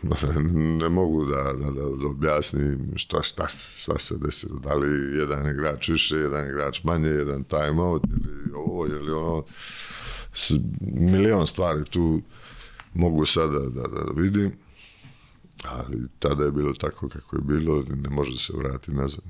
[0.80, 4.58] ne mogu da, da, da, objasnim šta, šta, šta se desilo.
[4.58, 9.44] Da li jedan igrač više, jedan igrač manje, jedan time out ili ovo ili ono.
[10.32, 12.20] S, milion stvari tu
[12.94, 14.52] mogu sada da, da, da vidim.
[15.64, 19.24] Ali tada je bilo tako kako je bilo, ne može se vratiti nazad.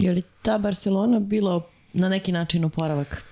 [0.00, 3.22] Je li ta Barcelona bilo na neki način oporavak?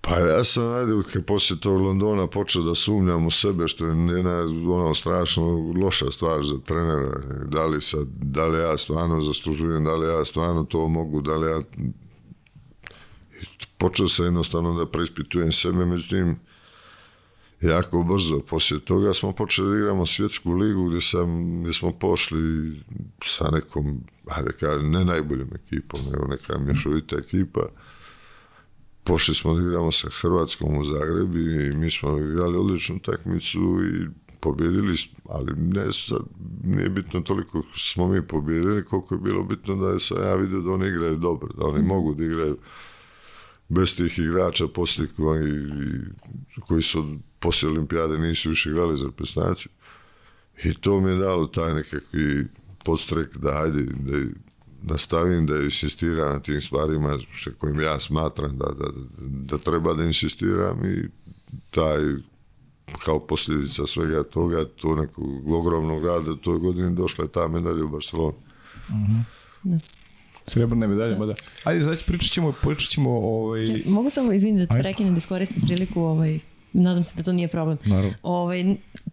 [0.00, 3.90] Pa ja sam, ajde, kad poslije tog Londona počeo da sumnjam u sebe, što je
[3.90, 4.40] jedna
[4.74, 7.20] ono strašno loša stvar za trenera.
[7.44, 11.36] Da li, sad, da li ja stvarno zaslužujem, da li ja stvarno to mogu, da
[11.36, 11.62] li ja...
[13.80, 16.36] Počeo sam jednostavno da preispitujem sebe, međutim,
[17.60, 22.74] jako brzo poslije toga smo počeli da igramo svjetsku ligu gdje, sam, gdje smo pošli
[23.24, 27.60] sa nekom, ajde kažem, ne najboljom ekipom, nego neka mješovita ekipa.
[29.04, 34.06] Pošli smo da igramo sa Hrvatskom u Zagrebi i mi smo igrali odličnu utakmicu i
[34.40, 36.22] pobjedili, smo, ali ne sad,
[36.64, 40.60] nije bitno toliko smo mi pobjedili, koliko je bilo bitno da je sam ja vidio
[40.60, 42.58] da oni igraju dobro, da oni mogu da igraju
[43.70, 45.66] bez tih igrača poslije koji,
[46.68, 49.72] koji su poslije olimpijade nisu više igrali za reprezentaciju.
[50.64, 52.46] I to mi je dalo taj nekakvi
[52.84, 54.18] podstrek da ajde, da
[54.82, 60.04] nastavim da insistiram na tim stvarima sa kojim ja smatram da, da, da treba da
[60.04, 61.08] insistiram i
[61.70, 62.00] taj
[63.04, 67.84] kao posljedica svega toga, to nekog ogromnog rada u toj godini došla je ta medalja
[67.84, 68.34] u Barcelonu.
[70.50, 71.34] Srebrne medalje, ma da.
[71.64, 73.82] Ajde, znači pričat ćemo, pričat ćemo ovaj...
[73.86, 76.38] Mogu samo izviniti da te prekinem da iskoristim priliku ovaj,
[76.72, 77.78] Nadam se da to nije problem.
[77.84, 78.14] Naravno.
[78.22, 78.64] Ovaj,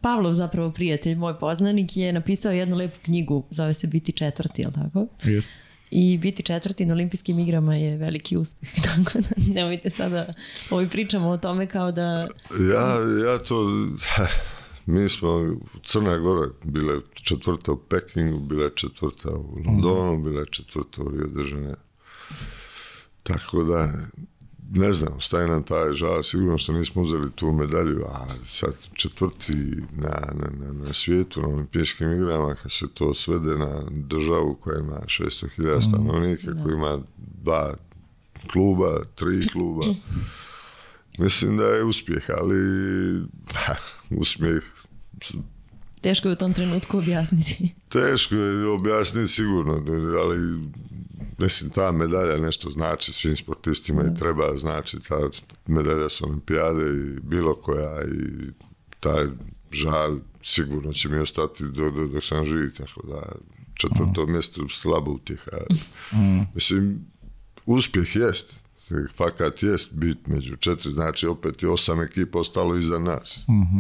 [0.01, 4.71] Pavlov zapravo prijatelj, moj poznanik, je napisao jednu lepu knjigu, zove se Biti četvrti, jel
[4.71, 5.07] tako?
[5.23, 5.51] Jeste.
[5.91, 10.33] I biti četvrti na olimpijskim igrama je veliki uspeh, tako da nemojte sada,
[10.69, 12.27] ovi pričamo o tome kao da...
[12.73, 12.97] Ja,
[13.29, 13.65] ja to,
[14.87, 21.09] mi smo, Crna Gora bile četvrta u Pekingu, bila četvrta u Londonu, bila četvrta u
[21.09, 21.81] Rio de Janeiro.
[23.23, 23.93] Tako da,
[24.71, 29.53] ne znam, staje nam taj žal, sigurno što nismo uzeli tu medalju, a sad četvrti
[29.91, 34.99] na, na, na, svijetu, na olimpijskim igrama, kad se to svede na državu koja ima
[35.05, 37.73] 600.000 stanovnika, koja ima dva
[38.51, 39.85] kluba, tri kluba,
[41.23, 42.57] mislim da je uspjeh, ali
[44.09, 44.63] ha, uspjeh
[46.01, 47.73] Teško je u tom trenutku objasniti.
[47.89, 49.73] Teško je objasniti sigurno,
[50.21, 50.59] ali
[51.37, 55.29] mislim ta medalja nešto znači svim sportistima i treba znači ta
[55.67, 58.51] medalja s olimpijade i bilo koja i
[58.99, 59.25] taj
[59.71, 63.35] žal sigurno će mi ostati do, do, dok sam živi, tako da
[63.73, 65.57] četvrto mjesto slabo utjeha.
[66.55, 67.05] Mislim,
[67.65, 68.63] uspjeh jest,
[69.15, 73.39] fakat jest bit među četiri, znači opet je osam ekipa ostalo iza nas.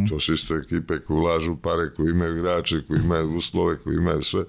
[0.09, 4.23] To su isto ekipe koji ulažu pare, koji imaju igrače, koji imaju uslove, koji imaju
[4.23, 4.43] sve.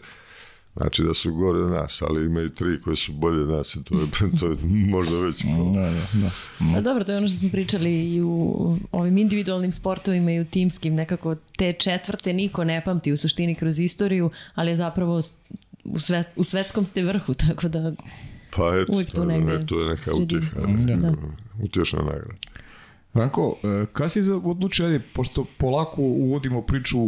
[0.77, 3.85] Znači da su gore od nas, ali imaju tri koje su bolje od nas i
[3.85, 4.07] to je,
[4.41, 4.57] to je
[4.89, 5.75] možda već problem.
[5.75, 6.31] Da, da,
[6.61, 6.79] da.
[6.79, 10.45] A dobro, to je ono što smo pričali i u ovim individualnim sportovima i u
[10.45, 15.21] timskim, nekako te četvrte niko ne pamti u suštini kroz istoriju, ali je zapravo
[15.85, 17.93] u, sve, u svetskom ste vrhu, tako da
[18.51, 20.25] Pa eto, Uvijek tu negdje to je neka sredina.
[20.25, 21.13] utjeha, Da.
[21.61, 22.35] utješna nagrada.
[23.15, 26.99] Ranko, e, kada si odlučio, ajde, pošto polako uvodimo priču,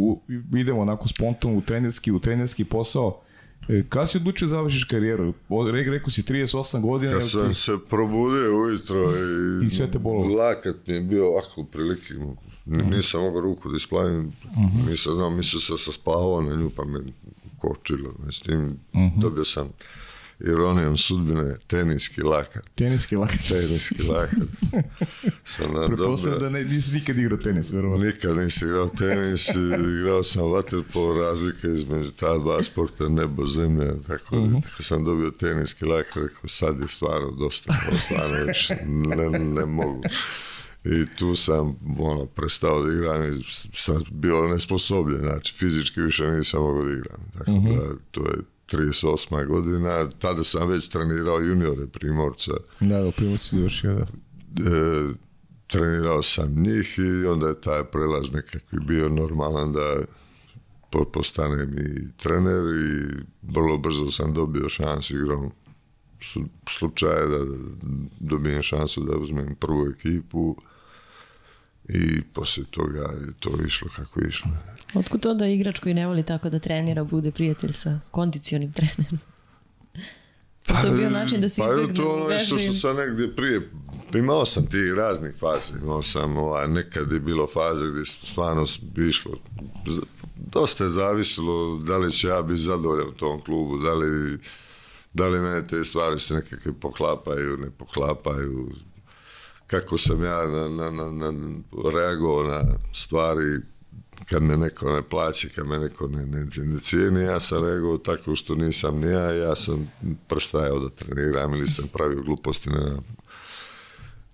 [0.52, 3.20] idemo onako spontano u trenerski, u trenerski posao,
[3.68, 5.34] e, kada si odlučio da završiš karijeru?
[5.48, 7.12] O, Re, rekao si 38 godina.
[7.12, 9.04] Kad sam ti- se probudio ujutro
[9.62, 10.36] i, I sve te bolilo.
[10.36, 12.14] lakat mi je bio ovako prilike,
[12.66, 14.32] N- nisam mogao ruku da isplavim,
[14.84, 16.98] nisam znao, mislio sam se spavao na nju pa me
[17.58, 18.14] kočilo.
[18.30, 18.76] S tim
[19.16, 19.68] dobio sam
[20.46, 22.70] ironijom sudbine teniski lakat.
[22.74, 23.48] Teniski lakat.
[23.48, 24.38] Teniski lakat.
[25.86, 28.06] Pretpostavljam da ne, nisi nikad igrao tenis, verovatno.
[28.06, 29.48] Nikad nisam igrao tenis,
[30.00, 35.30] igrao sam vaterpolo, razlika između ta dva sporta, nebo, zemlja, tako da kad sam dobio
[35.30, 37.72] teniski lak, rekao sad je stvarno dosta,
[38.04, 40.02] stvarno već ne, ne mogu.
[40.84, 43.42] I tu sam ono, prestao da igram i
[43.74, 47.20] sam bio nesposobljen, znači fizički više nisam mogao da igram.
[47.38, 48.36] Tako da to je
[48.72, 49.46] 38.
[49.46, 54.70] godina, tada sam već trenirao juniore Primorca, Da, da, si završio, da.
[54.70, 55.12] e,
[55.66, 59.96] trenirao sam njih i onda je taj prelaz nekakvi bio normalan da
[60.90, 63.06] po- postanem i trener i
[63.44, 65.50] vrlo brzo sam dobio šansu igrom
[66.68, 67.38] slučaje da
[68.20, 70.56] dobijem šansu da uzmem prvu ekipu
[71.90, 74.50] i poslije toga je to išlo kako je išlo.
[74.94, 79.18] Otkud to da igrač koji ne voli tako da trenira bude prijatelj sa kondicionim trenerom?
[80.66, 82.96] Pa, to je bio način da se pa izbjegne to je ono i- što sam
[82.96, 83.70] negdje prije,
[84.14, 88.64] imao sam tih raznih faza, imao sam, ovaj, nekad je bilo faze gdje stvarno
[88.98, 89.32] išlo,
[90.36, 94.38] dosta je zavisilo da li će ja biti zadovoljan u tom klubu, da li,
[95.12, 98.70] da li mene te stvari se nekakve poklapaju, ne poklapaju,
[99.70, 101.32] kako sam ja na, na, na, na,
[101.94, 102.62] reagovao na
[102.94, 103.60] stvari
[104.28, 107.98] kad me neko ne plaća, kad me neko ne, ne, ne cijeni, ja sam reagovao
[107.98, 109.92] tako što nisam ni ja, ja sam
[110.28, 112.98] prestajao da treniram ili sam pravio gluposti na,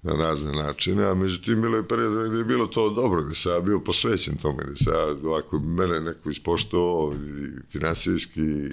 [0.02, 3.52] na razne načine, a međutim bilo je period gdje je bilo to dobro, gdje sam
[3.52, 8.70] ja bio posvećen tome, gdje sam ja, ovako mene neko ispoštovao i finansijski i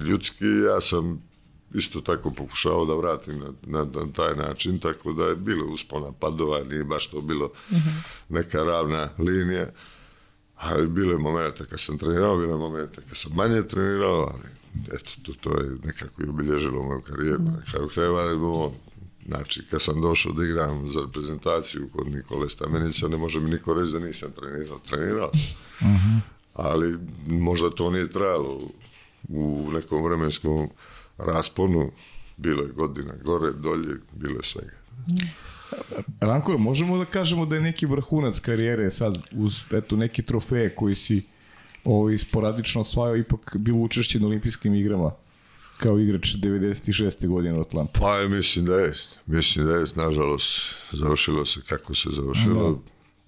[0.00, 1.22] ljudski, ja sam
[1.76, 6.12] isto tako pokušao da vratim na, na, na taj način, tako da je bilo uspona
[6.12, 7.50] padova, nije baš to bilo
[8.28, 9.68] neka ravna linija,
[10.56, 14.48] ali bilo je momenta kad sam trenirao, bilo je momenta kad sam manje trenirao, ali
[14.92, 17.42] eto, to, to je nekako i obilježilo moju karijeru.
[17.42, 18.70] Na kraju krajeva,
[19.26, 23.74] znači, kad sam došao da igram za reprezentaciju kod Nikole Stamenića, ne može mi niko
[23.74, 24.78] reći da nisam trenirao.
[24.78, 26.22] Trenirao sam.
[26.54, 28.60] Ali možda to nije trajalo
[29.28, 30.70] u nekom vremenskom
[31.18, 31.90] rasponu.
[32.36, 34.76] Bilo je godina gore, dolje, bilo je svega.
[36.20, 40.94] Ranko, možemo da kažemo da je neki vrhunac karijere sad uz eto, neki trofeje koji
[40.94, 41.22] si
[41.84, 45.10] ovaj, sporadično osvajao ipak bilo učešće na olimpijskim igrama
[45.76, 47.28] kao igrač 96.
[47.28, 48.00] godine u Atlantu.
[48.00, 49.18] Pa ja mislim da jest.
[49.26, 50.60] Mislim da jest, nažalost,
[50.92, 52.82] završilo se kako se završilo.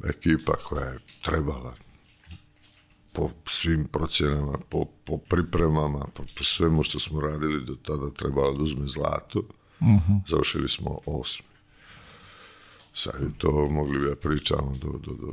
[0.04, 1.74] Ekipa koja je trebala
[3.18, 8.52] po svim procjenama, po, po pripremama, po, po svemu što smo radili do tada trebala
[8.52, 9.42] da uzme zlato.
[10.28, 11.46] Završili smo osmi.
[12.94, 15.32] Sad to mogli bi da pričamo do, do, do,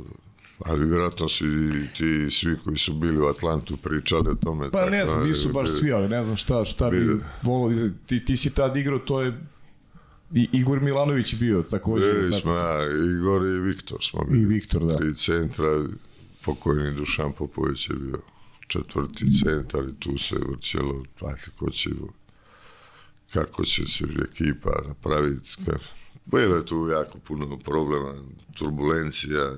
[0.64, 4.70] Ali vjerojatno su i ti svi koji su bili u Atlantu pričali o tome.
[4.70, 7.90] Pa ne znam, tako, nisu baš svi, ali ne znam šta, šta bi volio.
[8.06, 9.40] Ti, ti si tad igrao, to je
[10.34, 12.12] i Igor Milanović je bio takođe.
[12.12, 14.46] Bili smo ja, Igor i Viktor smo I bili.
[14.46, 14.96] Viktor, da.
[14.96, 15.84] Tri centra,
[16.46, 18.18] pokojni Dušan Popović je bio
[18.68, 21.90] četvrti centar i tu se vrćelo, pati ko će,
[23.32, 25.50] kako će se ekipa napraviti.
[25.64, 25.80] Kad,
[26.24, 28.14] bilo je tu jako puno problema,
[28.54, 29.52] turbulencija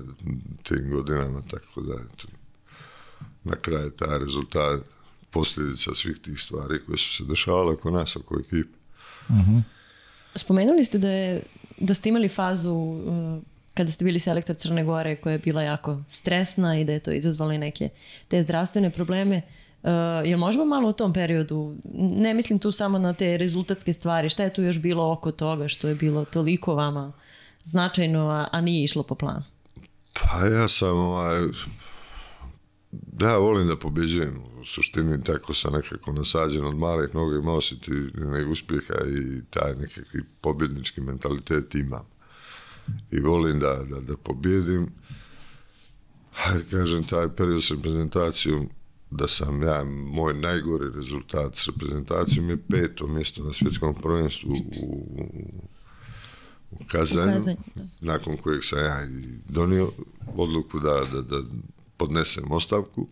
[0.63, 2.27] tim godinama, tako da eto,
[3.43, 4.81] na kraju taj rezultat
[5.31, 8.77] posljedica svih tih stvari koje su se dešavale oko nas, oko ekipe.
[10.35, 11.43] Spomenuli ste da, je,
[11.77, 13.43] da ste imali fazu uh,
[13.79, 17.11] kada ste bili selektor Crne Gore koja je bila jako stresna i da je to
[17.11, 17.89] izazvalo i neke
[18.27, 19.41] te zdravstvene probleme.
[19.83, 19.89] Uh,
[20.25, 24.43] jel možemo malo u tom periodu, ne mislim tu samo na te rezultatske stvari, šta
[24.43, 27.13] je tu još bilo oko toga što je bilo toliko vama
[27.63, 29.43] značajno, a, a nije išlo po planu?
[30.13, 31.39] Pa ja sam ovaj,
[33.21, 37.91] ja volim da pobeđujem u suštini tako sam nekako nasađen od malih noga imao osjeti
[38.13, 42.18] nek uspjeha i taj nekakvi pobjednički mentalitet imam
[43.11, 44.87] i volim da, da, da pobjedim
[46.31, 48.69] hajde kažem taj period s reprezentacijom
[49.11, 55.05] da sam ja, moj najgori rezultat s reprezentacijom je peto mjesto na svjetskom prvenstvu u,
[56.71, 57.83] u Kazanju, U Kazanju, da.
[58.01, 59.07] nakon kojeg sam ja
[59.49, 59.91] donio
[60.35, 61.41] odluku da, da, da
[61.97, 63.07] podnesem ostavku.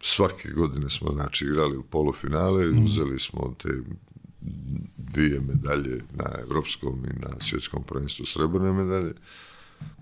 [0.00, 3.68] Svake godine smo znači igrali u polufinale, uzeli smo te
[5.12, 9.14] dvije medalje na evropskom i na svjetskom prvenstvu srebrne medalje.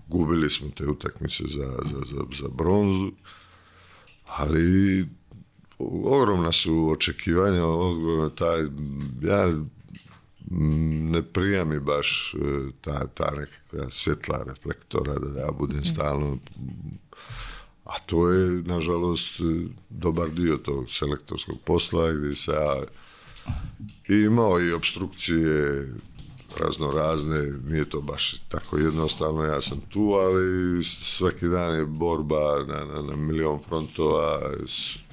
[0.07, 3.11] Gubili smo te utakmice za, za, za, za bronzu,
[4.25, 5.07] ali
[6.03, 8.61] ogromna su očekivanja, ogromna taj,
[9.21, 9.53] ja
[11.11, 16.37] ne prija mi baš e, ta, ta nekakva svjetla reflektora da ja budem stalno
[17.83, 19.35] a to je nažalost
[19.89, 22.83] dobar dio tog selektorskog posla gdje se ja
[24.07, 25.87] i imao i obstrukcije
[26.59, 32.65] razno razne, nije to baš tako jednostavno, ja sam tu, ali svaki dan je borba
[32.67, 34.39] na, na, na milion frontova,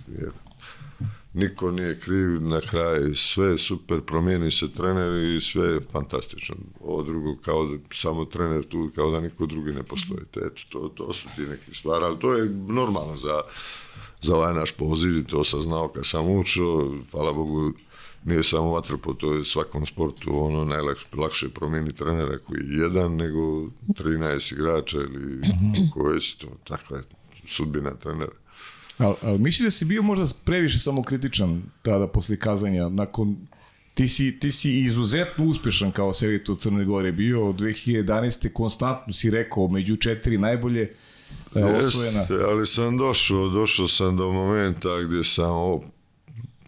[0.08, 0.30] jer
[1.34, 6.56] niko nije kriv, na kraju sve je super, promijeni se trener i sve je fantastično.
[6.80, 10.20] Ovo drugo kao da samo trener tu, kao da niko drugi ne postoji.
[10.30, 13.40] To, eto, to, to su ti neke stvari, ali to je normalno za,
[14.20, 17.72] za ovaj naš poziv to sam znao kad sam učio, hvala Bogu,
[18.28, 23.16] nije samo vatrpo, to je svakom sportu ono najlakše lakše promijeni trenera koji je jedan
[23.16, 23.40] nego
[23.88, 25.40] 13 igrača ili
[25.94, 27.02] ko već to, takva je
[27.48, 28.32] sudbina trenera.
[28.98, 33.36] Ali, ali misliš da si bio možda previše samokritičan tada posle kazanja, nakon
[33.98, 38.52] Ti si, ti si izuzetno uspešan kao selektor Crne Gore bio, 2011.
[38.52, 40.82] konstantno si rekao među četiri najbolje
[41.54, 42.20] e, osvojena.
[42.20, 45.82] Jeste, ali sam došao, došao sam do momenta gdje sam o,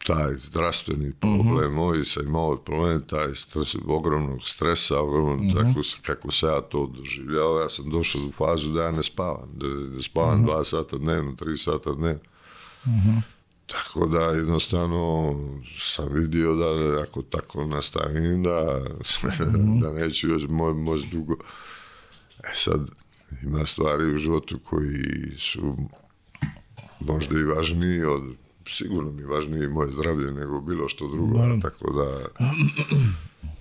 [0.07, 6.31] taj zdravstveni problem, moj sam imao problem, taj stres, ogromnog stresa, ogromnog, tako, se- kako
[6.33, 10.03] se ja to doživljao, ja sam došao u fazu da ja ne spavam, da, da
[10.03, 12.21] spavam dva sata dnevno, tri sata dnevno.
[13.67, 15.35] Tako da jednostavno
[15.79, 16.67] sam vidio da
[17.03, 18.81] ako tako nastavim da,
[19.83, 21.35] da neću još mo, moći dugo.
[22.45, 22.81] E sad,
[23.43, 25.77] ima stvari u životu koji su
[27.01, 28.23] možda i važniji od,
[28.71, 32.27] sigurno mi važniji moje zdravlje nego bilo što drugo, a tako da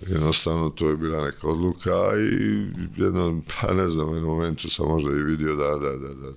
[0.06, 2.66] jednostavno to je bila neka odluka i
[3.02, 6.32] jedno, pa ne znam, u jednom momentu sam možda i vidio da, da, da, da,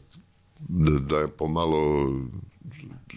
[0.59, 2.11] da, da je pomalo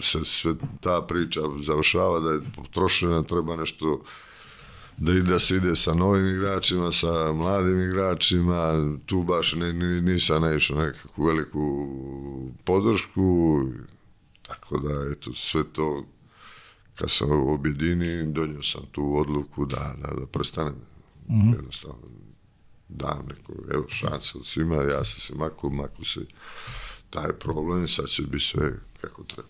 [0.02, 4.02] se sve ta priča završava, da je potrošena, treba nešto
[4.96, 8.72] da, i da se ide sa novim igračima, sa mladim igračima,
[9.06, 11.88] tu baš ne, ni- nisam naišao nekakvu veliku
[12.64, 13.60] podršku,
[14.46, 16.04] tako da, eto, sve to,
[16.94, 20.74] kad sam objedini, donio sam tu odluku da, da, da prestanem.
[21.56, 21.98] Jednostavno,
[22.88, 26.20] dam neku, evo, šanse od svima, ja sam se mako, mako se
[27.10, 29.48] taj problem, sad će biti sve kako treba.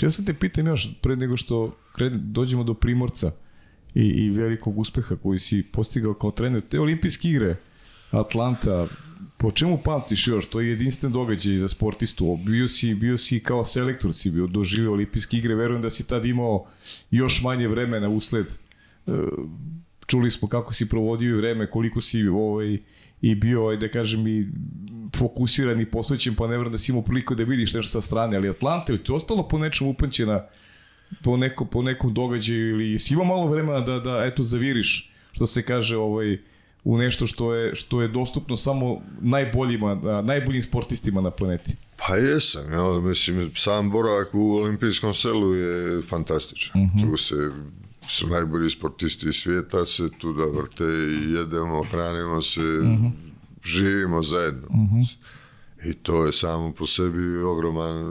[0.00, 3.32] Ja sam te pitam još, pre nego što krene, dođemo do Primorca
[3.94, 7.56] i, i velikog uspeha koji si postigao kao trener, te olimpijske igre,
[8.10, 8.86] Atlanta,
[9.40, 10.46] po čemu pamtiš još?
[10.46, 12.36] To je jedinstven događaj za sportistu.
[12.46, 16.26] Bio si, bio si kao selektor, si bio doživio olimpijske igre, verujem da si tad
[16.26, 16.66] imao
[17.10, 19.12] još manje vremena usled e,
[20.06, 22.78] čuli smo kako si provodio vreme, koliko si ovaj,
[23.22, 24.46] i bio, da kažem, i
[25.16, 28.36] fokusiran i posvećen, pa ne vjerujem da si imao priliku da vidiš nešto sa strane,
[28.36, 30.44] ali Atlanta, ili ti ostalo po nečem upančena,
[31.22, 35.46] po, neko, po nekom događaju, ili si imao malo vremena da, da eto, zaviriš, što
[35.46, 36.38] se kaže, ovaj,
[36.84, 39.94] u nešto što je, što je dostupno samo najboljima,
[40.24, 41.72] najboljim sportistima na planeti.
[42.06, 46.90] Pa jesam, ja, mislim, sam boravak u olimpijskom selu je fantastičan.
[47.00, 47.50] Tu se
[48.08, 52.60] su najbolji sportisti svijeta, se tu da vrte i jedemo, hranimo se,
[53.64, 54.68] živimo zajedno.
[55.84, 58.02] I to je samo po sebi ogroman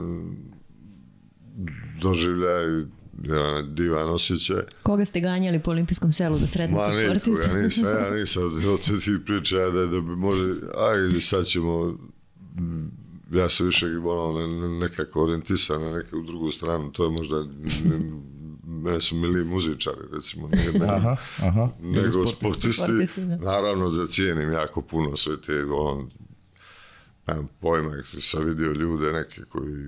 [2.02, 2.84] doživljaj,
[3.62, 4.62] divan osjećaj.
[4.82, 7.50] Koga ste ganjali po olimpijskom selu da Ma sretnete niko, sportiste?
[7.50, 11.98] ja nisam, ja nisam od ti priča da, da bi može, ajde sad ćemo,
[12.58, 12.90] m,
[13.32, 17.44] ja sam više ono, ne- ne- nekako orijentisan na neku drugu stranu, to je možda,
[18.64, 21.68] mene su mili muzičari, recimo, nije meni, Aha, aha.
[21.80, 23.36] nego sportisti, Sportisti, da.
[23.36, 26.08] naravno da cijenim jako puno sve te, ono,
[27.26, 27.90] nemam pojma,
[28.20, 29.86] sam vidio ljude neke koji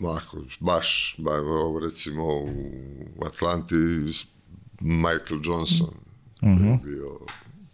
[0.00, 1.32] Mako, baš, ba,
[1.82, 3.74] recimo u Atlanti
[4.80, 5.94] Michael Johnson
[6.42, 7.18] je bio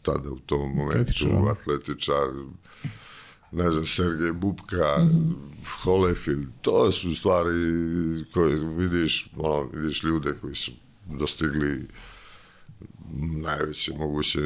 [0.02, 1.50] tada u tom momentu Atletičar, aha.
[1.50, 2.28] atletičar,
[3.52, 5.06] ne znam, Sergej Bubka,
[5.84, 7.54] Holyfield, to su stvari
[8.32, 10.72] koje vidiš, ono, vidiš ljude koji su
[11.06, 11.88] dostigli
[13.42, 14.40] najveće moguće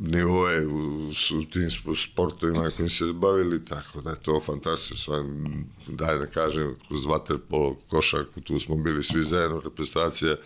[0.00, 5.24] nivoe u, su tim sp- sportovima kojim se bavili, tako da je to fantastično.
[5.88, 10.36] Daj da kažem, kroz vaterpolo, košarku, tu smo bili svi zajedno, reprezentacija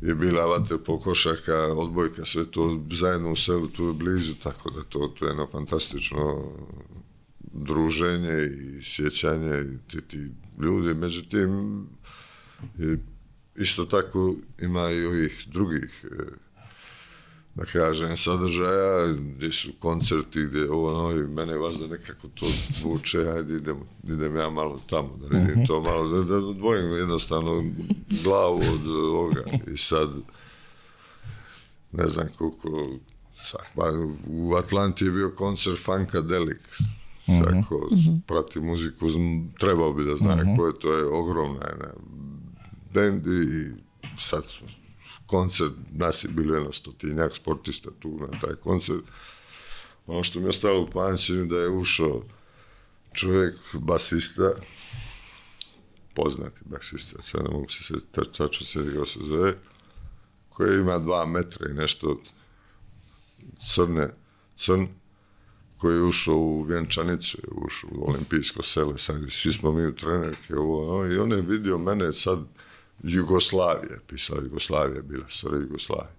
[0.00, 4.82] je bila vaterpolo, košarka, odbojka, sve to zajedno u selu, tu je blizu, tako da
[4.82, 6.52] to, to je jedno fantastično
[7.52, 10.30] druženje i sjećanje i ti, ti
[10.60, 10.94] ljudi.
[10.94, 11.80] Međutim,
[13.56, 16.45] isto tako ima i ovih drugih e,
[17.56, 22.46] da kažem, sadržaja, gdje su koncerti, gdje ovo, ono, i mene vas da nekako to
[22.84, 27.64] vuče, ajde idem, idem ja malo tamo, da vidim to malo, da, da odvojim jednostavno
[28.24, 29.42] glavu od ovoga.
[29.74, 30.08] I sad,
[31.92, 32.88] ne znam koliko,
[33.44, 33.92] sad, pa
[34.26, 36.62] u Atlanti je bio koncert Funkadelic,
[37.26, 37.90] tako,
[38.26, 39.06] prati muziku,
[39.60, 41.88] trebao bi da zna ko je, to je ogromna jedna
[42.94, 43.70] bend i
[44.18, 44.44] sad
[45.26, 49.04] koncert, nas je bilo jedno stotinjak sportista tu na taj koncert.
[50.06, 52.22] Ono što mi je ostalo u pamćenju da je ušao
[53.12, 54.52] čovjek, basista,
[56.14, 59.54] poznati basista, sad ne mogu se se tačno se kako se zove,
[60.48, 62.20] koji ima dva metra i nešto
[63.74, 64.08] crne,
[64.56, 64.86] crn,
[65.78, 69.94] koji je ušao u vjenčanicu, je ušao u olimpijsko sele, sad svi smo mi u
[69.94, 72.38] trenerke, ovo, ono, i on je vidio mene sad,
[73.08, 76.16] Jugoslavije, pisao Jugoslavija, bila sorry Jugoslavija.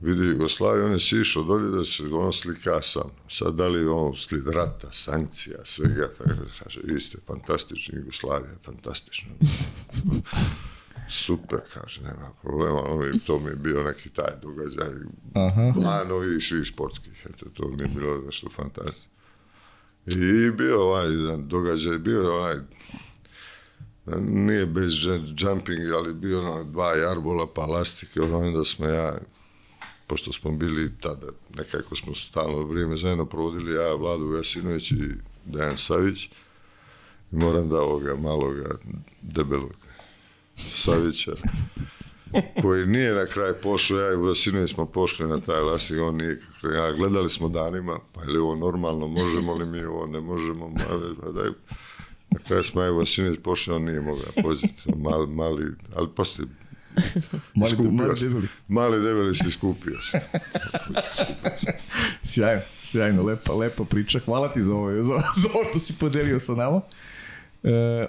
[0.00, 3.30] Vidio Jugoslaviju, on je sišao dolje da se ono slika sa mnom.
[3.30, 8.52] Sad da li ono slijed rata, sankcija, svega, tako da kaže, vi ste fantastični, Jugoslavija,
[8.64, 9.30] fantastična.
[11.24, 14.88] Super, kaže, nema problema, ono, i to mi je bio neki taj događaj,
[15.34, 15.72] Aha.
[15.76, 19.10] van ovih svih sportskih, eto, to mi je bilo nešto fantastično.
[20.06, 22.56] I bio ovaj jedan događaj, bio ovaj,
[24.20, 24.92] nije bez
[25.38, 29.18] jumping, ali bio na dva jarbola pa lastike, ono onda smo ja,
[30.06, 31.26] pošto smo bili tada,
[31.56, 35.08] nekako smo stalno vrijeme zajedno provodili, ja, Vladu Jasinović i
[35.44, 36.24] Dejan Savić,
[37.32, 38.74] i moram da ovoga maloga
[39.22, 39.74] debelog
[40.74, 41.32] Savića,
[42.62, 46.40] koji nije na kraj pošao, ja i Vasinović smo pošli na taj lastik, on nije,
[46.74, 50.68] ja, gledali smo danima, pa je li ovo normalno, možemo li mi ovo, ne možemo,
[50.68, 51.50] ma, daj,
[52.36, 55.64] na kraju smo Vasinović pošli, on nije mogao poziti, mali, mali,
[55.96, 56.48] ali poslije
[57.54, 58.48] Mali, skupio mali debeli.
[58.68, 60.20] Mali debeli se skupio se.
[62.30, 64.18] Sjajno, sjajno, lepa, lepa priča.
[64.18, 66.80] Hvala ti za ovo, za, za ovo što si podelio sa nama.
[67.62, 68.08] E, e,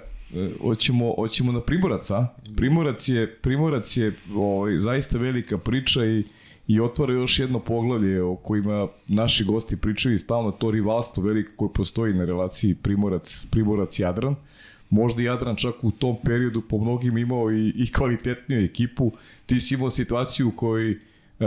[0.60, 2.26] hoćemo, hoćemo na Primorac, a?
[2.56, 6.24] Primorac je, Primorac je ovaj, zaista velika priča i,
[6.68, 11.52] i otvara još jedno poglavlje o kojima naši gosti pričaju i stalno to rivalstvo veliko
[11.56, 14.34] koje postoji na relaciji Primorac, Primorac-Jadran.
[14.90, 19.12] Možda Jadran čak u tom periodu po mnogim imao i, i kvalitetniju ekipu.
[19.46, 20.96] Ti si imao situaciju u kojoj e,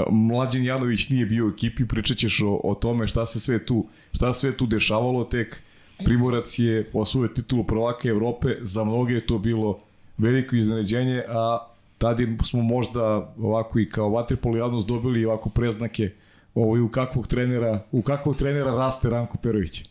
[0.10, 3.88] Mlađan Janović nije bio u ekipi, pričat ćeš o, o tome šta se sve tu,
[4.14, 5.64] šta sve tu dešavalo tek.
[6.06, 9.80] Primorac je osvojio titulu prvaka Evrope, za mnoge je to bilo
[10.18, 11.71] veliko iznenađenje, a
[12.02, 13.04] tada smo možda
[13.38, 16.12] ovako i kao vaterpolo javnost dobili ovako preznake
[16.56, 19.84] ovaj, u kakvog trenera, u kakvog trenera raste Ranko Perović.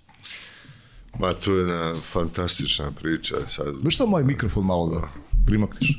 [1.18, 3.36] Ma, to je jedna fantastična priča.
[3.46, 5.08] Sad, Možeš samo ovaj mikrofon malo da
[5.46, 5.98] primakneš?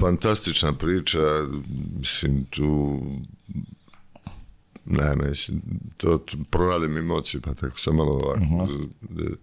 [0.00, 1.18] fantastična priča,
[1.98, 3.00] mislim, tu
[4.86, 5.62] ne, mislim,
[5.96, 8.66] to, to proradim emocije, pa tako sam malo ovako.
[8.66, 9.34] z-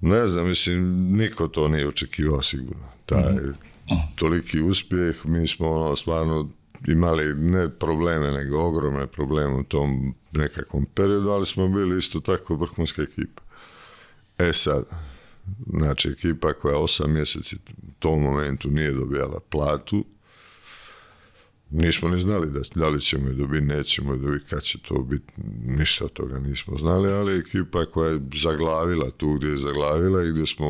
[0.00, 0.82] Ne znam, mislim,
[1.16, 2.84] niko to nije očekivao sigurno.
[3.06, 3.34] Taj
[4.14, 6.48] toliki uspjeh, mi smo ono, stvarno
[6.88, 12.54] imali ne probleme, nego ogromne probleme u tom nekakvom periodu, ali smo bili isto tako
[12.56, 13.42] vrhunska ekipa.
[14.38, 14.84] E sad,
[15.66, 20.04] znači ekipa koja osam mjeseci u tom momentu nije dobijala platu,
[21.74, 24.98] nismo ni znali da, da li ćemo je dobiti, nećemo je dobiti, kad će to
[24.98, 25.32] biti,
[25.66, 30.30] ništa od toga nismo znali, ali ekipa koja je zaglavila tu gdje je zaglavila i
[30.30, 30.66] gdje smo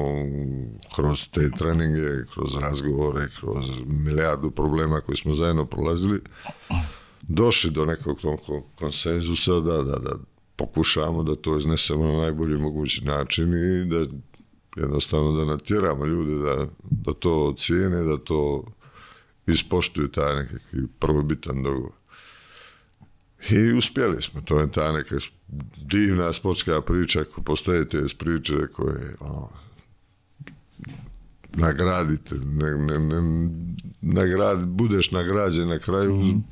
[0.97, 6.20] kroz te treninge, kroz razgovore, kroz milijardu problema koje smo zajedno prolazili,
[7.22, 8.40] došli do nekog tog
[8.74, 10.16] konsenzusa da, da, da
[10.56, 14.06] pokušamo da to iznesemo na najbolji mogući način i da
[14.76, 18.64] jednostavno da natjeramo ljude da, da to cijene, da to
[19.47, 21.93] ispoštuju taj nekakvi prvobitan dogovor.
[23.51, 25.16] I uspjeli smo, to je ta neka
[25.77, 29.49] divna sportska priča, ako postoje te priče koje ono,
[31.53, 33.49] nagradite, ne, ne, ne,
[34.01, 36.45] nagrad, budeš nagrađen na kraju mm-hmm.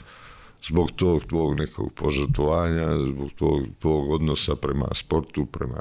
[0.68, 5.80] zbog tog tvog nekog požrtvovanja, zbog tvog, tvog odnosa prema sportu, prema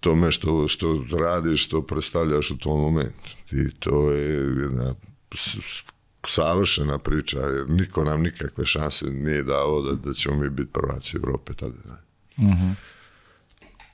[0.00, 3.30] tome što, što radiš, što predstavljaš u tom momentu.
[3.52, 4.32] I to je
[4.62, 4.94] jedna
[6.26, 11.16] savršena priča, jer niko nam nikakve šanse nije dao da, da ćemo mi biti prvaci
[11.16, 12.02] Evrope tada.
[12.36, 12.74] Uh-huh.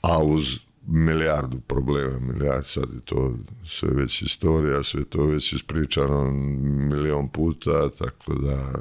[0.01, 3.37] A uz milijardu problema, milijard, sad je to
[3.69, 6.31] sve već istorija, sve to već ispričano
[6.91, 8.73] milion puta, tako da,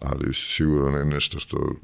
[0.00, 1.74] ali sigurno ne nešto što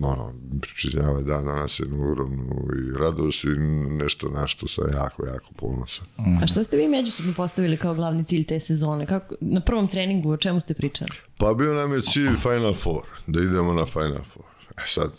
[0.00, 3.48] ono, pričinjava dan danas jednu ogromnu i radost i
[3.88, 6.06] nešto na što sam jako, jako ponosan.
[6.18, 6.42] Mm.
[6.42, 9.06] A što ste vi međusobno postavili kao glavni cilj te sezone?
[9.06, 11.10] Kako, na prvom treningu o čemu ste pričali?
[11.38, 14.46] Pa bio nam je cilj Final Four, da idemo na Final Four.
[14.78, 15.12] E sad,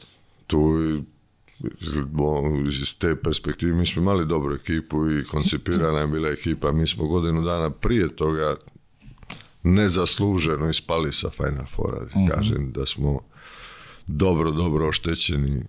[0.48, 0.78] tu
[2.68, 6.72] iz te perspektive mi smo imali dobru ekipu i koncipirana je bila ekipa.
[6.72, 8.56] Mi smo godinu dana prije toga
[9.64, 12.06] nezasluženo ispali sa Final Fora.
[12.06, 12.28] Mm-hmm.
[12.28, 13.20] Kažem da smo
[14.07, 15.64] dobro, dobro oštećeni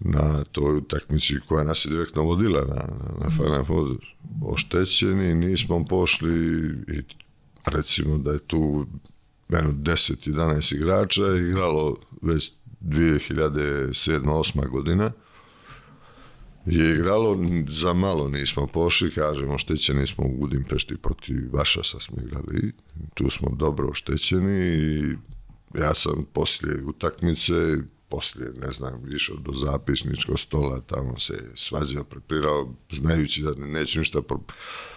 [0.00, 2.84] na toj utakmici koja nas je direktno vodila na,
[3.24, 3.96] na Final Four.
[4.42, 6.34] Oštećeni, nismo pošli
[6.88, 7.02] i
[7.64, 8.86] recimo da je tu
[9.48, 15.12] menu 10-11 igrača igralo već 2007-2008 godina.
[16.66, 22.72] Je igralo, za malo nismo pošli, kažemo, oštećeni smo u Budimpešti protiv Vašasa smo igrali,
[23.14, 25.16] tu smo dobro oštećeni i
[25.74, 27.52] ja sam poslije utakmice,
[28.08, 34.20] poslije, ne znam, išao do zapisničkog stola, tamo se svađao, prepirao, znajući da neće ništa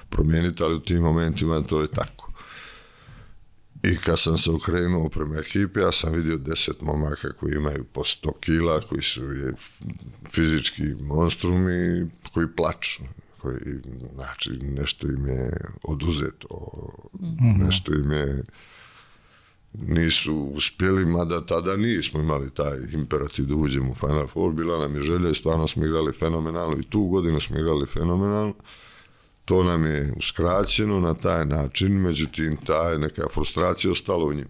[0.09, 2.31] promijeniti, ali u tim momentima to je tako.
[3.83, 8.03] I kad sam se okrenuo prema ekipi, ja sam vidio deset momaka koji imaju po
[8.03, 9.53] sto kila, koji su je,
[10.29, 13.03] fizički monstrumi, koji plaču.
[13.37, 13.59] Koji,
[14.13, 15.51] znači, nešto im je
[15.83, 16.71] oduzeto,
[17.21, 17.65] mm-hmm.
[17.65, 18.43] nešto im je
[19.73, 24.95] nisu uspjeli, mada tada nismo imali taj imperativ da uđemo u Final Four, bila nam
[24.95, 28.53] je želja i stvarno smo igrali fenomenalno i tu godinu smo igrali fenomenalno.
[29.45, 34.49] To nam je uskraćeno na taj način, međutim ta je neka frustracija ostala u njima.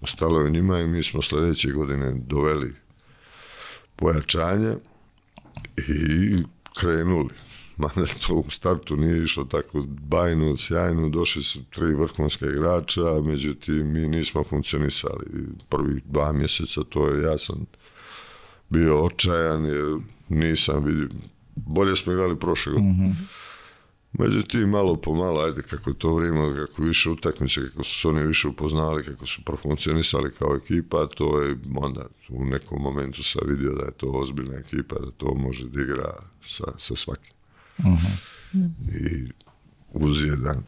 [0.00, 2.74] Ostalo je u njima i mi smo sljedeće godine doveli
[3.96, 4.76] pojačanje
[5.76, 6.42] i
[6.80, 7.30] krenuli
[7.82, 13.92] mada to u startu nije išlo tako bajno, sjajno, došli su tri vrhunska igrača, međutim
[13.92, 15.26] mi nismo funkcionisali
[15.68, 17.66] prvih dva mjeseca, to je, ja sam
[18.68, 19.96] bio očajan jer
[20.28, 21.08] nisam vidio,
[21.56, 22.92] bolje smo igrali prošle godine.
[22.92, 23.28] Mm-hmm.
[24.12, 28.26] Međutim, malo po malo, ajde, kako to vrijeme, kako više utakmice, kako su se oni
[28.26, 33.72] više upoznali, kako su profunkcionisali kao ekipa, to je onda u nekom momentu sam vidio
[33.72, 36.12] da je to ozbiljna ekipa, da to može da igra
[36.48, 37.32] sa, sa svakim.
[37.78, 38.70] Uh-huh.
[38.88, 39.32] I
[39.92, 40.62] uz jedan,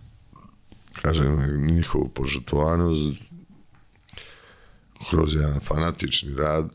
[0.92, 1.36] kažem,
[1.66, 3.20] njihovu požrtvovanost,
[5.10, 6.70] kroz jedan fanatični rad,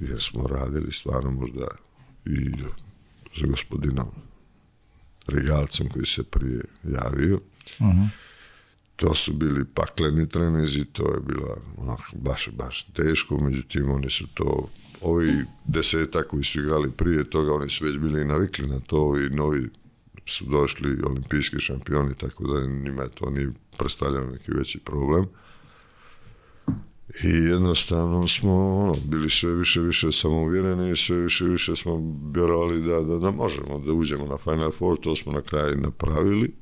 [0.00, 1.66] jer smo radili stvarno možda
[2.24, 2.52] i
[3.36, 4.08] s gospodinom
[5.26, 7.40] Regalcem koji se prije javio.
[7.78, 8.08] Uh-huh.
[8.96, 14.26] To su bili pakleni trenizi, to je bilo onako baš, baš teško, međutim oni su
[14.34, 14.70] to
[15.00, 19.30] ovi deseta koji su igrali prije toga, oni su već bili navikli na to i
[19.30, 19.68] novi
[20.26, 25.26] su došli olimpijski šampioni, tako da njima to nije predstavljalo neki veći problem.
[27.24, 32.00] I jednostavno smo ono, bili sve više više samouvjereni i sve više više smo
[32.34, 36.54] vjerovali da, da, da možemo da uđemo na Final Four, to smo na kraju napravili.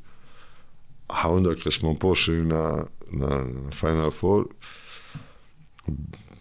[1.09, 3.29] A onda kad smo pošli na, na,
[3.65, 4.45] na Final Four,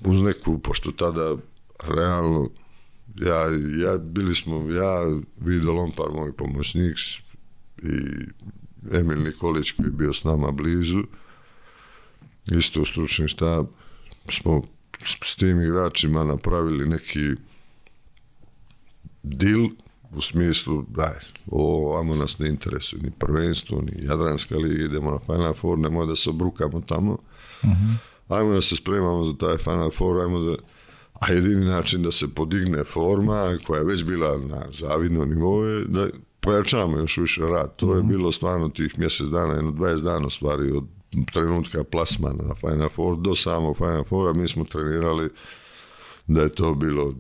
[0.06, 1.36] uz neku, pošto tada
[1.80, 2.50] realno
[3.16, 3.42] ja,
[3.86, 6.98] ja bili smo ja, Vido Lompar, moj pomoćnik
[7.78, 7.90] i
[8.92, 11.04] Emil Nikolić koji je bio s nama blizu
[12.46, 13.66] isto stručni štab,
[14.30, 14.62] smo
[15.24, 17.32] s, tim igračima napravili neki
[19.24, 19.70] dil
[20.16, 21.16] u smislu, daj,
[21.52, 26.08] ovo vamo nas ne interesuje, ni prvenstvo, ni Jadranska liga, idemo na Final Four, nemoj
[26.08, 27.18] da se obrukamo tamo.
[28.28, 30.56] Ajmo da se spremamo za taj Final Four, ajmo da,
[31.28, 35.86] a jedini način da se podigne forma, koja je već bila na zavidnom nivou, je
[35.86, 36.08] da
[36.40, 37.76] pojačamo još više rad.
[37.76, 40.84] To je bilo stvarno tih mjesec dana, jedno 20 dana u stvari od
[41.34, 45.30] trenutka plasmana na Final Four do samog Final Foura mi smo trenirali
[46.28, 47.14] da je to bilo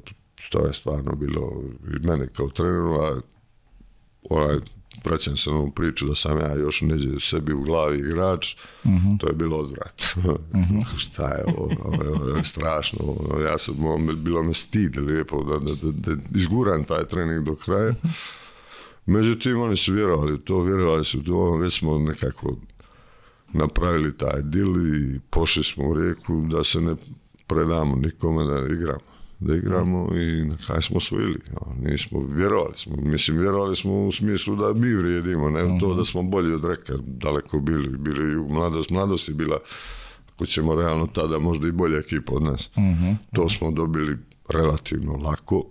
[0.54, 3.22] to je stvarno bilo i mene kao treneru, a
[4.30, 4.58] onaj,
[5.06, 8.56] vraćam se na ovu priču da sam ja još neđe sebi u glavi igrač,
[9.20, 10.04] to je bilo odvrat.
[10.98, 13.00] Šta je ovo, ovo, je- ovo strašno.
[13.02, 13.76] Ono, ja sam,
[14.16, 17.94] bilo me stid lijepo da, da, da, da izguram taj trening do kraja.
[19.06, 22.56] Međutim, oni su vjerovali u to, vjerovali su u to, već smo nekako
[23.48, 26.96] napravili taj dil i pošli smo u rijeku da se ne
[27.48, 29.13] predamo nikome da igramo.
[29.46, 31.40] Da igramo i na kraju smo osvojili.
[31.76, 32.96] Nismo, vjerovali smo.
[32.96, 36.94] Mislim, vjerovali smo u smislu da mi vrijedimo, ne to da smo bolji od reka,
[36.98, 37.98] daleko bili.
[37.98, 39.60] Bili u mladost, mladost je bila,
[40.36, 42.70] ako ćemo realno tada, možda i bolja ekipa od nas.
[43.36, 44.18] To smo dobili
[44.50, 45.66] relativno lako,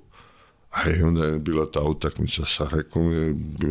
[0.71, 3.11] a i onda je bila ta utakmica sa Rekom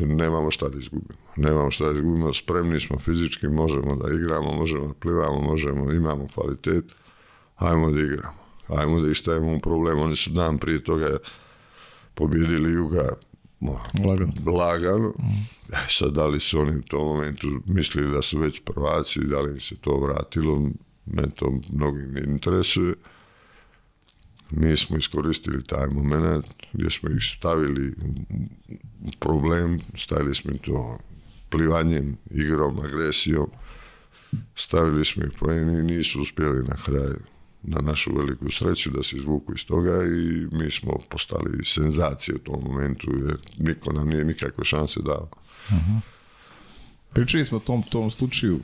[0.06, 1.20] nemamo šta da izgubimo.
[1.36, 6.28] Nemamo šta da izgubimo, spremni smo fizički, možemo da igramo, možemo da plivamo, možemo, imamo
[6.34, 6.86] kvalitet,
[7.56, 8.41] ajmo da igramo.
[8.72, 10.00] Ajmo da istajemo u problem.
[10.00, 11.18] Oni su dan prije toga
[12.14, 13.10] pobjedili Juga
[14.06, 14.34] Lagano.
[14.46, 15.14] lagano.
[15.74, 19.42] E, sad, da li su oni u tom momentu mislili da su već prvaci, da
[19.42, 20.70] li im se to vratilo,
[21.06, 22.94] me to mnogim ne interesuje.
[24.50, 27.94] Mi smo iskoristili taj moment gdje smo ih stavili
[29.02, 30.98] u problem, stavili smo im to
[31.50, 33.48] plivanjem, igrom, agresijom,
[34.56, 37.31] stavili smo ih problem i nisu uspjeli na kraju
[37.64, 42.40] na našu veliku sreću da se izvuku iz toga i mi smo postali senzacije u
[42.40, 45.30] tom momentu jer niko nam nije nikakve šanse dao.
[47.14, 48.60] Pričali smo o tom, tom slučaju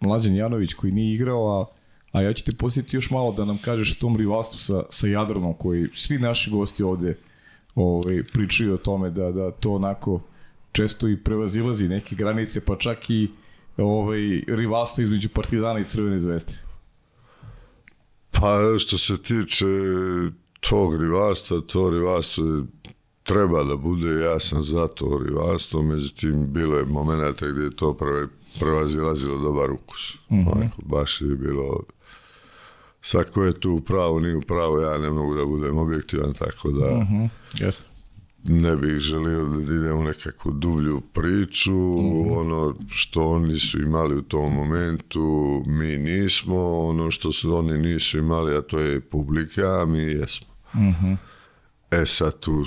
[0.00, 1.66] Mlađan Janović koji nije igrao, a,
[2.12, 5.06] a ja ću te posjetiti još malo da nam kažeš o tom rivalstvu sa, sa
[5.06, 7.18] Jadranom koji svi naši gosti ovde
[7.74, 10.20] ovaj, pričaju o tome da, da to onako
[10.72, 13.30] često i prevazilazi neke granice, pa čak i
[13.76, 16.65] ovaj, rivalstvo između Partizana i Crvene zvezde.
[18.40, 19.66] Pa što se tiče
[20.60, 22.62] tog rivalstva, to rivalstvo je,
[23.22, 27.94] treba da bude, ja sam za to rivalstvo, međutim bilo je momenata gdje je to
[27.94, 28.26] prve,
[28.60, 30.14] prevazilazilo dobar ukus.
[30.30, 31.82] Onako, baš je bilo
[33.02, 36.70] Svako je tu u pravu, nije u pravu, ja ne mogu da budem objektivan, tako
[36.70, 37.06] da
[37.58, 37.95] Jasno.
[38.48, 41.76] Ne bih želio da idem u nekakvu dublju priču,
[42.38, 48.18] ono što oni su imali u tom momentu, mi nismo, ono što su oni nisu
[48.18, 50.46] imali, a to je publika, mi jesmo.
[51.90, 52.64] E sad tu,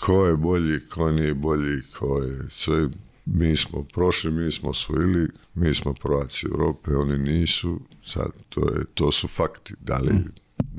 [0.00, 2.88] ko je bolji, ko nije bolji, ko je sve,
[3.26, 8.84] mi smo prošli, mi smo osvojili, mi smo prvaci Europe, oni nisu, sad to, je,
[8.94, 10.14] to su fakti, da li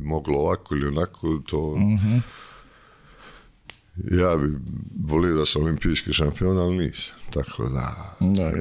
[0.02, 1.77] moglo ovako ili onako, to
[3.97, 4.55] ja bi
[5.01, 7.15] volio da sam olimpijski šampion, ali nisam.
[7.31, 8.51] Tako da, Da,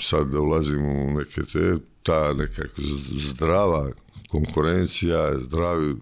[0.00, 2.94] sad da ulazim u neke te, ta nekako z-
[3.28, 3.90] zdrava
[4.28, 5.94] konkurencija, zdravi,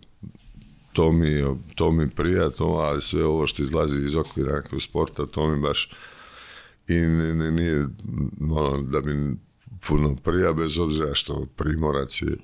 [0.92, 1.42] to mi,
[1.74, 5.60] to mi prija, to, ali sve ovo što izlazi iz okvira nekog sporta, to mi
[5.60, 5.90] baš
[6.88, 7.86] i ne, ne- nije
[8.42, 9.36] ono, da mi
[9.88, 12.36] puno prija, bez obzira što Primorac je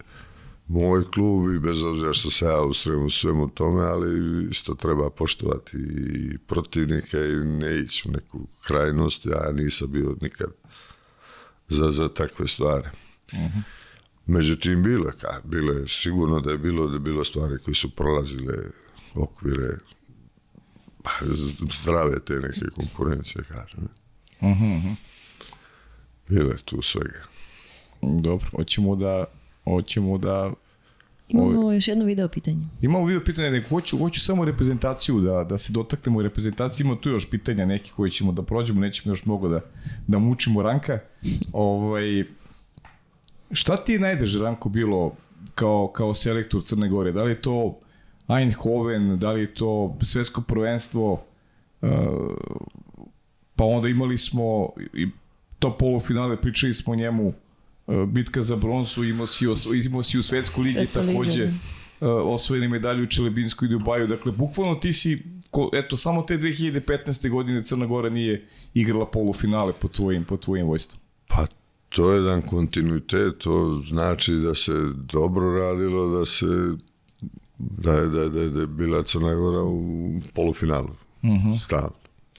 [0.66, 5.10] moj klub i bez obzira što se ja usrem u svemu tome, ali isto treba
[5.10, 9.26] poštovati i protivnike i ne ići u neku krajnost.
[9.26, 10.48] Ja nisam bio nikad
[11.68, 12.88] za, za takve stvari.
[14.26, 15.12] Međutim, bilo je,
[15.44, 18.54] bilo je sigurno da je bilo, da je bilo stvari koje su prolazile
[19.14, 19.78] okvire
[21.02, 21.10] pa,
[21.82, 23.88] zdrave te neke konkurencije, kažem.
[26.28, 27.22] Bilo je tu svega.
[28.02, 29.24] Dobro, hoćemo da
[29.64, 30.52] hoćemo da
[31.28, 32.64] Imamo još jedno video pitanje.
[32.82, 36.84] Imamo video pitanja, nego hoću, hoću samo reprezentaciju, da, da se dotaknemo reprezentacije.
[36.84, 39.60] Ima tu još pitanja neki koji ćemo da prođemo, nećemo još mnogo da,
[40.06, 40.98] da mučimo Ranka.
[41.52, 42.24] Ovaj,
[43.52, 45.12] šta ti je najdraže, Ranko, bilo
[45.54, 47.12] kao, kao selektor Crne Gore?
[47.12, 47.78] Da li je to
[48.28, 51.88] Eindhoven, da li je to svetsko prvenstvo, uh,
[53.56, 55.08] pa onda imali smo i
[55.58, 57.32] to polufinale, pričali smo o njemu,
[58.06, 59.44] bitka za bronzu, imao si,
[59.84, 61.46] imao si u svetsku ligi Svetska liga, takođe
[62.00, 62.14] da.
[62.14, 64.06] uh, osvojili medalju u Čelebinskoj i Dubaju.
[64.06, 67.30] Dakle, bukvalno ti si, ko, eto, samo te 2015.
[67.30, 71.00] godine Crna Gora nije igrala polufinale pod tvojim, pod tvojim vojstvom.
[71.28, 71.46] Pa
[71.88, 74.72] to je jedan kontinuitet, to znači da se
[75.12, 76.46] dobro radilo, da se
[77.58, 80.90] da je, da je, da je, da je bila Crna Gora u polufinalu.
[81.22, 81.92] Uh Stalno.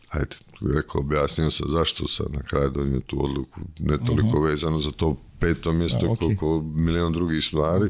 [0.09, 4.41] Ajde, tu je rekao, objasnio sam zašto sam na kraju donio tu odluku, ne toliko
[4.41, 6.19] vezano za to peto mjesto, A, ok.
[6.19, 7.89] koliko milion drugih stvari.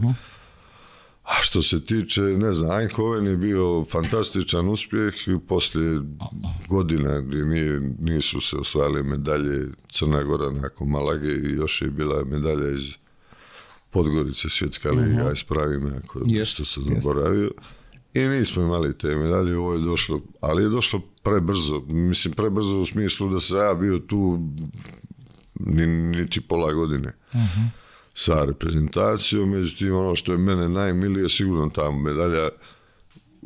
[1.26, 6.02] A što se tiče, ne znam, Eindhoven je bio fantastičan uspjeh i poslije
[6.68, 12.24] godina gdje nije, nisu se osvajale medalje Crna Gora nakon Malage i još je bila
[12.24, 12.94] medalja iz
[13.90, 17.52] Podgorice svjetska liga, ispravi me ako Jest, nešto sam zaboravio.
[18.14, 21.82] I nismo imali te medalje, ovo je došlo, ali je došlo prebrzo.
[21.88, 24.40] Mislim, prebrzo u smislu da sam ja bio tu
[25.60, 27.14] ni, niti pola godine
[28.14, 32.50] sa reprezentacijom, međutim ono što je mene najmilije sigurno ta medalja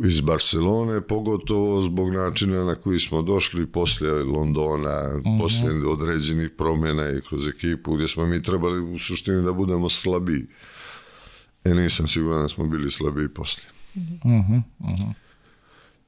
[0.04, 7.22] iz Barcelone, pogotovo zbog načina na koji smo došli poslije Londona, poslije određenih promjena i
[7.22, 10.46] kroz ekipu gdje smo mi trebali u suštini da budemo slabiji.
[11.64, 13.68] E nisam siguran da smo bili slabiji poslije.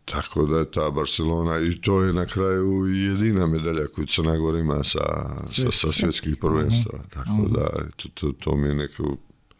[0.05, 4.59] Tako da je ta Barcelona i to je na kraju jedina medalja koju Crna Gora
[4.59, 4.99] ima sa,
[5.47, 6.99] sa, sa svjetskih prvenstva.
[7.09, 9.17] Tako da to, to, to mi je neko,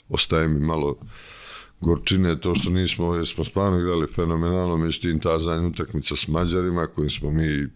[0.10, 0.98] ostaje mi malo
[1.82, 2.40] gorčine.
[2.40, 7.10] To što nismo, jer smo stvarno igrali fenomenalno, međutim ta zadnja utakmica s Mađarima kojim
[7.10, 7.68] smo mi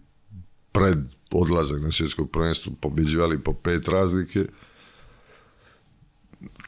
[0.72, 0.98] pred
[1.32, 4.46] odlazak na svjetsko prvenstvo pobjeđivali po pet razlike,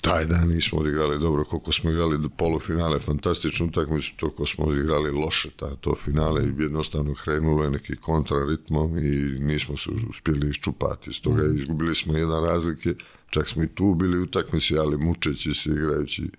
[0.01, 5.11] taj dan nismo odigrali dobro, koliko smo igrali do polufinale, fantastičnu utakmicu, toliko smo odigrali
[5.11, 9.11] loše ta, to finale jednostavno krenulo je neki kontraritmom i
[9.41, 11.13] nismo se uspjeli iščupati.
[11.13, 12.95] Stoga izgubili smo jedan razlike,
[13.31, 16.31] čak smo i tu bili utakmici, ali mučeći se igrajući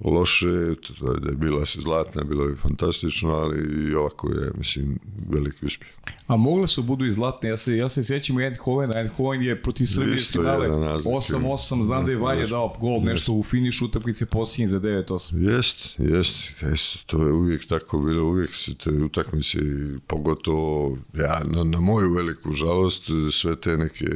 [0.00, 4.98] loše, to da je bila se zlatna, bilo je fantastično, ali i ovako je, mislim,
[5.28, 6.17] veliki uspjeh.
[6.28, 9.86] A mogle su budu i zlatne, ja se, ja se sjećam Eindhovena, Eindhoven je protiv
[9.86, 11.14] Srbije finale jedan razlik.
[11.14, 15.54] 8-8, znam da je Vanja dao gol, nešto u finišu utakmice posljednji za 9-8.
[15.54, 19.58] Jest, jest, jest, to je uvijek tako bilo, uvijek se te utakmice,
[20.06, 24.06] pogotovo ja, na, na moju veliku žalost, sve te neke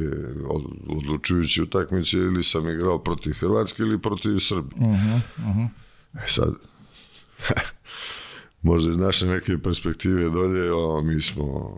[0.47, 5.21] od- odlučujuće utakmice ili sam igrao protiv Hrvatske ili protiv Srbije.
[6.13, 6.53] E sad,
[8.63, 11.77] možda iz naše neke perspektive dolje, o, mi smo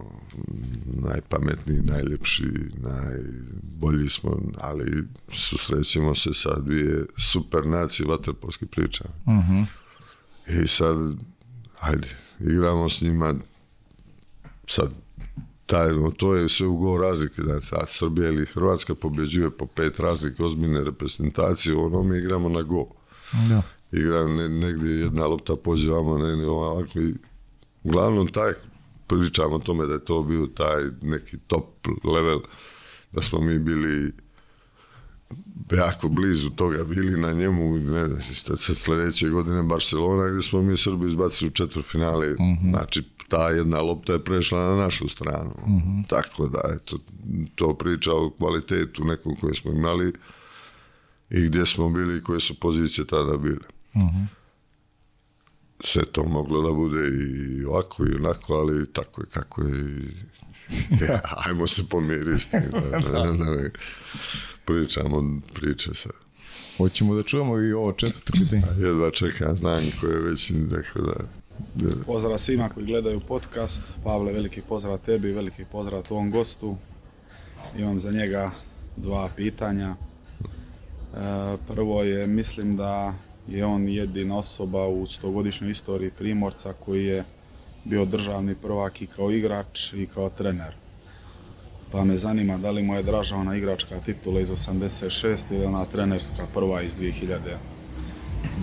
[0.86, 9.04] najpametniji, najljepši, najbolji smo, ali susrećemo se sa dvije super nacije vaterpolske priče.
[10.48, 10.98] I sad,
[11.80, 12.08] ajde,
[12.40, 13.34] igramo s njima,
[14.68, 14.92] sad,
[15.66, 20.44] taj, to je sve u razlike, znači, a Srbija ili Hrvatska pobjeđuje po pet razlike
[20.44, 22.88] ozbiljne reprezentacije, ono mi igramo na go
[23.50, 23.62] Da.
[24.00, 27.14] Igra ne, negdje jedna lopta pođe vamo, negdje ovako i
[27.84, 28.54] uglavnom taj
[29.08, 32.40] pričamo o tome da je to bio taj neki top level,
[33.12, 34.14] da smo mi bili
[35.72, 41.08] jako blizu toga bili na njemu, ne znam, sljedeće godine Barcelona gdje smo mi Srbi
[41.08, 42.36] izbacili u četvrtfinale,
[42.70, 45.54] znači ta jedna lopta je prešla na našu stranu.
[46.08, 46.98] Tako da, eto,
[47.56, 50.14] to priča o kvalitetu nekom koji smo imali
[51.30, 53.75] i gdje smo bili i koje su pozicije tada bile.
[55.80, 60.12] Sve to moglo da bude i ovako i onako, ali tako je kako je.
[61.10, 62.72] Ja, ajmo se pomiriti s tim.
[62.72, 63.70] Da, da, da, da,
[64.66, 66.10] pričamo priče sa.
[66.78, 68.64] Hoćemo da čujemo i ovo četvrto pitanje.
[68.78, 71.14] Jedva čekam, znam ko je već rekao da...
[71.76, 73.84] da Pozdrav svima koji gledaju podcast.
[74.04, 76.78] Pavle, veliki pozdrav tebi, veliki pozdrav tvom gostu.
[77.78, 78.52] Imam za njega
[78.98, 79.96] dva pitanja.
[79.96, 83.14] E, prvo je, mislim da
[83.48, 87.24] je on jedina osoba u stogodišnjoj istoriji Primorca koji je
[87.84, 90.74] bio državni prvak i kao igrač i kao trener.
[91.92, 95.86] Pa me zanima da li mu je draža ona igračka titula iz 86 ili ona
[95.86, 97.58] trenerska prva iz 2000,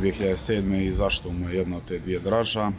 [0.00, 0.88] 2007.
[0.88, 2.72] i zašto mu je jedna od te dvije draža.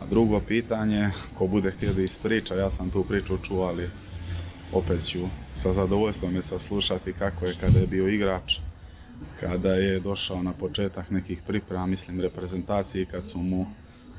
[0.00, 3.88] A drugo pitanje, ko bude htio da ispriča, ja sam tu priču čuo, ali
[4.72, 5.18] opet ću
[5.52, 8.58] sa zadovoljstvom je saslušati kako je kada je bio igrač,
[9.40, 13.66] kada je došao na početak nekih priprema, mislim reprezentaciji, kad su mu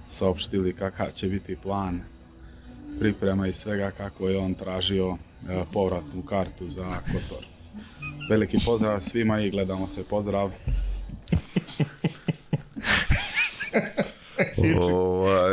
[0.09, 2.01] saopštili kakav će biti plan
[2.99, 5.17] priprema i svega kako je on tražio
[5.49, 7.45] e, povratnu kartu za Kotor.
[8.29, 10.03] Veliki pozdrav svima i gledamo se.
[10.03, 10.51] Pozdrav!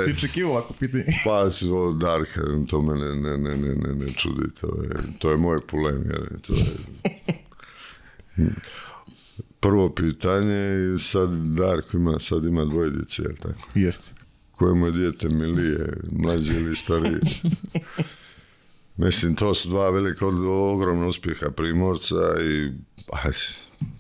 [0.05, 1.05] Si očekivao ovako pitanje?
[1.25, 5.19] pa si ovo Darka, to me ne, ne, ne, ne, ne, ne čudi, to je,
[5.19, 6.65] to je moj pulem, jer to je...
[9.63, 13.69] Prvo pitanje, sad Darko ima, sad ima dvoje djece, jel tako?
[13.75, 14.11] Jeste.
[14.51, 17.21] koje mu je dijete milije, mlađe ili starije.
[18.97, 20.27] Mislim, to su dva velika,
[20.73, 22.71] ogromna uspjeha Primorca i
[23.13, 23.33] aj,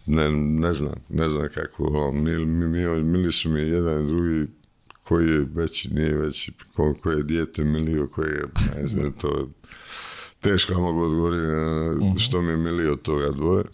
[0.06, 2.46] ne, ne znam, ne znam kako, ono, mili,
[3.02, 4.46] mili, su mi jedan i drugi,
[5.04, 8.44] koji je veći, nije veći, ko, koji je dijete milio, koji je,
[8.76, 9.46] ne znam, to je
[10.40, 13.64] teško mogu odgovoriti na što mi je milio toga dvoje.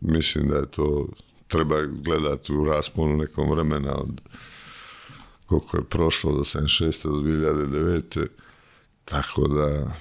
[0.00, 1.08] Mislim da je to,
[1.48, 4.20] treba gledati u rasponu nekom vremena od
[5.46, 7.02] koliko je prošlo do 76.
[7.02, 8.26] do 2009.
[9.04, 9.94] Tako da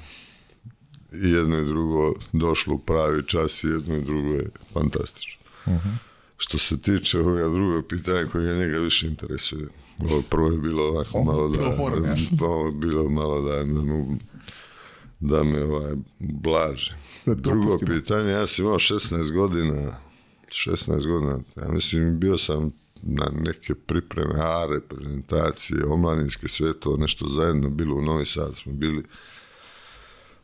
[1.14, 5.44] i jedno i drugo došlo u pravi čas i jedno i drugo je fantastično.
[6.38, 9.68] Što se tiče ovoga drugog pitanja koje njega više interesuje.
[10.00, 11.68] Ovo prvo je bilo ovako malo da...
[12.46, 13.82] Ovo je bilo malo da, da
[15.20, 16.98] da me ovaj, blaže.
[17.28, 19.98] Da Drugo pitanje, ja sam imao 16 godina,
[20.48, 22.72] 16 godina, ja mislim bio sam
[23.02, 28.74] na neke pripreme, A reprezentacije, omladinske, sve to nešto zajedno bilo u Novi Sad, smo
[28.74, 29.04] bili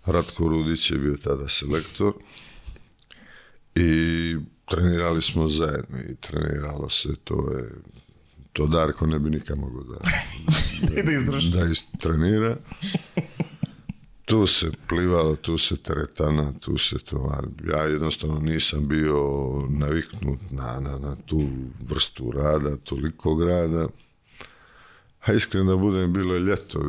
[0.05, 2.14] Ratko Rudić je bio tada selektor
[3.76, 4.35] i
[4.69, 7.69] trenirali smo zajedno i treniralo se, to je
[8.53, 9.99] to Darko ne bi nikad mogao da,
[11.03, 11.49] Da izdrži.
[11.49, 12.57] da istrenira.
[14.34, 19.18] Tu se plivalo, tu se teretana, tu se to, ali ja jednostavno nisam bio
[19.69, 21.47] naviknut na, na, na tu
[21.89, 23.88] vrstu rada, toliko rada.
[25.26, 26.80] A iskreno da budem, bilo je ljeto,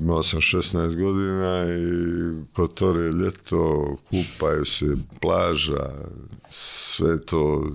[0.00, 5.90] imao sam 16 godina i kotor je ljeto, kupaju se, plaža,
[6.48, 7.72] sve to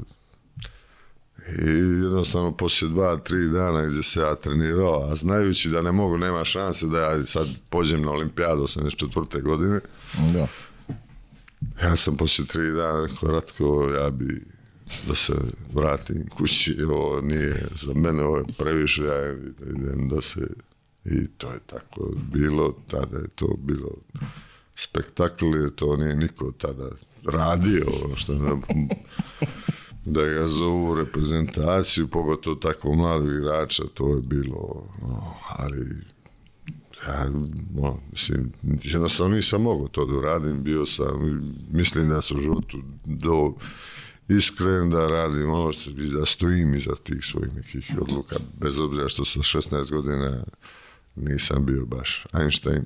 [1.49, 1.69] i
[2.03, 6.45] jednostavno poslije dva, tri dana gdje se ja trenirao, a znajući da ne mogu, nema
[6.45, 9.41] šanse da ja sad pođem na olimpijadu 84.
[9.41, 9.80] godine,
[10.34, 10.48] Da.
[11.84, 14.45] ja sam poslije tri dana rekao, Ratko, ja bi
[15.07, 15.34] da se
[15.74, 19.34] vratim kući, ovo nije za mene, ovo je previše, ja
[19.76, 20.48] idem da se...
[21.06, 23.90] I to je tako bilo, tada je to bilo
[24.76, 25.45] spektakl,
[25.76, 26.90] to nije niko tada
[27.26, 28.52] radio, što ne,
[30.09, 35.95] da ga zovu u reprezentaciju, pogotovo tako mladog igrača, to je bilo, no, ali
[37.07, 37.29] ja,
[37.75, 38.51] no, mislim,
[38.84, 43.53] jednostavno nisam mogao to da radim, bio sam, mislim da sam u životu do
[44.27, 49.09] iskren da radim ono što, i da stojim iza tih svojih nekih odluka, bez obzira
[49.09, 50.43] što sa 16 godina
[51.15, 52.85] nisam bio baš Einstein.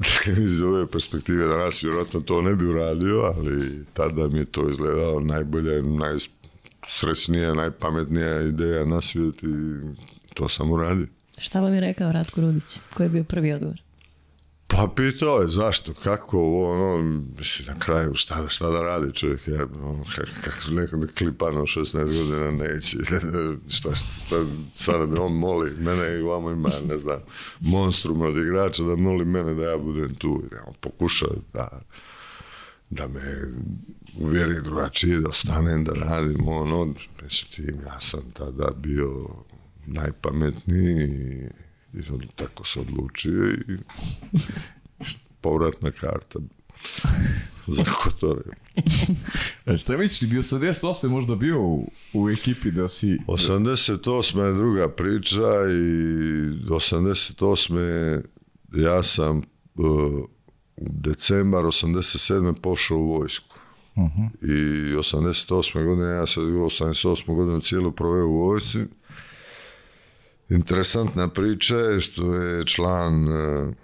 [0.44, 5.20] Iz ove perspektive danas vjerojatno to ne bi uradio, ali tada mi je to izgledalo
[5.20, 9.80] najbolja, najsrećnija, najpametnija ideja na svijetu i
[10.34, 11.06] to sam uradio.
[11.38, 12.78] Šta vam je rekao Ratko Rudić?
[12.94, 13.82] Koji je bio prvi odgovor?
[14.70, 17.02] Pa pitao je zašto, kako, ono,
[17.38, 22.04] mislim, na kraju, šta, šta da radi čovjek, ja, ono, kako kak, neko klipano 16
[22.04, 22.96] godina neće,
[23.76, 24.44] šta, šta,
[24.74, 27.20] sada mi on moli, mene i vamo ima, ne znam,
[27.60, 31.80] monstrum od igrača da moli mene da ja budem tu, ja, on pokuša da,
[32.90, 33.20] da me
[34.18, 39.28] uvjeri drugačije, da ostanem, da radim, ono, međutim, ja sam tada bio
[39.86, 41.48] najpametniji
[41.94, 43.78] i, on tako se odlučio i
[45.40, 46.38] povratna karta
[47.66, 48.50] za Kotore.
[49.66, 51.08] E, šta već, bio 88.
[51.08, 53.18] možda bio u, u ekipi da si...
[53.26, 54.44] 88.
[54.46, 55.84] je druga priča i
[56.68, 58.22] 88.
[58.74, 59.42] ja sam
[59.74, 60.24] uh,
[60.76, 62.54] decembar 87.
[62.60, 63.56] pošao u vojsku.
[64.42, 64.54] I
[64.96, 65.84] 88.
[65.84, 67.34] godine, ja sam 88.
[67.34, 68.78] godinu cijelu proveo u vojsci.
[70.50, 73.74] Interesantna priča je što je član uh,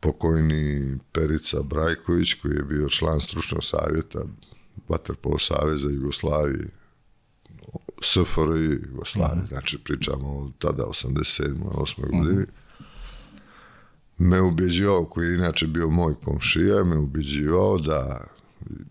[0.00, 4.18] pokojni Perica Brajković, koji je bio član stručnog savjeta
[4.88, 6.68] Vaterpolo Saveza Jugoslavije,
[8.02, 11.54] SFRJ Jugoslavije, znači pričamo o tada 87.
[11.62, 12.00] 8.
[12.00, 12.46] godini,
[14.18, 18.24] me ubjeđivao, koji je inače bio moj komšija, me ubjeđivao da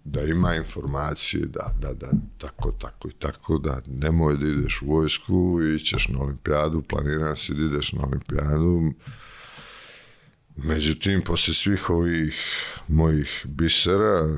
[0.04, 4.86] da ima informacije, da, da, da, tako, tako i tako, da nemoj da ideš u
[4.86, 8.94] vojsku, ićeš na olimpijadu, planiram si da ideš na olimpijadu,
[10.58, 12.42] Međutim, poslije svih ovih
[12.88, 14.38] mojih bisera,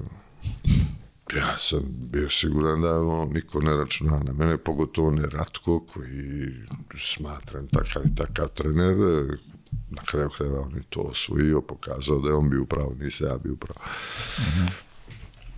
[1.35, 6.53] ja sam bio siguran da ono, niko ne računa na mene, pogotovo ne Ratko, koji
[6.99, 8.95] smatram takav i takav trener,
[9.89, 13.37] na kraju krajeva on je to osvojio, pokazao da je on bio upravo, nisam ja
[13.37, 13.79] bio upravo.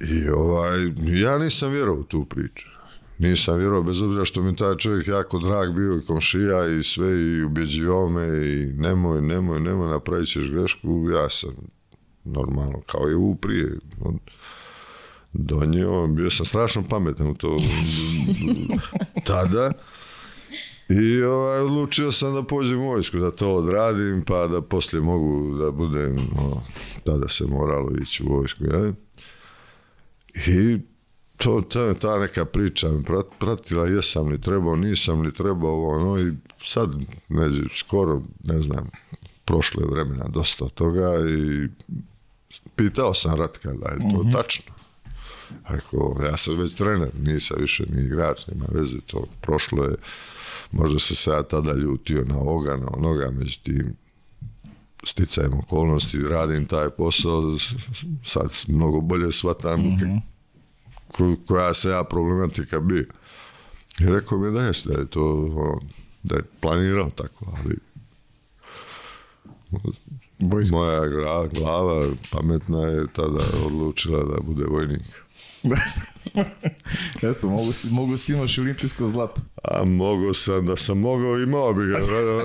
[0.02, 0.80] I ovaj,
[1.22, 2.68] ja nisam vjerovao tu priču.
[3.18, 7.22] Nisam vjerovao, bez obzira što mi taj čovjek jako drag bio i komšija i sve
[7.22, 11.10] i ubjeđivao me i nemoj, nemoj, nemoj, napravit ćeš grešku.
[11.10, 11.50] Ja sam
[12.24, 14.20] normalno, kao i u prije, on,
[15.34, 17.58] donio, bio sam strašno pametan u to
[19.28, 19.72] tada.
[20.90, 25.58] I ovaj, odlučio sam da pođem u vojsku, da to odradim, pa da poslije mogu
[25.58, 26.62] da budem, no,
[27.04, 28.94] tada se moralo ići u vojsku, jel?
[30.48, 30.80] I
[31.38, 36.20] to, ta, ta neka priča me prat- pratila, jesam li trebao, nisam li trebao, ono,
[36.20, 36.34] i
[36.64, 36.96] sad,
[37.30, 38.90] ne znam, skoro, ne znam,
[39.46, 41.68] prošlo je vremena dosta od toga i
[42.76, 44.74] pitao sam Ratka da je to tačno.
[45.68, 49.96] Rekao, ja sam već trener, nisam više ni igrač, nema veze, to prošlo je,
[50.72, 53.96] možda se ja tada ljutio na ovoga, na onoga, međutim,
[55.06, 57.58] sticajem okolnosti, radim taj posao,
[58.26, 59.82] sad mnogo bolje shvatam
[61.12, 63.06] ko- koja se ja problematika bio.
[64.00, 65.50] I rekao mi da jest, da je to,
[66.24, 67.76] da je planirao tako, ali
[70.40, 70.76] Vojska.
[70.76, 71.02] moja
[71.48, 75.02] glava pametna je tada odlučila da bude vojnik.
[77.32, 79.42] Eto, mogu, si- mogu s tim imaš olimpijsko zlato.
[79.64, 82.00] A mogo sam, da sam mogao, imao bi ga,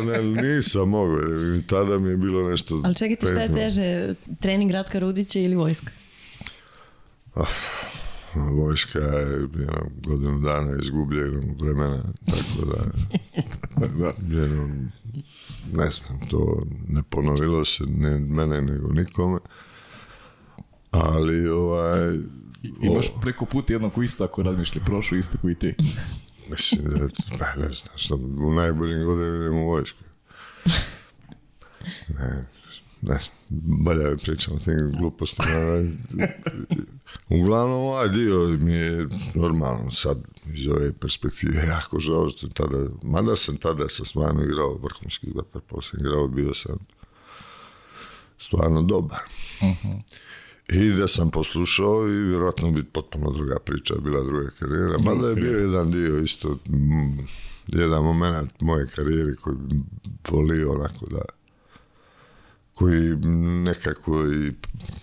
[0.12, 1.18] ne, nisam mogao,
[1.66, 2.80] tada mi je bilo nešto...
[2.84, 5.90] Ali čekajte, šta je teže, trening Ratka Rudića ili vojska?
[8.34, 9.72] Vojska je jedno,
[10.06, 12.84] godinu dana izgubljenog vremena, tako da,
[13.98, 14.12] Da.
[14.40, 14.66] jedno,
[15.72, 19.38] ne znam, to ne ponovilo se, ne mene nego nikome,
[20.90, 22.18] ali ovaj,
[22.82, 25.74] Imaš preko puta jednog koji isto ako razmišlja, prošao isto koji ti.
[26.50, 27.08] Mislim da,
[27.38, 29.98] pa ne znam, što u najboljim godinama idem u vojsku.
[32.18, 32.46] Ne,
[33.02, 33.18] ne,
[33.48, 35.48] bolje mi pričam tim glupostima.
[37.28, 40.18] Uglavnom, ovaj dio mi je normalno sad
[40.54, 45.82] iz ove perspektive jako žao što tada, mada sam tada sa stvarno igrao vrhunski vaterpolo
[45.82, 46.78] sam igrao, bio sam
[48.38, 49.20] stvarno dobar.
[50.68, 54.98] I da sam poslušao i vjerojatno bi potpuno druga priča, bila druga karijera.
[55.04, 57.18] Mada je bio jedan dio isto, mm,
[57.66, 59.56] jedan moment moje karijere koji
[60.28, 61.22] volio onako da
[62.74, 63.16] koji
[63.64, 64.52] nekako i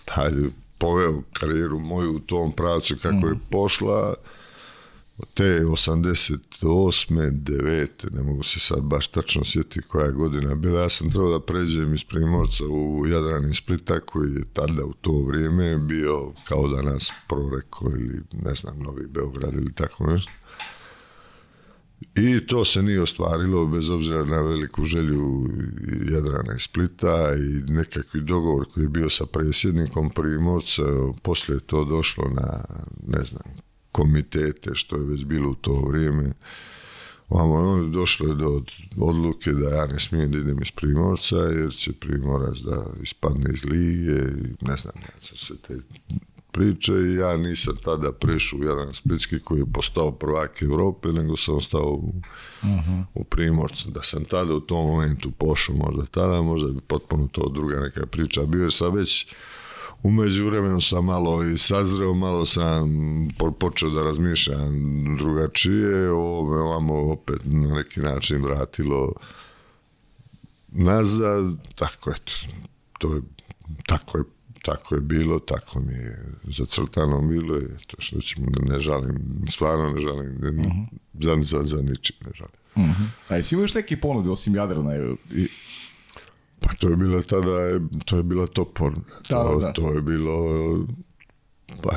[0.08, 0.48] hajde,
[0.78, 4.14] poveo karijeru moju u tom pravcu kako je pošla
[5.34, 7.30] te 88.
[7.30, 7.88] 9.
[8.12, 10.80] ne mogu se sad baš tačno sjetiti koja je godina bila.
[10.80, 14.92] Ja sam trebao da pređem iz Primorca u Jadran iz Splita koji je tada u
[14.92, 20.32] to vrijeme bio kao danas Proreko ili ne znam Novi Beograd ili tako nešto.
[22.14, 25.48] I to se nije ostvarilo bez obzira na veliku želju
[26.10, 30.82] Jadrana i Splita i nekakvi dogovor koji je bio sa predsjednikom Primorca,
[31.22, 32.64] poslije je to došlo na,
[33.06, 33.42] ne znam,
[33.92, 36.32] komitete, što je već bilo u to vrijeme.
[37.28, 38.62] Ovamo, ono, došlo je do
[38.96, 43.64] odluke da ja ne smijem da idem iz Primorca, jer će Primorac da ispadne iz
[43.64, 45.78] lige i ne znam, ja se te
[46.52, 51.36] priče i ja nisam tada prešao u jedan Splitski koji je postao prvak Europe, nego
[51.36, 52.14] sam ostao u,
[53.14, 53.90] u Primorcu.
[53.90, 58.06] Da sam tada u tom momentu pošao možda tada, možda bi potpuno to druga neka
[58.06, 59.26] priča bio, jer sam već
[60.02, 62.88] u međuvremenu sam malo i sazreo, malo sam
[63.38, 64.72] po- počeo da razmišljam
[65.18, 69.12] drugačije, ovo me ovamo opet na neki način vratilo
[70.68, 72.32] nazad, tako eto,
[72.98, 73.22] to je,
[73.86, 74.24] tako je
[74.62, 79.88] tako je bilo, tako mi je zacrtano bilo i eto što ćemo, ne žalim, stvarno
[79.90, 82.94] ne žalim, ne, za, za, za ničim ne žalim.
[83.28, 84.96] A jesi imao još neke ponude osim Jadrana?
[84.96, 85.48] I,
[86.62, 89.00] Pa to je bilo tada, to je bila top ponuda.
[89.30, 89.72] Da, to, da.
[89.72, 90.36] to je bilo,
[91.82, 91.90] pa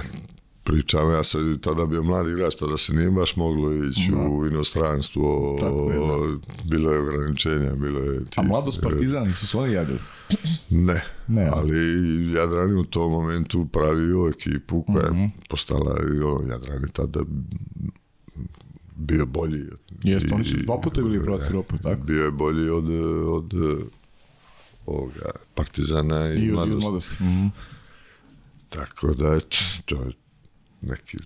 [0.64, 5.58] pričam, ja sam tada bio mladi igrač, tada se nije baš moglo ići u inostranstvo,
[5.60, 6.40] Tako je, da.
[6.70, 8.18] bilo je ograničenja, bilo je...
[8.18, 10.00] a tih- mladost Partizan, nisu se oni javili?
[10.70, 11.50] Ne, Ne.
[11.54, 11.78] ali
[12.34, 17.20] Jadran u tom momentu pravio ekipu koja je postala, i ono, Jadran je tada
[18.96, 19.64] bio bolji.
[20.04, 22.02] Jeste, oni su dva puta bili Europe, tako?
[22.04, 22.90] Bio je bolji od,
[23.28, 23.54] od
[24.86, 26.84] ovoga, Partizana i, I od mladosti.
[26.86, 27.24] mladosti.
[27.24, 27.48] Mhm.
[28.70, 29.40] Tako da,
[29.86, 30.12] to je
[30.82, 31.18] neki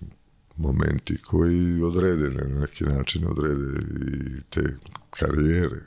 [0.57, 3.79] momenti koji odrede na neki način odrede
[4.11, 4.61] i te
[5.09, 5.81] karijere.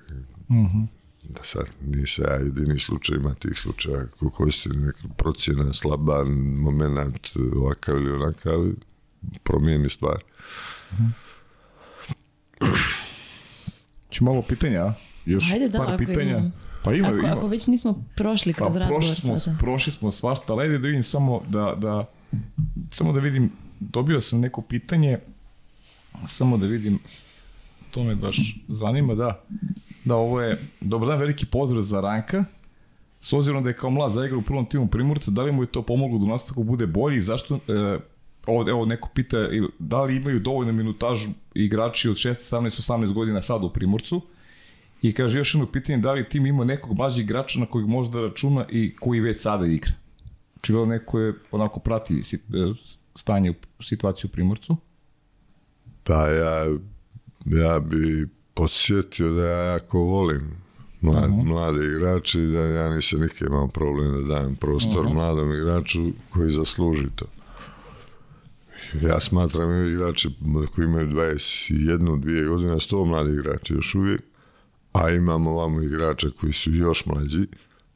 [1.28, 6.24] Da sad nisam ja jedini slučaj, ima tih slučaja ko koji se neka procjena slaba,
[6.56, 8.66] moment ovakav ili onakav,
[9.42, 10.22] promijeni stvar.
[14.10, 14.94] Ću malo pitanja?
[15.26, 16.30] Još Ajde, da, par pitanja.
[16.30, 16.50] imamo.
[16.84, 17.32] Pa ima, Ako, ima.
[17.36, 19.56] ako već nismo prošli Pa kroz razgovor prošli smo, sada.
[19.58, 22.04] prošli smo svašta, ali ajde da vidim samo da, da,
[22.90, 25.18] samo da vidim, dobio sam neko pitanje,
[26.28, 26.98] samo da vidim,
[27.90, 29.44] to me baš zanima, da,
[30.04, 32.44] da ovo je, dobar dan, veliki pozdrav za Ranka,
[33.20, 35.66] s obzirom da je kao mlad zaigrao u prvom timu Primorca, da li mu je
[35.66, 37.98] to pomoglo da u nastavku bude bolji i zašto, e,
[38.46, 39.36] ovde, evo neko pita
[39.78, 44.22] da li imaju dovoljno minutažu igrači od 16, 17, 18 godina sad u Primorcu
[45.02, 48.10] i kaže još jedno pitanje da li tim ima nekog mlađeg igrača na kojeg može
[48.10, 49.92] da računa i koji već sada igra.
[50.56, 52.76] Očigledno neko je onako prati sit-
[53.16, 54.76] stanje situaciju u Primorcu.
[56.04, 56.76] Pa ja,
[57.44, 60.50] ja bi podsjetio da ja jako volim
[61.00, 66.10] mlad, mlade igrače i da ja nisam nikad imao problem da dajem prostor mladom igraču
[66.30, 67.24] koji zasluži to.
[69.02, 70.28] Ja smatram igrače
[70.74, 74.22] koji imaju 21, dvije godine, sto mladi igrači još uvijek,
[74.92, 77.46] a imamo ovamo igrača koji su još mlađi,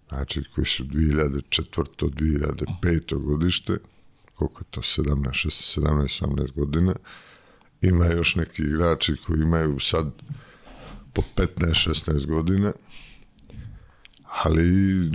[0.08, 1.84] znači koji su 2004.
[2.00, 3.22] 2005.
[3.22, 3.76] godište,
[4.34, 6.94] koliko je to, 17, 16, 17, 18 godina,
[7.80, 10.12] ima još neki igrači koji imaju sad
[11.12, 12.72] po 15-16 godina,
[14.44, 15.10] ali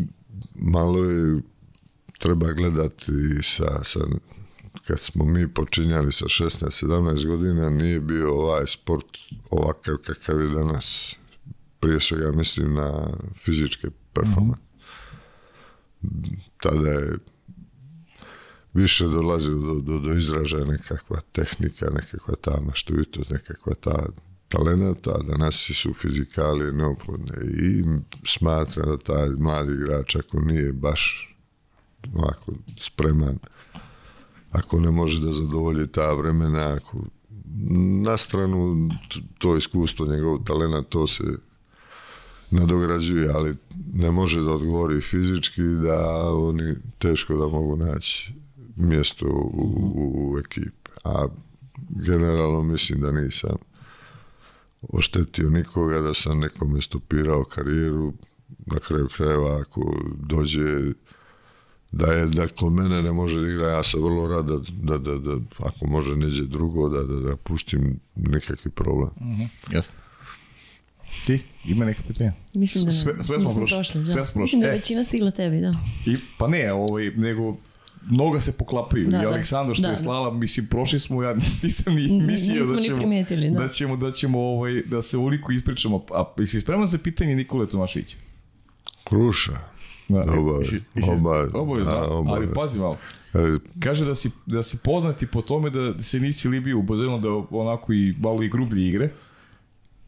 [0.55, 1.41] malo je
[2.19, 3.11] treba gledati
[3.43, 3.99] sa, sa
[4.87, 9.05] kad smo mi počinjali sa 16-17 godina nije bio ovaj sport
[9.49, 11.15] ovakav kakav je danas
[11.81, 13.07] prije svega mislim na
[13.45, 14.71] fizičke performance
[16.61, 17.17] tada je
[18.73, 24.05] više dolazio do, do, do izražaja nekakva tehnika, nekakva ta maštovitost, nekakva ta
[24.47, 27.33] talenata, a danas su fizikalije neophodne.
[27.59, 27.83] I
[28.27, 31.35] smatram da taj mladi igrač ako nije baš
[32.13, 33.39] ovako spreman,
[34.51, 37.03] ako ne može da zadovolji ta vremena, ako
[38.03, 38.89] na stranu
[39.37, 41.23] to iskustvo, njegov talent, to se
[42.51, 43.55] nadograđuje, ali
[43.93, 48.33] ne može da odgovori fizički da oni teško da mogu naći
[48.75, 49.51] mjesto u,
[49.95, 50.91] u, u ekipi.
[51.03, 51.27] A
[51.89, 53.55] generalno mislim da nisam
[54.81, 58.13] oštetio nikoga, da sam nekome stopirao karijeru,
[58.65, 60.93] na kraju krajeva ako dođe
[61.91, 64.97] da je da kod mene ne može da igra, ja sam vrlo rad da, da,
[64.97, 69.09] da, da ako može neđe drugo, da, da, da puštim nikakvi problem.
[69.71, 69.95] Jasno.
[71.25, 72.33] Ti, ima neka pitanja?
[72.53, 72.97] Mislim da ne.
[72.97, 73.99] Sve, sve smo da prošli.
[73.99, 74.05] da.
[74.05, 74.41] Sve smo prošli.
[74.41, 75.73] Mislim da je E, većina stigla tebi, da.
[76.05, 77.57] I, pa ne, ovaj, nego
[78.09, 79.07] mnoga se poklapaju.
[79.09, 79.27] Da, I da.
[79.27, 80.03] Aleksandar što Da, je da.
[80.03, 83.59] slala, mislim, prošli smo, ja nisam ni mislio da ni ćemo, primetili, da.
[83.59, 86.05] da ćemo, da ćemo ovaj, da se uliku ispričamo.
[86.11, 88.17] A jesi spreman za pitanje Nikole Tomašića?
[89.03, 89.51] Kruša.
[90.07, 90.79] Da, Obavezno,
[91.53, 91.91] obavezno.
[91.91, 92.97] A, ali pazi malo.
[93.33, 93.37] E,
[93.79, 97.29] Kaže da si, da si poznati po tome da se nisi libio u bazenu da
[97.57, 99.09] onako i malo i grublje igre.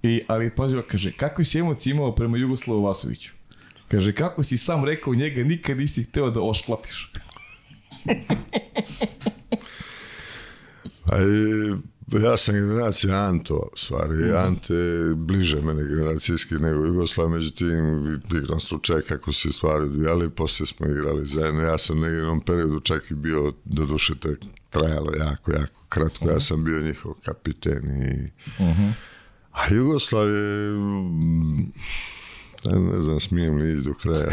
[0.03, 3.31] I, ali pazi, ovako, kaže, kako si emocije imao prema Jugoslavu Vasoviću?
[3.87, 7.11] Kaže, kako si sam rekao njega, nikad nisi hteo da ošklapiš.
[11.11, 11.73] A i,
[12.23, 14.31] ja sam generacija Anto, stvari.
[14.31, 18.03] Ante je bliže mene generacijski nego Jugoslav, međutim,
[18.35, 21.61] igram slučaj kako se stvari odvijali, poslije smo igrali zajedno.
[21.61, 24.37] Ja sam u jednom periodu čak i bio, do duše to je
[24.69, 26.29] trajalo jako, jako kratko.
[26.29, 28.31] Ja sam bio njihov kapiten i...
[29.53, 30.71] A Jugoslav je...
[30.71, 31.73] mm,
[32.65, 34.29] ne znam, smijem li ići do kraja.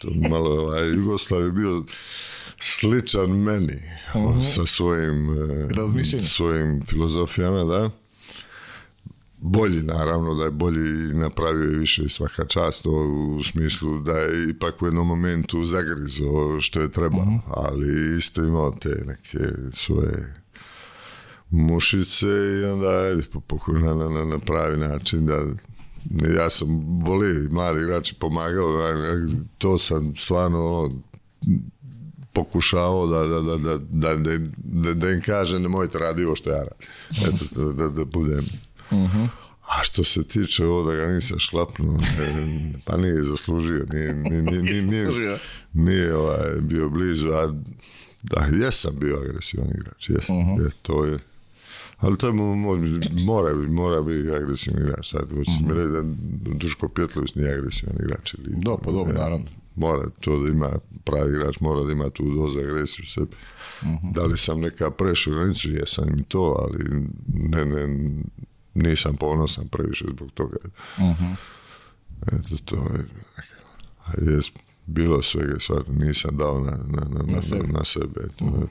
[0.00, 1.84] To malo, ovaj, Jugoslav je bio
[2.58, 3.82] sličan meni
[4.54, 7.90] sa svojim e, svojim filozofijama, da.
[9.42, 14.50] Bolji, naravno, da je bolji i napravio je više svaka čast u smislu da je
[14.50, 19.38] ipak u jednom momentu zagrizo što je trebalo, ali isto imao te neke
[19.72, 20.39] svoje
[21.50, 25.44] mušice i onda ajde, pokušao na, na, na, pravi način da
[26.36, 28.94] ja sam volio mladi igrači pomagao, a,
[29.58, 31.00] to sam stvarno ono,
[32.32, 36.50] pokušavao da, da, da, da, da, da, da, da im kaže nemojte radi ovo što
[36.50, 36.88] ja radim.
[37.34, 38.46] Eto, da, da, da budem.
[39.70, 41.96] A što se tiče ovo da ga nisam šlapnuo,
[42.84, 45.38] pa nije zaslužio, nije, nije, nije, nije,
[45.72, 47.54] nije, ovaj, bio blizu, a
[48.22, 51.18] da, jesam bio agresivan igrač, jesam, je, to je,
[52.00, 55.10] ali to je mo- mo- mora, mora biti agresivan igrač.
[55.10, 56.02] Sad, hoće mi reći da
[56.54, 58.34] Duško Pjetlović nije agresivan igrač.
[58.34, 59.46] Ili, Da, pa dobro, naravno.
[59.76, 60.70] Mora to da ima,
[61.04, 63.36] pravi igrač mora da ima tu dozu agresiju u sebi.
[64.12, 66.84] Da li sam neka prešao granicu, jesam i to, ali
[67.34, 68.10] ne, ne,
[68.74, 70.56] nisam ponosan previše zbog toga.
[72.26, 73.04] Eto, to je
[74.04, 74.46] a jes,
[74.86, 76.76] bilo svega stvar, nisam dao na, na,
[77.10, 77.68] na, na, na, sebe.
[77.68, 78.20] na sebe.
[78.24, 78.68] Eto.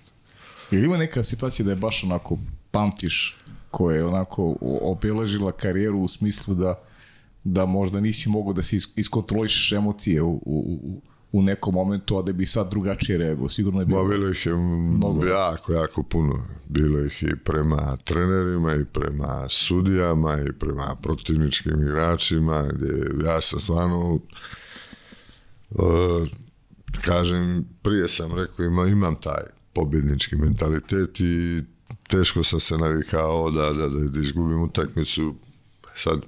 [0.71, 2.37] Ili ima neka situacija da je baš onako
[2.71, 3.37] pamtiš
[3.71, 6.75] koja je onako obeležila karijeru u smislu da
[7.43, 11.01] da možda nisi mogao da se is- iskontrolišeš emocije u, u,
[11.31, 13.49] u, nekom momentu, a da bi sad drugačije reagovao.
[13.49, 14.07] Sigurno je Ma bilo.
[14.07, 15.25] bilo ih je Mnogo.
[15.25, 16.33] jako, jako puno.
[16.67, 23.59] Bilo ih i prema trenerima i prema sudijama i prema protivničkim igračima gdje ja sam
[23.59, 24.19] stvarno
[25.71, 25.75] e,
[27.01, 29.43] kažem, prije sam rekao ima, imam taj
[29.73, 31.63] pobjednički mentalitet i
[32.09, 35.35] teško sam se navikao da, da, da, da izgubim utakmicu.
[35.95, 36.21] Sad,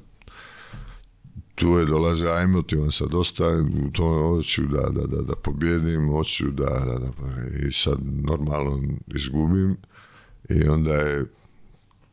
[1.55, 3.47] tu je dolaze, a emotivan sad dosta,
[3.85, 7.11] u to hoću da, da, da, da pobjedim, hoću da, da, da,
[7.67, 9.77] i sad normalno izgubim
[10.49, 11.25] i onda je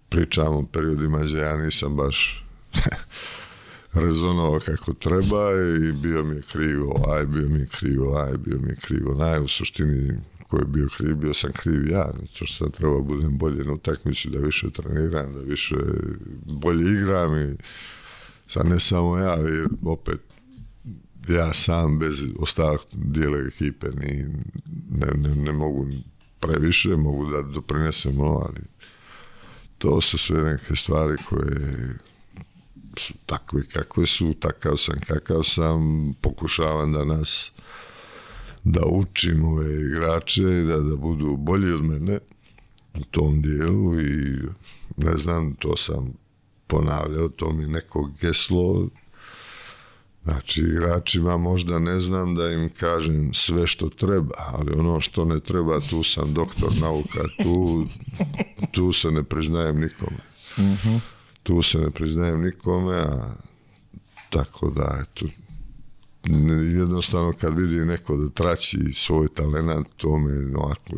[0.08, 2.44] pričamo o periodima gdje ja nisam baš
[4.04, 5.50] rezonovao kako treba
[5.88, 9.14] i bio mi je krivo, aj bio mi je krivo, aj bio mi je krivo.
[9.14, 13.02] Naj u suštini ko je bio kriv, bio sam kriv ja, zato što sam trebao
[13.02, 15.76] budem bolje na utakmici, da više treniram, da više
[16.46, 17.56] bolje igram i
[18.46, 20.20] sad ne samo ja, ali opet
[21.28, 24.26] ja sam bez ostalog dijela ekipe ni,
[24.90, 25.86] ne, ne, ne mogu
[26.40, 28.60] previše, mogu da doprinesem ono, ali
[29.78, 31.94] to su sve neke stvari koje
[32.98, 35.80] su takve kakve su, takav sam kakav sam,
[36.20, 37.52] pokušavam da nas
[38.64, 42.18] da učim ove igrače, da, da budu bolji od mene
[42.94, 44.38] u tom dijelu i
[44.96, 46.12] ne znam, to sam
[46.66, 48.88] ponavljao, to mi neko geslo
[50.28, 55.40] Znači, igračima možda ne znam da im kažem sve što treba, ali ono što ne
[55.40, 57.84] treba, tu sam doktor nauka, tu,
[58.72, 60.18] tu se ne priznajem nikome.
[61.42, 63.34] Tu se ne priznajem nikome, a
[64.30, 65.26] tako da, eto,
[66.78, 70.96] jednostavno kad vidi neko da traći svoj talent, to me ovako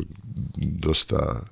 [0.57, 1.43] dosta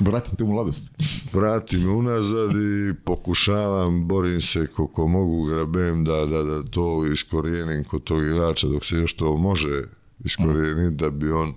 [0.00, 0.90] Vratite u mladost.
[1.32, 8.04] vratim unazad i pokušavam, borim se koliko mogu, grabem da, da, da to iskorijenim kod
[8.04, 9.84] tog igrača dok se još to može
[10.24, 11.54] iskorijeniti da bi on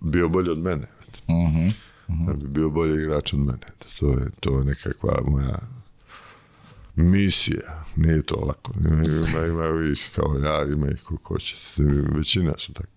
[0.00, 0.86] bio bolji od mene.
[2.08, 3.66] Da bi bio bolji igrač od mene.
[3.98, 5.58] To je, to je nekakva moja
[6.94, 7.83] misija.
[7.96, 8.72] Nije to lako.
[8.88, 11.56] Ima, ima ih kao ja, ima ih ko hoće.
[12.16, 12.88] Većina su tako.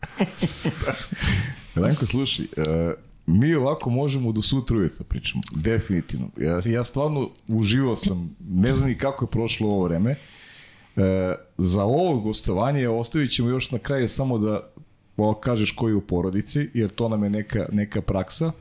[1.82, 2.94] Ranko, slušaj, e,
[3.26, 5.42] mi ovako možemo do sutra ujutro pričamo.
[5.52, 6.30] Definitivno.
[6.38, 10.12] Ja, ja stvarno uživao sam, ne znam ni kako je prošlo ovo vreme.
[10.12, 14.70] E, za ovo gostovanje ostavit ćemo još na kraju samo da
[15.40, 18.52] kažeš koji u porodici, jer to nam je neka, neka praksa,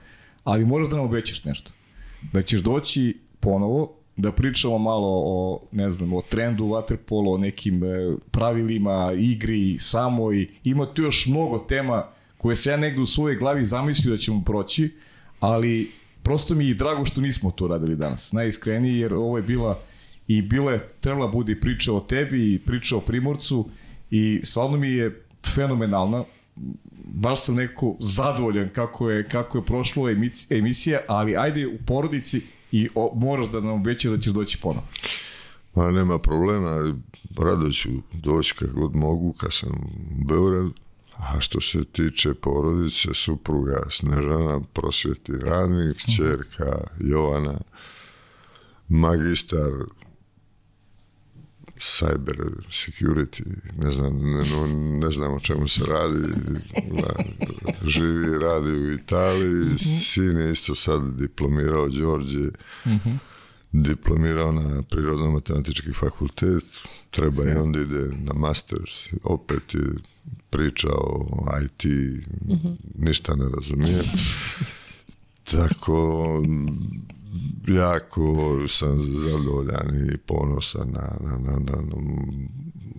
[0.44, 1.70] ali moraš da nam obećaš nešto.
[2.32, 7.84] Da ćeš doći ponovo, da pričamo malo o, ne znam, o trendu waterpolo, o nekim
[7.84, 10.48] e, pravilima, igri, samoj.
[10.64, 12.04] Ima tu još mnogo tema
[12.38, 14.94] koje se ja negde u svojoj glavi zamislio da ćemo proći,
[15.40, 15.90] ali
[16.22, 18.32] prosto mi je drago što nismo to radili danas.
[18.32, 19.78] Najiskrenije, jer ovo je bila
[20.28, 23.68] i bile, trebala bude priča o tebi i priča o Primorcu
[24.10, 25.22] i stvarno mi je
[25.54, 26.24] fenomenalna.
[27.04, 32.42] Baš sam neko zadovoljan kako je, kako je emisija, emisija, ali ajde u porodici
[32.76, 34.86] i o, moraš da nam obećaš da ćeš doći ponovo.
[35.74, 36.94] Ma nema problema,
[37.38, 40.72] rado ću doći kad god mogu, kad sam u Beogradu.
[41.16, 47.58] A što se tiče porodice, supruga Snežana, prosvjeti radnik, čerka Jovana,
[48.88, 49.70] magistar
[51.78, 52.36] cyber
[52.70, 53.42] security,
[53.78, 54.44] ne znam, ne,
[54.98, 56.34] ne znam o čemu se radi,
[56.90, 57.14] da,
[57.88, 62.48] živi i radi u Italiji, sin je isto sad diplomirao, Đorđe,
[63.72, 66.64] diplomirao na prirodno-matematički fakultet,
[67.10, 69.80] treba i onda ide na masters, opet je
[70.50, 71.84] priča o IT,
[72.94, 74.02] ništa ne razumije.
[75.44, 76.42] Tako,
[77.68, 78.36] jako
[78.68, 81.96] sam zadovoljan i ponosan na, na, na, na, na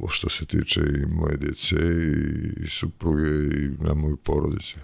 [0.09, 4.80] što se tiče i moje djece i, i supruge i na moju porodicu.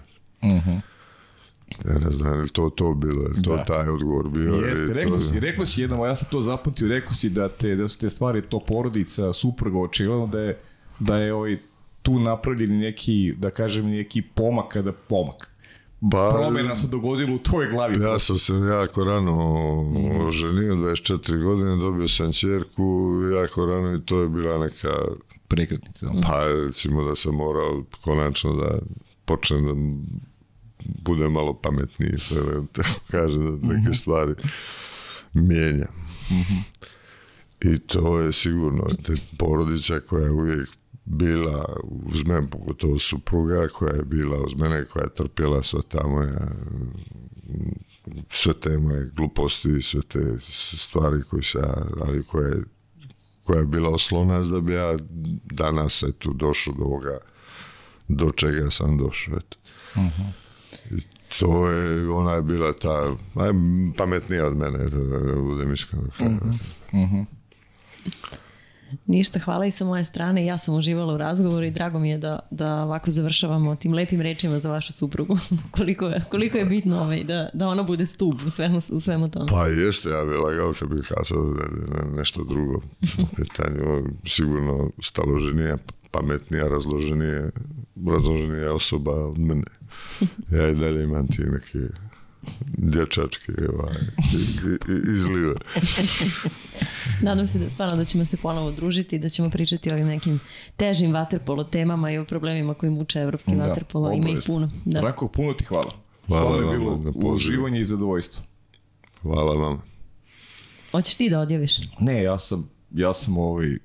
[1.84, 3.64] Ja ne znam, je to to bilo, je to Da.
[3.64, 4.54] taj odgovor bio?
[4.54, 7.30] Jeste, ili rekao to- si, rekao si jednom, a ja sam to zapamtio, rekao si
[7.30, 10.58] da, te, da su te stvari, to porodica, supruga, očigledno da je,
[10.98, 11.58] da je ovaj,
[12.02, 15.50] tu napravljeni neki, da kažem, neki pomak kada pomak.
[16.10, 18.02] Pa, Promjena se dogodila u tvojoj glavi.
[18.02, 19.32] Ja sam se jako rano
[20.28, 24.94] oženio, 24 godine, dobio sam čerku jako rano i to je bila neka,
[25.48, 26.06] Prekretnica.
[26.22, 28.78] pa recimo da sam morao konačno da
[29.24, 29.72] počnem da
[31.02, 34.34] budem malo pametniji, da tako kaže, da neke stvari
[35.32, 36.04] mijenjam.
[37.60, 40.68] I to je sigurno te porodica koja je uvijek
[41.04, 46.06] bila uz mene, pogotovo supruga koja je bila uz mene, koja je trpjela sva ta
[46.06, 46.48] moja
[48.30, 50.20] sve te moje gluposti, sve te
[50.76, 51.74] stvari koje se ja
[52.04, 52.62] radi, koja je,
[53.44, 54.96] koja je bila oslonac da bi ja
[55.44, 57.18] danas eto došao do ovoga
[58.08, 59.36] do čega sam došao.
[59.36, 59.56] Eto.
[60.90, 61.02] I
[61.38, 63.50] to je, ona je bila ta, aj,
[63.96, 66.02] pametnija od mene, da budem iskren.
[66.02, 67.24] do kraja.
[69.06, 70.46] Ništa, hvala i sa moje strane.
[70.46, 74.20] Ja sam uživala u razgovoru i drago mi je da, da ovako završavamo tim lepim
[74.20, 75.38] rečima za vašu suprugu.
[75.76, 79.30] koliko, je, koliko je bitno ovaj, da, da ona bude stub u svemu, u svemu
[79.30, 79.46] tome.
[79.50, 82.76] Pa jeste, ja bih lagao kad bih ne, ne, nešto drugo
[83.18, 84.04] u pitanju.
[84.26, 85.76] Sigurno staloženija,
[86.10, 87.50] pametnija, razloženija,
[88.06, 89.66] razloženija osoba od mene.
[90.50, 91.78] Ja i dalje imam ti neke
[92.76, 93.94] dječačke ovaj,
[95.14, 95.54] izlive.
[97.22, 100.40] Nadam se da stvarno da ćemo se ponovo družiti, da ćemo pričati o ovim nekim
[100.76, 104.12] težim vaterpolo temama i o problemima koji muče evropski da, vaterpolo.
[104.12, 104.70] Ima ih puno.
[104.84, 105.00] Da.
[105.00, 105.90] Rako, puno ti hvala.
[106.26, 108.42] Hvala Stvarno je bilo uživanje i zadovoljstvo.
[109.22, 109.82] Hvala vam.
[110.90, 111.76] Hoćeš ti da odjaviš?
[112.00, 113.78] Ne, ja sam, ja sam ovaj,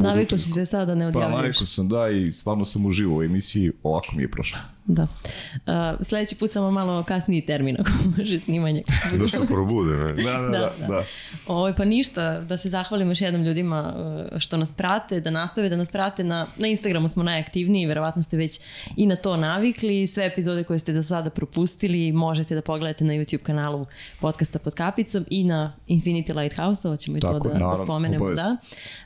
[0.00, 1.32] Navikao si se sada da ne odjavljaš.
[1.32, 4.58] Pa navikao sam, da, i stvarno sam uživao u emisiji, ovako mi je prošlo.
[4.94, 5.02] Da.
[5.02, 8.82] Uh, sledeći put samo malo kasniji termin ako može snimanje.
[9.18, 10.12] da se probude, ne?
[10.12, 10.72] Da, da, da.
[10.80, 10.86] da.
[10.88, 11.02] da.
[11.46, 13.94] Ovo, ovaj, pa ništa, da se zahvalimo još jednom ljudima
[14.32, 16.24] uh, što nas prate, da nastave da nas prate.
[16.24, 18.60] Na, na Instagramu smo najaktivniji, verovatno ste već
[18.96, 20.06] i na to navikli.
[20.06, 23.86] Sve epizode koje ste do sada propustili možete da pogledate na YouTube kanalu
[24.20, 27.84] podcasta pod kapicom i na Infinity Lighthouse, ovo ćemo i Tako, to da, naravno, da
[27.84, 28.24] spomenemo.
[28.24, 28.56] obavezno.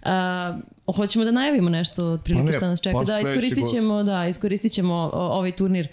[0.05, 0.55] Da.
[0.59, 2.98] Uh, hoćemo da najavimo nešto otprilike Pa šta nas čeka.
[2.98, 5.89] pa Da, iskoristit ćemo, da, iskoristit ćemo ovaj turnir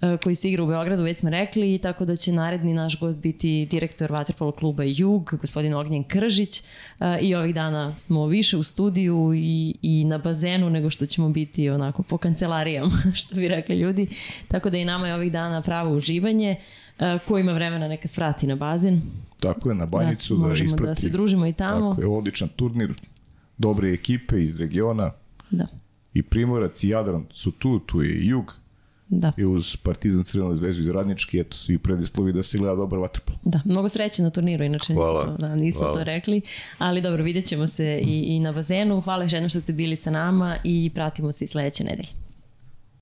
[0.00, 3.18] e, koji se igra u Beogradu, već smo rekli, tako da će naredni naš gost
[3.18, 6.64] biti direktor Vaterpolo kluba Jug, gospodin Ognjen Kržić e,
[7.20, 11.70] i ovih dana smo više u studiju i, i na bazenu nego što ćemo biti
[11.70, 14.08] onako po kancelarijama, što bi rekli ljudi,
[14.48, 16.56] tako da i nama je ovih dana pravo uživanje,
[16.98, 19.02] e, ko ima vremena neka svrati na bazen,
[19.40, 20.84] Tako je, na banjicu da, možemo isprati.
[20.86, 21.90] da se družimo i tamo.
[21.90, 22.94] Tako je, odličan turnir,
[23.58, 25.12] dobre ekipe iz regiona,
[25.50, 25.66] Da,
[26.14, 28.54] i Primorac i Jadran su tu, tu je i Jug,
[29.08, 29.32] da.
[29.36, 33.38] i uz Partizan Crvenu zvezdu iz Radnički, eto svi predislovi da se gleda dobar vaterpolo.
[33.44, 35.24] Da, mnogo sreće na turniru, inače nismo, Hvala.
[35.24, 35.94] to, da, nismo Hvala.
[35.98, 36.40] to rekli,
[36.78, 39.00] ali dobro, vidjet ćemo se i, i na bazenu.
[39.00, 42.08] Hvala još jednom što ste bili sa nama i pratimo se i sledeće nedelje.